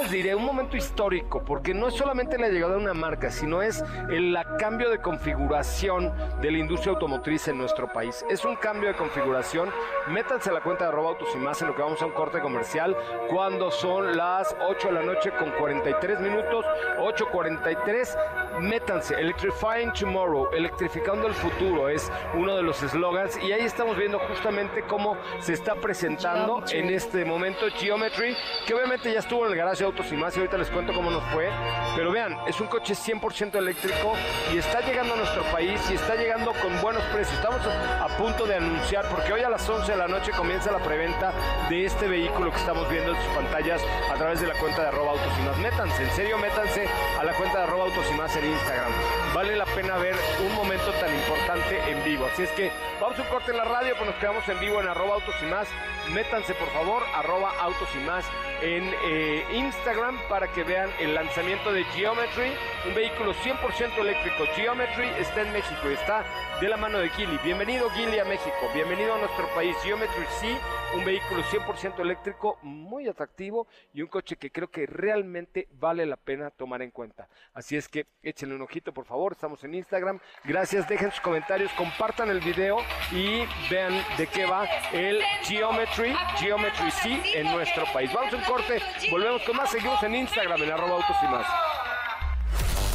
les 0.07 0.11
diré? 0.11 0.35
Un 0.35 0.45
momento 0.45 0.77
histórico, 0.77 1.43
porque 1.43 1.73
no 1.73 1.87
es 1.87 1.95
solamente 1.95 2.37
la 2.37 2.49
llegada 2.49 2.73
de 2.73 2.81
una 2.81 2.93
marca, 2.93 3.29
sino 3.29 3.61
es 3.61 3.83
el 4.09 4.33
la 4.33 4.57
cambio 4.57 4.89
de 4.89 4.99
configuración 4.99 6.13
de 6.41 6.51
la 6.51 6.57
industria 6.57 6.93
automotriz 6.93 7.47
en 7.47 7.57
nuestro 7.57 7.91
país. 7.91 8.25
Es 8.29 8.45
un 8.45 8.55
cambio 8.55 8.89
de 8.89 8.95
configuración. 8.95 9.69
Métanse 10.09 10.49
a 10.49 10.53
la 10.53 10.61
cuenta 10.61 10.85
de 10.85 10.89
arroba 10.91 11.09
autos 11.09 11.29
y 11.33 11.37
más 11.37 11.61
en 11.61 11.69
lo 11.69 11.75
que 11.75 11.81
vamos 11.81 12.01
a 12.01 12.05
un 12.05 12.11
corte 12.11 12.39
comercial 12.39 12.95
cuando 13.29 13.71
son 13.71 14.15
las 14.15 14.55
8 14.67 14.89
de 14.89 14.93
la 14.93 15.01
noche 15.01 15.31
con 15.31 15.51
43 15.51 16.19
minutos, 16.19 16.65
8.43. 16.99 18.59
Métanse, 18.61 19.15
Electrifying 19.15 19.91
Tomorrow, 19.93 20.49
electrificando 20.53 21.27
el 21.27 21.33
futuro 21.33 21.89
es 21.89 22.11
uno 22.33 22.55
de 22.55 22.63
los 22.63 22.81
eslogans 22.81 23.37
y 23.43 23.51
ahí 23.51 23.61
estamos 23.61 23.97
viendo 23.97 24.19
justamente 24.19 24.83
cómo 24.83 25.17
se 25.39 25.53
está 25.53 25.75
presentando 25.75 26.55
Geometry. 26.55 26.79
en 26.79 26.89
este 26.89 27.25
momento 27.25 27.65
Geometry, 27.77 28.35
que 28.65 28.73
obviamente 28.73 29.11
ya 29.11 29.19
estuvo 29.19 29.45
en 29.45 29.51
el 29.51 29.57
garage 29.57 29.83
de 29.83 29.96
autos 29.97 30.13
y 30.13 30.15
más 30.15 30.35
y 30.35 30.39
ahorita 30.39 30.57
les 30.59 30.69
cuento 30.69 30.93
cómo 30.93 31.09
nos 31.09 31.23
fue, 31.31 31.49
pero 31.95 32.11
vean, 32.11 32.37
es 32.47 32.59
un 32.61 32.67
coche 32.67 32.93
100% 32.93 33.55
eléctrico 33.55 34.13
y 34.53 34.59
está 34.59 34.81
llegando 34.81 35.15
a 35.15 35.17
nuestro 35.17 35.41
país 35.45 35.81
y 35.89 35.95
está 35.95 36.15
llegando 36.15 36.53
con 36.61 36.79
buenos 36.81 37.01
precios. 37.05 37.35
Estamos 37.35 37.61
a, 37.65 38.07
punto 38.17 38.45
de 38.45 38.55
anunciar, 38.55 39.07
porque 39.09 39.33
hoy 39.33 39.41
a 39.41 39.49
las 39.49 39.67
11 39.67 39.91
de 39.91 39.97
la 39.97 40.07
noche 40.07 40.31
comienza 40.31 40.71
la 40.71 40.79
preventa 40.79 41.33
de 41.69 41.85
este 41.85 42.07
vehículo 42.07 42.51
que 42.51 42.57
estamos 42.57 42.87
viendo 42.89 43.11
en 43.11 43.17
sus 43.17 43.33
pantallas 43.33 43.81
a 44.11 44.15
través 44.15 44.39
de 44.39 44.47
la 44.47 44.53
cuenta 44.55 44.83
de 44.83 44.87
arroba 44.87 45.11
autos 45.11 45.33
y 45.39 45.41
más. 45.43 45.57
Métanse, 45.57 46.03
en 46.03 46.11
serio, 46.11 46.37
métanse 46.37 46.87
a 47.19 47.23
la 47.23 47.33
cuenta 47.33 47.57
de 47.57 47.63
arroba 47.63 47.85
autos 47.85 48.05
y 48.11 48.13
más 48.15 48.35
en 48.35 48.45
Instagram. 48.45 48.91
Vale 49.33 49.55
la 49.55 49.65
pena 49.65 49.97
ver 49.97 50.15
un 50.47 50.53
momento 50.55 50.91
tan 50.93 51.13
importante 51.13 51.91
en 51.91 52.03
vivo. 52.03 52.27
Así 52.31 52.43
es 52.43 52.49
que 52.51 52.71
vamos 53.01 53.17
a 53.17 53.21
un 53.23 53.27
corte 53.29 53.51
en 53.51 53.57
la 53.57 53.65
radio, 53.65 53.95
pues 53.97 54.09
nos 54.09 54.19
quedamos 54.19 54.47
en 54.47 54.59
vivo 54.59 54.79
en 54.79 54.87
arroba 54.87 55.15
autos 55.15 55.35
y 55.41 55.45
más. 55.45 55.67
Métanse 56.13 56.53
por 56.53 56.69
favor, 56.69 57.03
arroba 57.15 57.51
autos 57.59 57.89
y 57.95 57.99
más 57.99 58.25
en 58.61 58.91
eh, 59.05 59.45
Instagram 59.53 60.17
para 60.29 60.51
que 60.51 60.63
vean 60.63 60.89
el 60.99 61.13
lanzamiento 61.13 61.71
de 61.71 61.83
Geometry, 61.85 62.51
un 62.87 62.95
vehículo 62.95 63.33
100% 63.33 63.97
eléctrico. 63.99 64.45
Geometry 64.55 65.07
está 65.19 65.41
en 65.41 65.53
México 65.53 65.89
y 65.89 65.93
está 65.93 66.25
de 66.59 66.67
la 66.67 66.77
mano 66.77 66.99
de 66.99 67.09
Gili. 67.09 67.37
Bienvenido 67.43 67.89
Gili 67.91 68.19
a 68.19 68.25
México, 68.25 68.69
bienvenido 68.73 69.13
a 69.13 69.19
nuestro 69.19 69.47
país. 69.53 69.75
Geometry 69.83 70.25
sí, 70.39 70.57
un 70.95 71.05
vehículo 71.05 71.43
100% 71.43 71.99
eléctrico, 71.99 72.57
muy 72.63 73.07
atractivo 73.07 73.67
y 73.93 74.01
un 74.01 74.07
coche 74.07 74.37
que 74.37 74.51
creo 74.51 74.69
que 74.69 74.85
realmente 74.87 75.67
vale 75.73 76.05
la 76.05 76.17
pena 76.17 76.49
tomar 76.49 76.81
en 76.81 76.91
cuenta. 76.91 77.27
Así 77.53 77.77
es 77.77 77.87
que 77.87 78.07
échenle 78.23 78.55
un 78.55 78.61
ojito 78.61 78.93
por 78.93 79.05
favor, 79.05 79.33
estamos 79.33 79.63
en 79.63 79.75
Instagram. 79.75 80.19
Gracias, 80.43 80.87
dejen 80.87 81.11
sus 81.11 81.21
comentarios, 81.21 81.71
compartan 81.73 82.29
el 82.29 82.39
video 82.39 82.79
y 83.11 83.43
vean 83.69 83.93
de 84.17 84.27
qué 84.27 84.45
va 84.45 84.65
el 84.93 85.21
Geometry, 85.43 86.15
Geometry 86.37 86.91
sí 86.91 87.21
en 87.35 87.51
nuestro 87.51 87.85
país. 87.93 88.11
Vamos 88.13 88.33
a 88.33 88.46
corte, 88.47 88.81
volvemos 89.11 89.41
con 89.43 89.57
más, 89.57 89.69
seguimos 89.69 90.01
en 90.03 90.15
Instagram 90.15 90.63
en 90.63 90.71
arroba 90.71 90.95
autos 90.95 91.15
y 91.21 91.25
más. 91.27 91.45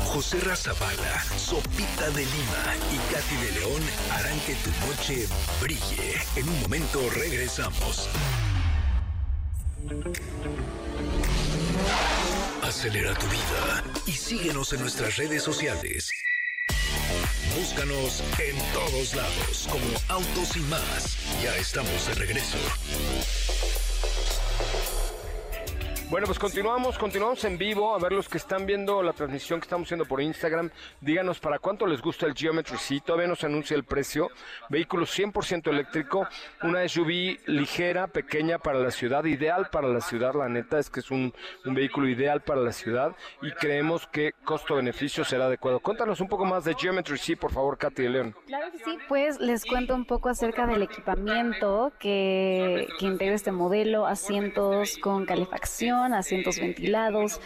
José 0.07 0.41
Razabala, 0.41 1.23
Sopita 1.37 2.11
de 2.11 2.25
Lima 2.25 2.77
y 2.93 3.15
Katy 3.15 3.37
de 3.37 3.53
León 3.61 3.83
harán 4.11 4.39
que 4.41 4.55
tu 4.57 4.71
noche 4.87 5.27
brille. 5.61 6.21
En 6.37 6.49
un 6.49 6.61
momento 6.61 7.01
regresamos. 7.15 8.09
Acelera 12.63 13.15
tu 13.15 13.27
vida 13.27 13.85
y 14.07 14.13
síguenos 14.13 14.73
en 14.73 14.81
nuestras 14.81 15.17
redes 15.17 15.43
sociales. 15.43 16.11
Búscanos 17.57 18.23
en 18.39 18.57
todos 18.73 19.15
lados 19.15 19.69
como 19.71 19.85
Autos 20.09 20.57
y 20.57 20.61
más. 20.61 21.17
Ya 21.43 21.57
estamos 21.57 22.07
de 22.07 22.15
regreso. 22.15 22.59
Bueno, 26.13 26.27
pues 26.27 26.39
continuamos, 26.39 26.99
continuamos 26.99 27.43
en 27.45 27.57
vivo. 27.57 27.95
A 27.95 27.99
ver, 27.99 28.13
los 28.13 28.29
que 28.29 28.37
están 28.37 28.67
viendo 28.67 29.03
la 29.03 29.15
transmisión 29.15 29.61
que 29.61 29.65
estamos 29.65 29.87
haciendo 29.87 30.05
por 30.05 30.21
Instagram, 30.21 30.69
díganos 31.01 31.41
para 31.41 31.59
cuánto 31.59 31.87
les 31.87 32.03
gusta 32.03 32.27
el 32.27 32.35
Geometry 32.35 32.77
C. 32.77 33.01
Todavía 33.01 33.29
no 33.29 33.35
se 33.35 33.47
anuncia 33.47 33.75
el 33.75 33.85
precio. 33.85 34.29
Vehículo 34.69 35.07
100% 35.07 35.71
eléctrico, 35.71 36.29
una 36.65 36.87
SUV 36.87 37.39
ligera, 37.47 38.09
pequeña 38.09 38.59
para 38.59 38.79
la 38.81 38.91
ciudad, 38.91 39.25
ideal 39.25 39.71
para 39.73 39.89
la 39.89 40.03
ciudad. 40.03 40.35
La 40.35 40.51
neta 40.51 40.79
es 40.79 40.91
que 40.91 41.01
es 41.01 41.11
un, 41.11 41.33
vehículo 41.65 42.07
ideal 42.07 42.43
para 42.43 42.61
la 42.61 42.73
ciudad 42.73 43.17
y 43.41 43.51
creemos 43.53 44.07
que 44.07 44.33
costo-beneficio 44.45 45.25
será 45.25 45.47
adecuado. 45.47 45.81
Cuéntanos 45.81 46.21
un 46.21 46.29
poco 46.29 46.45
más 46.45 46.65
de 46.65 46.75
Geometry 46.75 47.17
C, 47.17 47.39
por 47.39 47.53
favor, 47.53 47.79
Katy 47.79 48.03
de 48.03 48.11
León. 48.11 48.37
Claro 48.49 48.71
que 48.71 48.77
sí, 48.81 48.99
pues 49.09 49.41
les 49.41 49.65
cuento 49.65 49.95
un 49.95 50.05
poco 50.05 50.29
acerca 50.29 50.67
del 50.67 50.83
equipamiento 50.83 51.91
que, 51.99 52.87
que 52.99 53.07
integra 53.07 53.35
este 53.35 53.51
modelo, 53.51 54.07
asientos 54.07 54.99
con 54.99 55.25
calefacción 55.25 56.02
asientos 56.13 56.59
ventilados, 56.59 57.41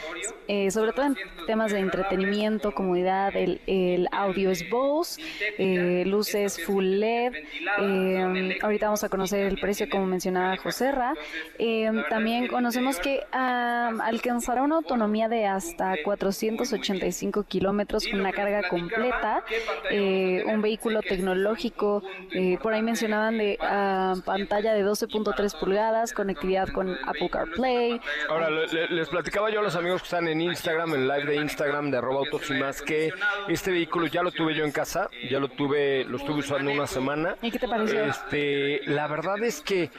eh, 0.48 0.70
sobre 0.70 0.92
todo 0.92 1.07
en 1.07 1.16
temas 1.46 1.72
de 1.72 1.78
entretenimiento, 1.80 2.72
comodidad, 2.72 3.34
el, 3.36 3.61
el 3.66 4.09
audio 4.12 4.50
es 4.50 4.68
Bose, 4.70 5.20
eh, 5.59 6.04
luces 6.07 6.59
full 6.64 6.84
LED. 6.84 7.32
eh, 7.78 8.59
ahorita 8.62 8.86
vamos 8.86 9.04
a 9.04 9.09
conocer 9.09 9.46
el 9.46 9.59
precio, 9.59 9.88
como 9.90 10.07
mencionaba 10.07 10.57
Joserra. 10.57 11.14
Eh, 11.59 11.90
también 12.11 12.46
conocemos 12.48 12.98
que 12.98 13.24
ah, 13.32 13.92
alcanzará 14.02 14.62
una 14.62 14.76
autonomía 14.76 15.28
de 15.28 15.46
hasta 15.46 15.94
485 16.04 17.42
kilómetros 17.44 18.07
con 18.07 18.20
una 18.20 18.32
carga 18.32 18.62
completa, 18.68 19.42
eh, 19.90 20.44
un 20.46 20.62
vehículo 20.62 21.02
tecnológico. 21.02 22.02
eh, 22.32 22.59
por 22.62 22.72
ahí 22.72 22.82
mencionaban 22.82 23.38
de 23.38 23.59
ah, 23.61 24.14
pantalla 24.24 24.72
de 24.74 24.82
12.3 24.84 25.59
pulgadas, 25.59 26.12
conectividad 26.12 26.68
con 26.68 26.96
Apple 27.07 27.28
CarPlay. 27.30 28.00
Ahora, 28.28 28.45
le- 28.51 28.66
le- 28.66 28.88
les 28.88 29.09
platicaba 29.09 29.51
yo 29.51 29.61
a 29.61 29.62
los 29.62 29.76
amigos 29.76 30.03
que 30.03 30.07
están 30.07 30.28
en 30.28 30.40
Instagram, 30.40 30.94
en 30.94 31.09
live 31.09 31.24
de 31.24 31.36
Instagram 31.36 31.90
de 31.90 31.99
arroba 31.99 32.20
autos 32.20 32.51
y 32.51 32.55
más, 32.55 32.82
que 32.82 33.11
este 33.49 33.70
vehículo 33.70 34.07
ya 34.07 34.22
lo 34.22 34.30
tuve 34.32 34.55
yo 34.55 34.64
en 34.64 34.72
casa, 34.72 35.09
ya 35.30 35.38
lo 35.38 35.49
tuve, 35.49 36.05
lo 36.05 36.16
estuve 36.16 36.40
usando 36.40 36.70
una 36.70 36.86
semana. 36.86 37.36
¿Y 37.42 37.51
qué 37.51 37.59
te 37.59 37.68
pareció? 37.68 38.05
Este, 38.05 38.80
la 38.86 39.07
verdad 39.09 39.42
es 39.42 39.61
que 39.61 39.90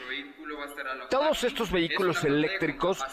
todos 1.09 1.43
estos 1.43 1.71
vehículos 1.71 2.23
eléctricos 2.23 3.03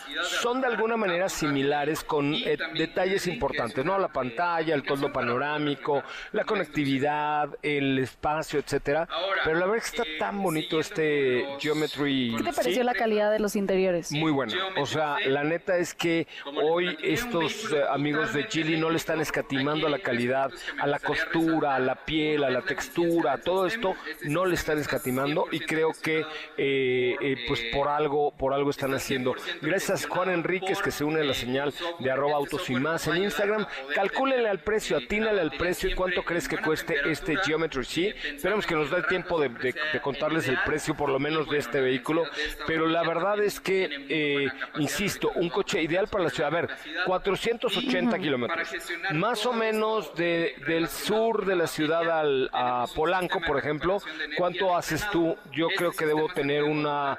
son 0.40 0.60
de 0.60 0.66
alguna 0.66 0.96
manera 0.96 1.28
similares 1.28 2.02
con 2.04 2.34
eh, 2.34 2.58
detalles 2.74 3.26
importantes, 3.26 3.84
¿no? 3.84 3.98
La 3.98 4.08
pantalla, 4.08 4.74
el 4.74 4.82
toldo 4.82 5.12
panorámico, 5.12 6.02
la 6.32 6.44
conectividad, 6.44 7.48
el 7.62 7.98
espacio, 7.98 8.58
etcétera. 8.58 9.08
Pero 9.44 9.58
la 9.58 9.66
verdad 9.66 9.84
es 9.84 9.90
que 9.90 10.02
está 10.02 10.18
tan 10.18 10.42
bonito 10.42 10.80
este 10.80 11.46
Geometry. 11.58 12.34
¿Qué 12.36 12.44
te 12.44 12.52
pareció 12.52 12.84
la 12.84 12.94
calidad 12.94 13.30
de 13.30 13.38
los 13.38 13.56
interiores? 13.56 14.12
Muy 14.12 14.32
buena. 14.32 14.54
O 14.78 14.86
sea, 14.86 15.16
la 15.26 15.44
neta 15.44 15.76
es 15.76 15.94
que 15.94 16.26
hoy 16.62 16.96
estos 17.02 17.72
eh, 17.72 17.82
amigos 17.90 18.32
de 18.32 18.48
Chile 18.48 18.76
no 18.78 18.90
le 18.90 18.96
están 18.96 19.20
escatimando 19.20 19.86
a 19.86 19.90
la 19.90 19.98
calidad, 19.98 20.50
a 20.78 20.86
la 20.86 20.98
costura, 20.98 21.76
a 21.76 21.78
la 21.78 21.94
piel, 21.94 22.44
a 22.44 22.50
la 22.50 22.62
textura, 22.62 23.34
a 23.34 23.38
todo 23.38 23.66
esto 23.66 23.94
no 24.24 24.46
le 24.46 24.54
están 24.54 24.78
escatimando 24.78 25.46
y 25.50 25.60
creo 25.60 25.92
que 25.92 26.24
eh, 26.56 27.33
eh, 27.34 27.44
pues 27.48 27.60
por 27.72 27.88
algo, 27.88 28.32
por 28.32 28.52
algo 28.54 28.70
están 28.70 28.94
haciendo. 28.94 29.34
Gracias 29.62 30.06
Juan 30.06 30.30
Enríquez 30.30 30.80
que 30.82 30.90
se 30.90 31.04
une 31.04 31.20
a 31.20 31.24
la 31.24 31.34
señal 31.34 31.72
de 31.98 32.10
arroba 32.10 32.36
autos 32.36 32.68
y 32.70 32.74
más 32.74 33.06
en 33.08 33.18
Instagram. 33.18 33.66
Calcúlenle 33.94 34.48
al 34.48 34.60
precio, 34.60 34.96
atínale 34.96 35.40
al 35.40 35.50
precio 35.52 35.88
y 35.90 35.94
cuánto 35.94 36.22
crees 36.22 36.48
que 36.48 36.58
cueste 36.58 36.96
este 37.10 37.36
Geometry 37.44 37.84
C. 37.84 38.08
Esperemos 38.34 38.66
que 38.66 38.74
nos 38.74 38.90
dé 38.90 39.02
tiempo 39.04 39.40
de, 39.40 39.48
de- 39.48 39.74
de 39.92 40.00
contarles 40.00 40.48
el 40.48 40.58
precio 40.64 40.94
por 40.94 41.08
lo 41.10 41.18
menos 41.18 41.48
de 41.48 41.58
este 41.58 41.80
vehículo, 41.80 42.24
pero 42.66 42.86
la 42.86 43.02
verdad 43.02 43.38
es 43.42 43.60
que, 43.60 43.88
eh, 44.08 44.48
insisto, 44.78 45.30
un 45.34 45.48
coche 45.48 45.82
ideal 45.82 46.08
para 46.08 46.24
la 46.24 46.30
ciudad. 46.30 46.48
A 46.54 46.60
ver, 46.60 46.68
480 47.06 48.18
kilómetros, 48.18 48.68
más 49.12 49.46
o 49.46 49.52
menos 49.52 50.14
de, 50.14 50.54
del 50.66 50.88
sur 50.88 51.44
de 51.46 51.56
la 51.56 51.66
ciudad 51.66 52.10
al, 52.10 52.50
a 52.52 52.86
Polanco, 52.94 53.40
por 53.40 53.58
ejemplo. 53.58 53.98
¿Cuánto 54.36 54.76
haces 54.76 55.08
tú? 55.10 55.36
Yo 55.52 55.68
creo 55.76 55.92
que 55.92 56.06
debo 56.06 56.28
tener 56.28 56.64
una, 56.64 57.18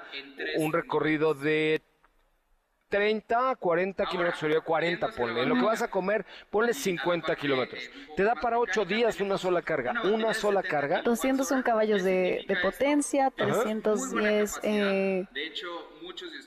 un 0.58 0.72
recorrido 0.74 1.34
de 1.34 1.82
30, 2.88 3.56
40 3.56 4.06
kilómetros, 4.06 4.40
sería 4.40 4.62
40, 4.62 5.08
ponle. 5.18 5.42
En 5.42 5.50
lo 5.50 5.56
que 5.56 5.62
vas 5.64 5.82
a 5.82 5.90
comer, 5.90 6.24
ponle 6.50 6.74
50 6.74 7.36
kilómetros. 7.36 7.82
Te 8.16 8.24
da 8.24 8.36
para 8.36 8.60
8 8.60 8.86
días 8.86 9.20
una 9.20 9.38
sola 9.38 9.62
carga. 9.64 9.94
Una 10.04 10.34
sola 10.34 10.62
carga. 10.64 11.02
201 11.02 11.64
caballos 11.64 12.04
de, 12.04 12.46
de 12.48 12.56
potencia, 12.58 13.32
310 13.32 14.60
eh, 14.64 15.26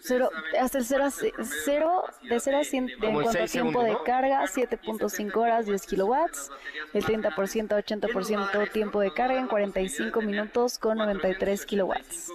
cero, 0.00 0.30
hasta 0.58 0.78
el 0.78 0.84
0 0.84 1.04
a, 1.04 1.10
ce- 1.10 1.32
cero- 1.64 2.04
de 2.22 2.40
0 2.40 2.58
a 2.58 2.64
100 2.64 2.86
de- 2.86 2.92
en 2.92 2.98
cuanto 3.24 3.30
a 3.42 3.46
tiempo 3.46 3.82
de 3.82 3.96
carga, 4.04 4.46
7.5 4.46 5.36
horas, 5.36 5.66
10 5.66 5.86
kilowatts, 5.86 6.50
el 6.94 7.04
30% 7.04 7.72
a 7.72 7.78
80% 7.82 8.70
tiempo 8.72 9.00
de 9.00 9.12
carga 9.12 9.38
en 9.40 9.48
45 9.48 10.22
minutos 10.22 10.78
con 10.78 10.96
93 10.98 11.66
kilowatts. 11.66 12.32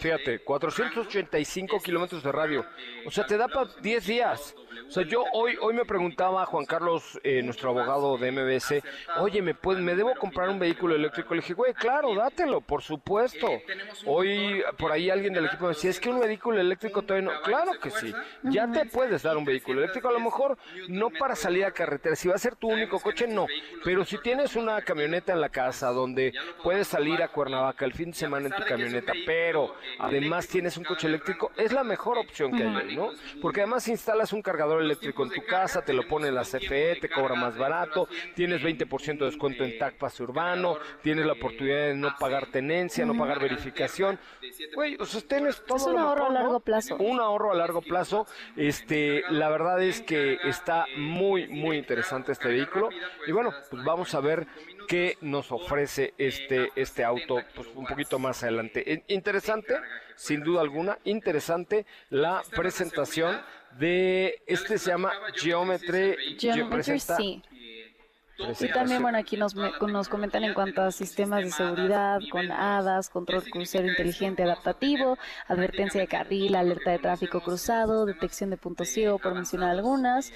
Fíjate, 0.00 0.40
485 0.40 1.80
kilómetros 1.80 2.22
de 2.22 2.32
radio. 2.32 2.66
O 3.06 3.10
sea, 3.10 3.26
te 3.26 3.36
da 3.36 3.48
para 3.48 3.70
10 3.80 4.06
días. 4.06 4.54
O 4.88 4.90
sea, 4.90 5.04
yo 5.04 5.24
hoy, 5.32 5.56
hoy 5.60 5.74
me 5.74 5.84
preguntaba 5.84 6.42
a 6.42 6.46
Juan 6.46 6.64
Carlos, 6.66 7.18
eh, 7.24 7.42
nuestro 7.42 7.70
abogado 7.70 8.18
de 8.18 8.30
MBS, 8.30 8.82
oye, 9.18 9.40
¿me, 9.40 9.54
puede- 9.54 9.80
¿me 9.80 9.94
debo 9.94 10.14
comprar 10.16 10.48
un 10.50 10.58
vehículo 10.58 10.94
eléctrico? 10.94 11.34
Le 11.34 11.40
dije, 11.40 11.54
güey, 11.54 11.72
claro, 11.72 12.14
dátelo, 12.14 12.60
por 12.60 12.82
supuesto. 12.82 13.48
Hoy 14.06 14.62
por 14.78 14.92
ahí 14.92 15.08
alguien 15.08 15.32
del 15.32 15.46
equipo 15.46 15.64
me 15.64 15.68
decía, 15.70 15.90
es 15.90 16.00
que 16.00 16.10
un 16.10 16.20
vehículo 16.20 16.60
eléctrico 16.60 17.02
todavía 17.02 17.30
no. 17.30 17.40
Claro 17.42 17.72
que 17.80 17.90
sí, 17.90 18.12
ya 18.44 18.70
te 18.70 18.84
puedes 18.86 19.22
dar 19.22 19.36
un 19.36 19.44
vehículo 19.44 19.80
eléctrico. 19.80 20.08
A 20.08 20.12
lo 20.12 20.20
mejor 20.20 20.58
no 20.88 21.10
para 21.10 21.36
salir 21.36 21.64
a 21.64 21.70
carretera, 21.72 22.14
si 22.16 22.28
va 22.28 22.34
a 22.34 22.38
ser 22.38 22.56
tu 22.56 22.68
único 22.68 22.98
coche, 23.00 23.26
no. 23.26 23.46
Pero 23.84 24.04
si 24.04 24.18
tienes 24.18 24.56
una 24.56 24.80
camioneta 24.82 25.32
en 25.32 25.40
la 25.40 25.48
casa 25.48 25.88
donde 25.90 26.32
puedes 26.62 26.86
salir 26.88 27.22
a 27.22 27.28
Cuernavaca 27.28 27.84
el 27.84 27.92
fin 27.92 28.10
de 28.10 28.16
semana 28.16 28.48
en 28.48 28.52
tu 28.54 28.62
camioneta, 28.64 29.12
pero 29.32 29.74
además 29.98 30.46
tienes 30.46 30.76
un 30.76 30.84
coche 30.84 31.06
eléctrico, 31.06 31.52
es 31.56 31.72
la 31.72 31.82
mejor 31.82 32.18
opción 32.18 32.52
que 32.52 32.64
hay 32.64 32.94
¿no? 32.94 33.12
Porque 33.40 33.62
además 33.62 33.88
instalas 33.88 34.34
un 34.34 34.42
cargador 34.42 34.82
eléctrico 34.82 35.22
en 35.22 35.30
tu 35.30 35.42
casa, 35.46 35.82
te 35.82 35.94
lo 35.94 36.06
pone 36.06 36.30
la 36.30 36.42
CFE, 36.42 36.98
te 37.00 37.08
cobra 37.08 37.34
más 37.34 37.56
barato, 37.56 38.08
tienes 38.34 38.60
20% 38.60 39.18
de 39.18 39.24
descuento 39.24 39.64
en 39.64 39.78
TAC 39.78 39.96
Pase 39.96 40.22
Urbano, 40.22 40.76
tienes 41.00 41.24
la 41.24 41.32
oportunidad 41.32 41.86
de 41.86 41.94
no 41.94 42.14
pagar 42.18 42.46
tenencia, 42.48 43.06
no 43.06 43.16
pagar 43.16 43.40
verificación. 43.40 44.18
Güey, 44.74 44.96
o 45.00 45.06
sea, 45.06 45.22
tienes 45.22 45.64
todo 45.64 45.78
Es 45.78 45.86
un 45.86 45.98
ahorro 45.98 46.26
a 46.26 46.28
mejor, 46.28 46.32
¿no? 46.32 46.40
largo 46.40 46.60
plazo. 46.60 46.96
Un 46.96 47.18
ahorro 47.18 47.52
a 47.52 47.54
largo 47.54 47.80
plazo. 47.80 48.26
Este, 48.56 49.22
la 49.30 49.48
verdad 49.48 49.82
es 49.82 50.02
que 50.02 50.40
está 50.44 50.84
muy, 50.98 51.48
muy 51.48 51.78
interesante 51.78 52.32
este 52.32 52.48
vehículo. 52.48 52.90
Y 53.26 53.32
bueno, 53.32 53.50
pues 53.70 53.82
vamos 53.82 54.14
a 54.14 54.20
ver 54.20 54.46
qué 54.88 55.18
nos 55.20 55.52
ofrece 55.52 56.14
este, 56.18 56.70
este 56.76 57.04
auto 57.04 57.42
pues, 57.54 57.68
un 57.74 57.86
poquito 57.86 58.18
más 58.18 58.42
adelante. 58.42 59.04
Interesante, 59.08 59.74
sin 60.16 60.42
duda 60.42 60.60
alguna, 60.60 60.98
interesante 61.04 61.86
la 62.10 62.42
presentación 62.54 63.40
de 63.78 64.42
este 64.46 64.78
se 64.78 64.90
llama 64.90 65.12
Geometry, 65.34 66.36
Geometry 66.38 66.98
sí. 66.98 67.42
Y 68.60 68.68
también, 68.68 69.02
bueno, 69.02 69.18
aquí 69.18 69.36
nos, 69.36 69.54
nos 69.54 70.08
comentan 70.08 70.42
en 70.44 70.54
cuanto 70.54 70.82
a 70.82 70.90
sistemas 70.90 71.44
de 71.44 71.50
seguridad, 71.50 72.20
con 72.30 72.50
HADAS, 72.50 73.08
control 73.08 73.44
crucero 73.44 73.86
inteligente 73.86 74.42
adaptativo, 74.42 75.18
advertencia 75.46 76.00
de 76.00 76.08
carril, 76.08 76.54
alerta 76.56 76.90
de 76.90 76.98
tráfico 76.98 77.40
cruzado, 77.40 78.04
detección 78.06 78.50
de 78.50 78.56
punto 78.56 78.84
ciego, 78.84 79.18
por 79.18 79.34
mencionar 79.34 79.70
algunas, 79.70 80.32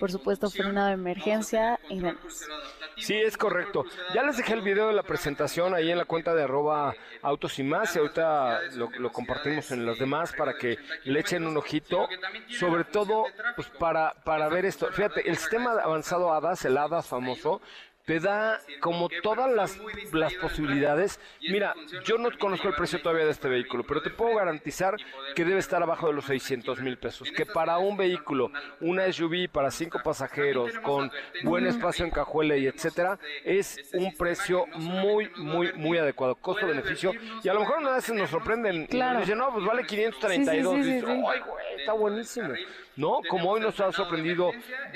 por 0.00 0.10
supuesto, 0.10 0.50
frenado 0.50 0.88
de 0.88 0.94
emergencia 0.94 1.78
y 1.90 2.00
demás. 2.00 2.48
Sí, 2.96 3.14
es 3.14 3.36
correcto. 3.36 3.84
Ya 4.14 4.22
les 4.22 4.38
dejé 4.38 4.54
el 4.54 4.62
video 4.62 4.88
de 4.88 4.94
la 4.94 5.02
presentación 5.02 5.74
ahí 5.74 5.90
en 5.90 5.98
la 5.98 6.06
cuenta 6.06 6.34
de 6.34 6.42
arroba 6.42 6.94
autos 7.22 7.58
y 7.58 7.62
más 7.62 7.94
y 7.94 7.98
ahorita 7.98 8.60
lo, 8.76 8.90
lo 8.90 9.12
compartimos 9.12 9.70
en 9.70 9.86
los 9.86 9.98
demás 9.98 10.32
para 10.32 10.54
que 10.54 10.78
le 11.04 11.20
echen 11.20 11.46
un 11.46 11.56
ojito, 11.56 12.08
sobre 12.48 12.84
todo 12.84 13.26
pues 13.54 13.68
para, 13.78 14.14
para 14.24 14.48
ver 14.48 14.64
esto. 14.64 14.88
Fíjate, 14.90 15.28
el 15.28 15.36
sistema 15.36 15.72
avanzado 15.82 16.32
ADAS, 16.32 16.64
el 16.64 16.76
ADAS 16.78 17.06
famoso, 17.06 17.60
te 18.04 18.20
da 18.20 18.60
como 18.80 19.08
todas 19.22 19.50
las, 19.50 19.78
las 20.12 20.34
posibilidades. 20.34 21.20
Mira, 21.48 21.74
yo 22.04 22.18
no 22.18 22.30
conozco 22.38 22.68
el 22.68 22.74
precio 22.74 23.00
todavía 23.00 23.24
de 23.24 23.30
este 23.30 23.48
vehículo, 23.48 23.84
pero 23.84 24.02
te 24.02 24.10
puedo 24.10 24.34
garantizar 24.36 24.96
que 25.34 25.44
debe 25.44 25.58
estar 25.58 25.82
abajo 25.82 26.08
de 26.08 26.14
los 26.14 26.24
600 26.24 26.80
mil 26.80 26.98
pesos. 26.98 27.30
Que 27.30 27.46
para 27.46 27.78
un 27.78 27.96
vehículo, 27.96 28.50
una 28.80 29.10
SUV 29.12 29.48
para 29.50 29.70
cinco 29.70 30.00
pasajeros, 30.02 30.78
con 30.80 31.10
buen 31.44 31.66
espacio 31.66 32.04
en 32.04 32.10
cajuela 32.10 32.56
y 32.56 32.66
etcétera, 32.66 33.18
es 33.44 33.78
un 33.92 34.14
precio 34.16 34.66
muy, 34.74 35.30
muy, 35.36 35.72
muy 35.74 35.98
adecuado. 35.98 36.34
Costo-beneficio. 36.34 37.12
Y 37.42 37.48
a 37.48 37.54
lo 37.54 37.60
mejor 37.60 37.78
una 37.78 37.92
vez 37.92 38.10
nos 38.10 38.30
sorprenden 38.30 38.88
y 38.90 38.96
nos 38.96 39.20
dicen, 39.20 39.38
no, 39.38 39.52
pues 39.52 39.64
vale 39.64 39.86
532. 39.86 40.74
Sí, 40.74 40.82
sí, 40.82 40.88
sí, 40.88 40.90
Y 40.90 40.94
dices, 40.94 41.08
ay, 41.08 41.40
güey, 41.40 41.64
está 41.78 41.92
buenísimo. 41.92 42.48
¿No? 42.96 43.20
Como 43.28 43.50
hoy 43.50 43.60
nos 43.60 43.78
ha 43.80 43.92
sorprendido 43.92 44.50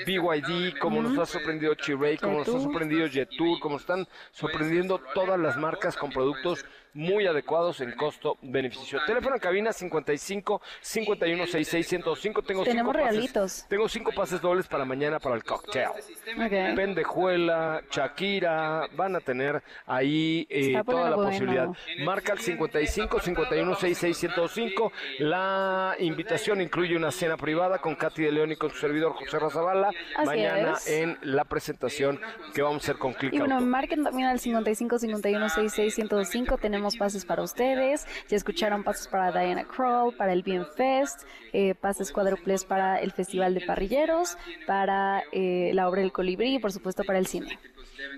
BYD, 0.05 0.77
como 0.79 1.01
nos 1.01 1.17
ha 1.17 1.25
sorprendido 1.25 1.75
Chiray, 1.75 2.17
como 2.17 2.39
nos 2.39 2.47
ha 2.49 2.59
sorprendido 2.59 3.09
Jetour, 3.09 3.59
como 3.59 3.77
están 3.77 4.07
sorprendiendo 4.31 4.99
todas 5.13 5.39
las 5.39 5.57
marcas 5.57 5.95
con 5.95 6.11
productos 6.11 6.65
muy 6.95 7.27
adecuados 7.27 7.81
en 7.81 7.91
costo-beneficio. 7.91 8.99
Teléfono 9.05 9.35
en 9.35 9.41
cabina 9.41 9.73
55 9.73 10.61
51 10.81 11.45
66 11.45 11.87
105. 11.87 12.41
Tengo 12.41 12.63
Tenemos 12.63 12.93
cinco 12.93 13.05
regalitos. 13.05 13.51
Pases, 13.51 13.67
tengo 13.67 13.89
cinco 13.89 14.11
pases 14.13 14.41
dobles 14.41 14.67
para 14.67 14.85
mañana 14.85 15.19
para 15.19 15.35
el 15.35 15.43
cocktail. 15.43 15.89
Ok. 15.89 16.75
Pendejuela, 16.75 17.81
Shakira, 17.91 18.87
van 18.95 19.17
a 19.17 19.19
tener 19.19 19.61
ahí 19.85 20.47
eh, 20.49 20.81
toda 20.85 21.09
la 21.09 21.15
bueno. 21.17 21.31
posibilidad. 21.31 21.69
Marca 22.03 22.33
el 22.33 22.39
55 22.39 23.19
51 23.19 23.75
66 23.75 24.17
105. 24.17 24.91
La 25.19 25.95
invitación 25.99 26.61
incluye 26.61 26.95
una 26.95 27.11
cena 27.11 27.35
privada 27.35 27.79
con 27.79 27.95
Katy 27.95 28.23
de 28.23 28.31
León 28.31 28.51
y 28.53 28.55
con 28.55 28.69
su 28.69 28.77
servidor 28.77 29.13
José 29.13 29.37
Razabala. 29.37 29.89
Así 30.15 30.25
mañana 30.25 30.73
es. 30.73 30.87
en 30.87 31.17
la 31.23 31.43
presentación 31.43 32.21
que 32.53 32.61
vamos 32.61 32.83
a 32.83 32.85
hacer 32.85 32.97
con 32.97 33.13
Click 33.13 33.33
Y 33.33 33.39
bueno, 33.39 33.59
marquen 33.59 34.03
también 34.03 34.29
al 34.29 34.39
55 34.39 34.99
51 34.99 35.49
66 35.49 35.93
105. 35.93 36.57
Tenemos 36.57 36.84
pases 36.95 37.25
para 37.25 37.43
ustedes. 37.43 38.05
Ya 38.29 38.37
escucharon 38.37 38.83
pases 38.83 39.07
para 39.07 39.31
Diana 39.31 39.65
Kroll, 39.65 40.15
para 40.15 40.33
el 40.33 40.43
Bien 40.43 40.65
Fest, 40.75 41.21
eh, 41.53 41.75
pases 41.75 42.11
cuádruples 42.11 42.63
para 42.65 42.99
el 42.99 43.11
Festival 43.11 43.53
de 43.53 43.61
Parrilleros, 43.61 44.37
para 44.67 45.23
eh, 45.31 45.71
la 45.73 45.89
obra 45.89 46.01
del 46.01 46.11
Colibrí 46.11 46.55
y 46.55 46.59
por 46.59 46.71
supuesto 46.71 47.03
para 47.03 47.19
el 47.19 47.27
cine. 47.27 47.57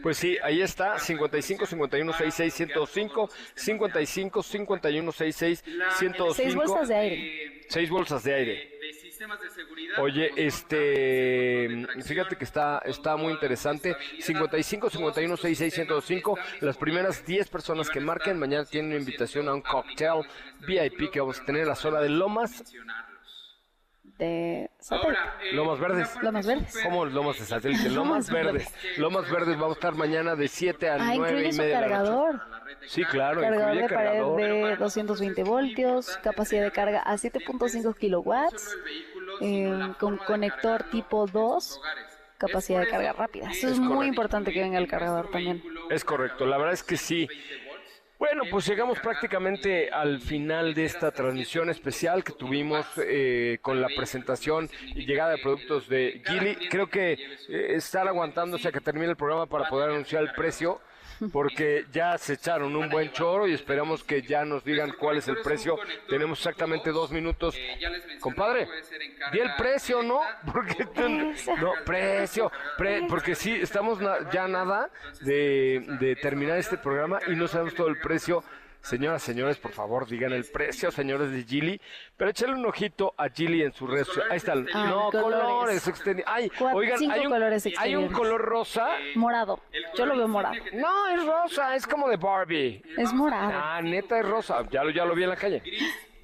Pues 0.03 0.17
sí, 0.17 0.37
ahí 0.43 0.61
está, 0.61 0.99
55 0.99 1.65
51 1.65 2.13
66 2.13 2.53
105, 2.53 3.29
55 3.55 4.43
51 4.43 5.11
66 5.11 5.63
105. 5.97 6.33
Seis 6.33 6.55
bolsas 6.55 6.87
de 6.87 6.95
aire. 6.95 7.63
Seis 7.69 7.89
bolsas 7.89 8.23
de 8.23 8.33
aire. 8.33 8.76
De 8.87 8.93
sistemas 8.93 9.41
de 9.41 9.49
seguridad. 9.49 9.99
Oye, 9.99 10.31
este, 10.37 11.85
fíjate 12.05 12.37
que 12.37 12.45
está, 12.45 12.81
está 12.85 13.17
muy 13.17 13.33
interesante. 13.33 13.95
55 14.19 14.89
51 14.89 15.37
66 15.37 15.73
105. 15.73 16.37
Las 16.61 16.77
primeras 16.77 17.25
10 17.25 17.49
personas 17.49 17.89
que 17.89 17.99
marquen 17.99 18.39
mañana 18.39 18.65
tienen 18.65 18.91
una 18.91 18.99
invitación 18.99 19.49
a 19.49 19.53
un 19.53 19.61
cocktail 19.61 20.25
VIP 20.65 21.11
que 21.11 21.19
vamos 21.19 21.39
a 21.39 21.45
tener 21.45 21.63
en 21.63 21.67
la 21.67 21.75
zona 21.75 21.99
de 21.99 22.09
Lomas, 22.09 22.63
De 24.17 24.69
satélite. 24.79 25.19
Ahora, 25.19 25.37
eh, 25.43 25.53
Lomas 25.53 25.79
Verdes. 25.79 26.09
Lomas 26.23 26.45
Verdes. 26.47 26.77
¿Cómo 26.83 27.05
Lomas 27.05 27.39
de 27.39 27.45
satélite? 27.45 27.89
Lomas 27.89 28.29
Verdes. 28.31 28.73
Lomas 28.97 29.29
Verdes 29.29 29.55
vamos 29.59 29.71
a 29.77 29.79
estar 29.79 29.93
mañana 29.95 30.35
de 30.35 30.47
7 30.47 30.89
a 30.89 30.95
Ah, 30.95 31.13
9 31.15 31.15
incluye 31.29 31.47
y 31.49 31.51
su 31.53 31.61
media 31.61 31.81
de 31.81 31.87
la 31.89 31.97
noche. 31.99 32.03
cargador. 32.05 32.41
Sí, 32.87 33.03
claro, 33.05 33.41
Cargador 33.41 33.63
incluye 33.75 33.81
de 33.87 33.93
pared 33.95 34.07
cargador. 34.09 34.37
de 34.41 34.75
220 34.77 35.43
voltios, 35.43 36.17
capacidad 36.23 36.63
de 36.63 36.71
carga 36.71 37.01
a 37.01 37.17
7.5 37.17 37.93
kilowatts, 37.95 38.75
eh, 39.41 39.93
con 39.99 40.17
conector 40.17 40.83
tipo 40.89 41.27
2, 41.27 41.79
capacidad 42.37 42.79
de 42.81 42.87
carga 42.87 43.13
rápida. 43.13 43.51
Eso 43.51 43.67
es 43.67 43.79
muy 43.79 44.07
importante 44.07 44.51
que 44.51 44.61
venga 44.61 44.79
el 44.79 44.87
cargador 44.87 45.29
también. 45.29 45.61
Es 45.89 46.03
correcto, 46.03 46.45
la 46.45 46.57
verdad 46.57 46.73
es 46.73 46.83
que 46.83 46.97
sí. 46.97 47.27
Bueno, 48.19 48.45
pues 48.49 48.65
llegamos 48.67 48.99
prácticamente 48.99 49.91
al 49.91 50.19
final 50.19 50.73
de 50.73 50.85
esta 50.85 51.11
transmisión 51.11 51.69
especial 51.69 52.23
que 52.23 52.33
tuvimos 52.33 52.87
eh, 52.97 53.59
con 53.61 53.79
la 53.79 53.89
presentación 53.95 54.67
y 54.95 55.05
llegada 55.05 55.31
de 55.33 55.37
productos 55.37 55.87
de 55.87 56.23
Gili. 56.25 56.67
Creo 56.67 56.87
que 56.87 57.13
eh, 57.13 57.75
estar 57.75 58.07
aguantándose 58.07 58.69
a 58.69 58.71
que 58.71 58.81
termine 58.81 59.11
el 59.11 59.15
programa 59.15 59.45
para 59.45 59.69
poder 59.69 59.91
anunciar 59.91 60.23
el 60.23 60.31
precio, 60.31 60.81
porque 61.31 61.85
ya 61.91 62.17
se 62.17 62.33
echaron 62.33 62.75
un 62.75 62.89
buen 62.89 63.11
choro 63.11 63.47
y 63.47 63.53
esperamos 63.53 64.03
que 64.03 64.21
ya 64.21 64.45
nos 64.45 64.63
digan 64.63 64.93
cuál 64.99 65.17
es 65.17 65.27
el 65.27 65.37
precio. 65.41 65.77
Tenemos 66.09 66.39
exactamente 66.39 66.91
dos 66.91 67.11
minutos. 67.11 67.55
Compadre, 68.19 68.67
di 69.31 69.39
el 69.39 69.55
precio, 69.55 70.03
¿no? 70.03 70.21
Porque 70.51 70.85
no, 71.59 71.73
precio, 71.85 72.51
pre- 72.77 73.03
porque 73.09 73.35
sí, 73.35 73.53
estamos 73.55 73.99
na- 74.01 74.29
ya 74.31 74.47
nada 74.47 74.89
de, 75.21 75.85
de 75.99 76.15
terminar 76.15 76.57
este 76.57 76.77
programa 76.77 77.19
y 77.27 77.35
no 77.35 77.47
sabemos 77.47 77.73
todo 77.75 77.87
el 77.87 77.99
precio. 77.99 78.43
Señoras, 78.87 79.21
señores, 79.21 79.57
por 79.57 79.71
favor, 79.73 80.07
digan 80.07 80.31
el 80.31 80.45
precio, 80.45 80.91
señores 80.91 81.29
de 81.31 81.43
Gili. 81.43 81.81
Pero 82.15 82.29
échale 82.31 82.53
un 82.53 82.65
ojito 82.65 83.13
a 83.17 83.27
Gili 83.29 83.61
en 83.63 83.73
su 83.73 83.85
red. 83.85 84.05
social. 84.05 84.27
Ahí 84.31 84.37
está. 84.37 84.53
el- 84.53 84.67
Ah, 84.73 84.85
no, 84.87 85.09
colores. 85.11 85.41
colores. 85.41 85.87
extendi- 85.87 86.23
Ay, 86.25 86.49
Cuatro- 86.57 86.77
oigan, 86.79 86.97
cinco 86.97 87.13
hay 87.13 87.25
un, 87.25 87.31
colores 87.31 87.67
hay 87.77 87.95
un 87.97 88.07
color 88.07 88.41
rosa. 88.41 88.87
Morado. 89.15 89.59
Yo 89.97 90.05
lo 90.05 90.15
veo 90.15 90.27
morado. 90.29 90.55
No, 90.73 91.07
es 91.09 91.25
rosa, 91.25 91.75
es 91.75 91.85
como 91.85 92.07
de 92.07 92.15
Barbie. 92.15 92.81
Es 92.97 93.11
morado. 93.13 93.51
Ah, 93.53 93.81
neta 93.83 94.19
es 94.19 94.25
rosa. 94.25 94.65
Ya 94.71 94.83
lo, 94.85 94.89
ya 94.91 95.03
lo 95.03 95.15
vi 95.15 95.23
en 95.23 95.29
la 95.29 95.35
calle. 95.35 95.61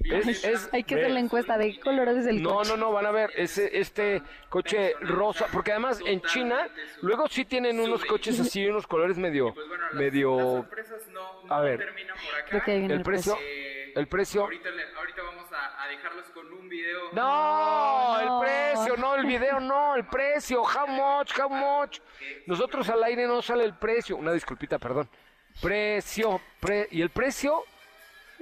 Es, 0.04 0.44
es- 0.44 0.68
Hay 0.72 0.84
que 0.84 0.94
hacer 0.96 1.10
la 1.10 1.20
encuesta 1.20 1.56
de 1.56 1.72
qué 1.72 1.80
color 1.80 2.08
es 2.08 2.26
el 2.26 2.42
No, 2.42 2.56
coche. 2.56 2.70
no, 2.70 2.76
no, 2.76 2.92
van 2.92 3.06
a 3.06 3.10
ver, 3.10 3.30
ese, 3.36 3.78
este 3.78 4.22
coche 4.50 4.92
rosa, 5.00 5.46
porque 5.52 5.72
además 5.72 6.00
en 6.04 6.20
China, 6.22 6.68
luego 7.00 7.26
sí 7.28 7.44
tienen 7.44 7.80
unos 7.80 8.04
coches 8.04 8.38
así, 8.38 8.66
unos 8.66 8.86
colores 8.86 9.16
medio, 9.16 9.54
medio, 9.94 10.58
Empresas 10.58 11.06
no, 11.08 11.40
A 11.52 11.58
no 11.58 11.62
ver. 11.62 11.80
el 11.80 13.02
precio, 13.02 13.36
Eh, 13.40 13.92
el 13.96 14.06
precio, 14.08 14.42
Ahorita, 14.42 14.70
vamos 15.22 15.46
a, 15.52 15.88
dejarlos 15.88 16.26
con 16.30 16.52
un 16.52 16.68
video. 16.68 17.00
no, 17.12 18.20
el 18.20 18.26
No. 18.26 18.40
precio, 18.40 18.96
no, 18.96 19.14
el 19.14 19.24
video, 19.26 19.60
no, 19.60 19.94
el 19.96 20.04
precio, 20.06 20.62
how 20.62 20.86
much, 20.86 21.30
how 21.38 21.48
much, 21.48 21.98
nosotros 22.46 22.88
al 22.90 23.02
aire 23.04 23.26
no 23.26 23.40
sale 23.40 23.64
el 23.64 23.74
precio, 23.74 24.16
una 24.16 24.32
disculpita, 24.32 24.78
perdón, 24.78 25.08
precio, 25.62 26.40
pre, 26.60 26.88
y 26.90 27.00
el 27.00 27.10
precio, 27.10 27.64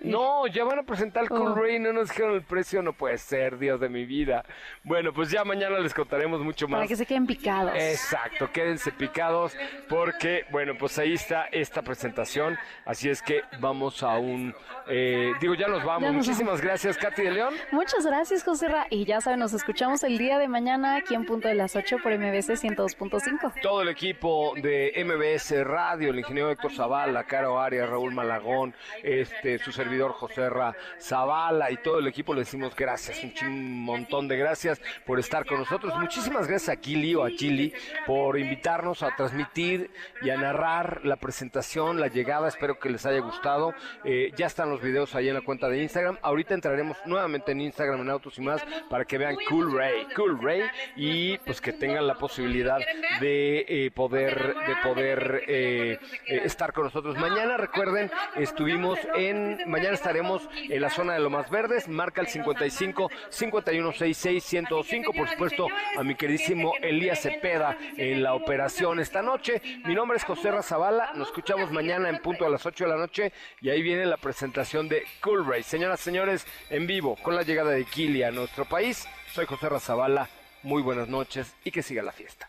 no, 0.04 0.46
ya 0.46 0.64
van 0.64 0.80
a 0.80 0.82
presentar 0.82 1.28
Cool 1.28 1.52
Oh. 1.52 1.54
Ray, 1.54 1.78
no 1.78 1.92
nos 1.92 2.08
dijeron 2.08 2.34
el 2.34 2.42
precio, 2.42 2.82
no 2.82 2.92
puede 2.92 3.18
ser, 3.18 3.58
Dios 3.58 3.80
de 3.80 3.88
mi 3.88 4.04
vida. 4.04 4.44
Bueno, 4.84 5.12
pues 5.12 5.30
ya 5.30 5.44
mañana 5.44 5.78
les 5.78 5.94
contaremos 5.94 6.40
mucho 6.40 6.66
más. 6.68 6.78
Para 6.78 6.88
que 6.88 6.96
se 6.96 7.06
queden 7.06 7.26
picados. 7.26 7.74
Exacto, 7.76 8.50
quédense 8.52 8.92
picados 8.92 9.56
porque, 9.88 10.44
bueno, 10.50 10.74
pues 10.78 10.98
ahí 10.98 11.14
está 11.14 11.46
esta 11.52 11.82
presentación. 11.82 12.58
Así 12.84 13.08
es 13.08 13.22
que 13.22 13.42
vamos 13.60 14.02
a 14.02 14.18
un... 14.18 14.54
eh, 14.88 15.32
digo, 15.40 15.54
ya 15.54 15.68
nos 15.68 15.84
vamos. 15.84 16.02
Ya 16.02 16.12
nos 16.12 16.26
Muchísimas 16.26 16.60
gracias, 16.60 16.96
Katy 16.98 17.22
de 17.22 17.30
León. 17.32 17.54
Muchas 17.70 18.06
gracias, 18.06 18.44
José 18.44 18.68
Ra. 18.68 18.86
Y 18.90 19.04
ya 19.04 19.20
saben, 19.20 19.40
nos 19.40 19.52
escuchamos 19.52 20.02
el 20.02 20.18
día 20.18 20.38
de 20.38 20.48
mañana 20.48 20.96
aquí 20.96 21.14
en 21.14 21.24
punto 21.26 21.48
de 21.48 21.54
las 21.54 21.76
8 21.76 21.98
por 22.02 22.12
MBC 22.16 22.56
102.5. 22.56 23.60
Todo 23.60 23.82
el 23.82 23.88
equipo 23.88 24.54
de 24.56 24.92
MBS 25.04 25.64
Radio, 25.64 26.10
el 26.10 26.18
ingeniero 26.18 26.50
Héctor 26.50 26.72
Zavala, 26.72 27.24
Caro 27.24 27.60
Arias, 27.60 27.88
Raúl 27.88 28.12
Malagón, 28.12 28.74
este, 29.02 29.58
su 29.58 29.70
servidor 29.72 29.91
José 30.00 30.48
Ra 30.48 30.74
Zavala 30.98 31.70
y 31.70 31.76
todo 31.76 31.98
el 31.98 32.06
equipo 32.06 32.32
le 32.34 32.40
decimos 32.40 32.74
gracias, 32.74 33.22
un 33.22 33.34
chin- 33.34 33.80
montón 33.84 34.26
de 34.28 34.36
gracias 34.36 34.80
por 35.04 35.18
estar 35.20 35.44
con 35.44 35.58
nosotros. 35.58 35.94
Muchísimas 35.98 36.46
gracias 36.48 36.70
a 36.76 36.80
Kili 36.80 37.14
o 37.14 37.24
a 37.24 37.30
Chili 37.30 37.72
por 38.06 38.38
invitarnos 38.38 39.02
a 39.02 39.14
transmitir 39.16 39.90
y 40.22 40.30
a 40.30 40.36
narrar 40.36 41.00
la 41.04 41.16
presentación, 41.16 42.00
la 42.00 42.08
llegada. 42.08 42.48
Espero 42.48 42.78
que 42.78 42.88
les 42.90 43.04
haya 43.06 43.20
gustado. 43.20 43.74
Eh, 44.04 44.32
ya 44.36 44.46
están 44.46 44.70
los 44.70 44.80
videos 44.80 45.14
ahí 45.14 45.28
en 45.28 45.34
la 45.34 45.40
cuenta 45.42 45.68
de 45.68 45.82
Instagram. 45.82 46.18
Ahorita 46.22 46.54
entraremos 46.54 46.96
nuevamente 47.06 47.52
en 47.52 47.60
Instagram 47.60 48.00
en 48.00 48.10
Autos 48.10 48.38
y 48.38 48.42
más 48.42 48.62
para 48.88 49.04
que 49.04 49.18
vean 49.18 49.36
Cool 49.48 49.76
Ray, 49.76 50.06
Cool 50.16 50.40
Ray 50.42 50.62
y 50.96 51.38
pues 51.38 51.60
que 51.60 51.72
tengan 51.72 52.06
la 52.06 52.14
posibilidad 52.14 52.78
de 53.20 53.64
eh, 53.68 53.90
poder 53.90 54.54
de 54.54 54.76
poder 54.82 55.42
eh, 55.46 55.98
estar 56.26 56.72
con 56.72 56.84
nosotros. 56.84 57.16
Mañana 57.18 57.56
recuerden, 57.56 58.10
estuvimos 58.36 58.98
en 59.16 59.58
mañana 59.72 59.94
estaremos 59.94 60.42
en 60.52 60.82
la 60.82 60.90
zona 60.90 61.14
de 61.14 61.20
Lomas 61.20 61.48
Verdes, 61.50 61.88
marca 61.88 62.20
el 62.20 62.26
55 62.26 63.10
5166 63.30 64.44
105, 64.44 65.12
por 65.14 65.28
supuesto, 65.28 65.66
a 65.96 66.02
mi 66.04 66.14
queridísimo 66.14 66.74
Elías 66.82 67.22
Cepeda 67.22 67.78
en 67.96 68.22
la 68.22 68.34
operación 68.34 69.00
esta 69.00 69.22
noche. 69.22 69.62
Mi 69.86 69.94
nombre 69.94 70.18
es 70.18 70.24
José 70.24 70.50
Razabala, 70.50 71.12
nos 71.14 71.28
escuchamos 71.28 71.72
mañana 71.72 72.10
en 72.10 72.18
punto 72.18 72.44
a 72.44 72.50
las 72.50 72.66
8 72.66 72.84
de 72.84 72.90
la 72.90 72.98
noche 72.98 73.32
y 73.62 73.70
ahí 73.70 73.80
viene 73.80 74.04
la 74.04 74.18
presentación 74.18 74.90
de 74.90 75.04
Cool 75.22 75.46
Ray. 75.46 75.62
Señoras 75.62 76.00
y 76.02 76.04
señores, 76.04 76.46
en 76.68 76.86
vivo 76.86 77.16
con 77.22 77.34
la 77.34 77.42
llegada 77.42 77.70
de 77.70 77.86
Kili 77.86 78.22
a 78.22 78.30
nuestro 78.30 78.66
país. 78.66 79.08
Soy 79.32 79.46
José 79.46 79.70
Razabala, 79.70 80.28
muy 80.62 80.82
buenas 80.82 81.08
noches 81.08 81.54
y 81.64 81.70
que 81.70 81.82
siga 81.82 82.02
la 82.02 82.12
fiesta. 82.12 82.46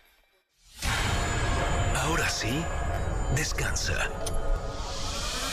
Ahora 1.96 2.28
sí, 2.28 2.62
descansa. 3.34 4.10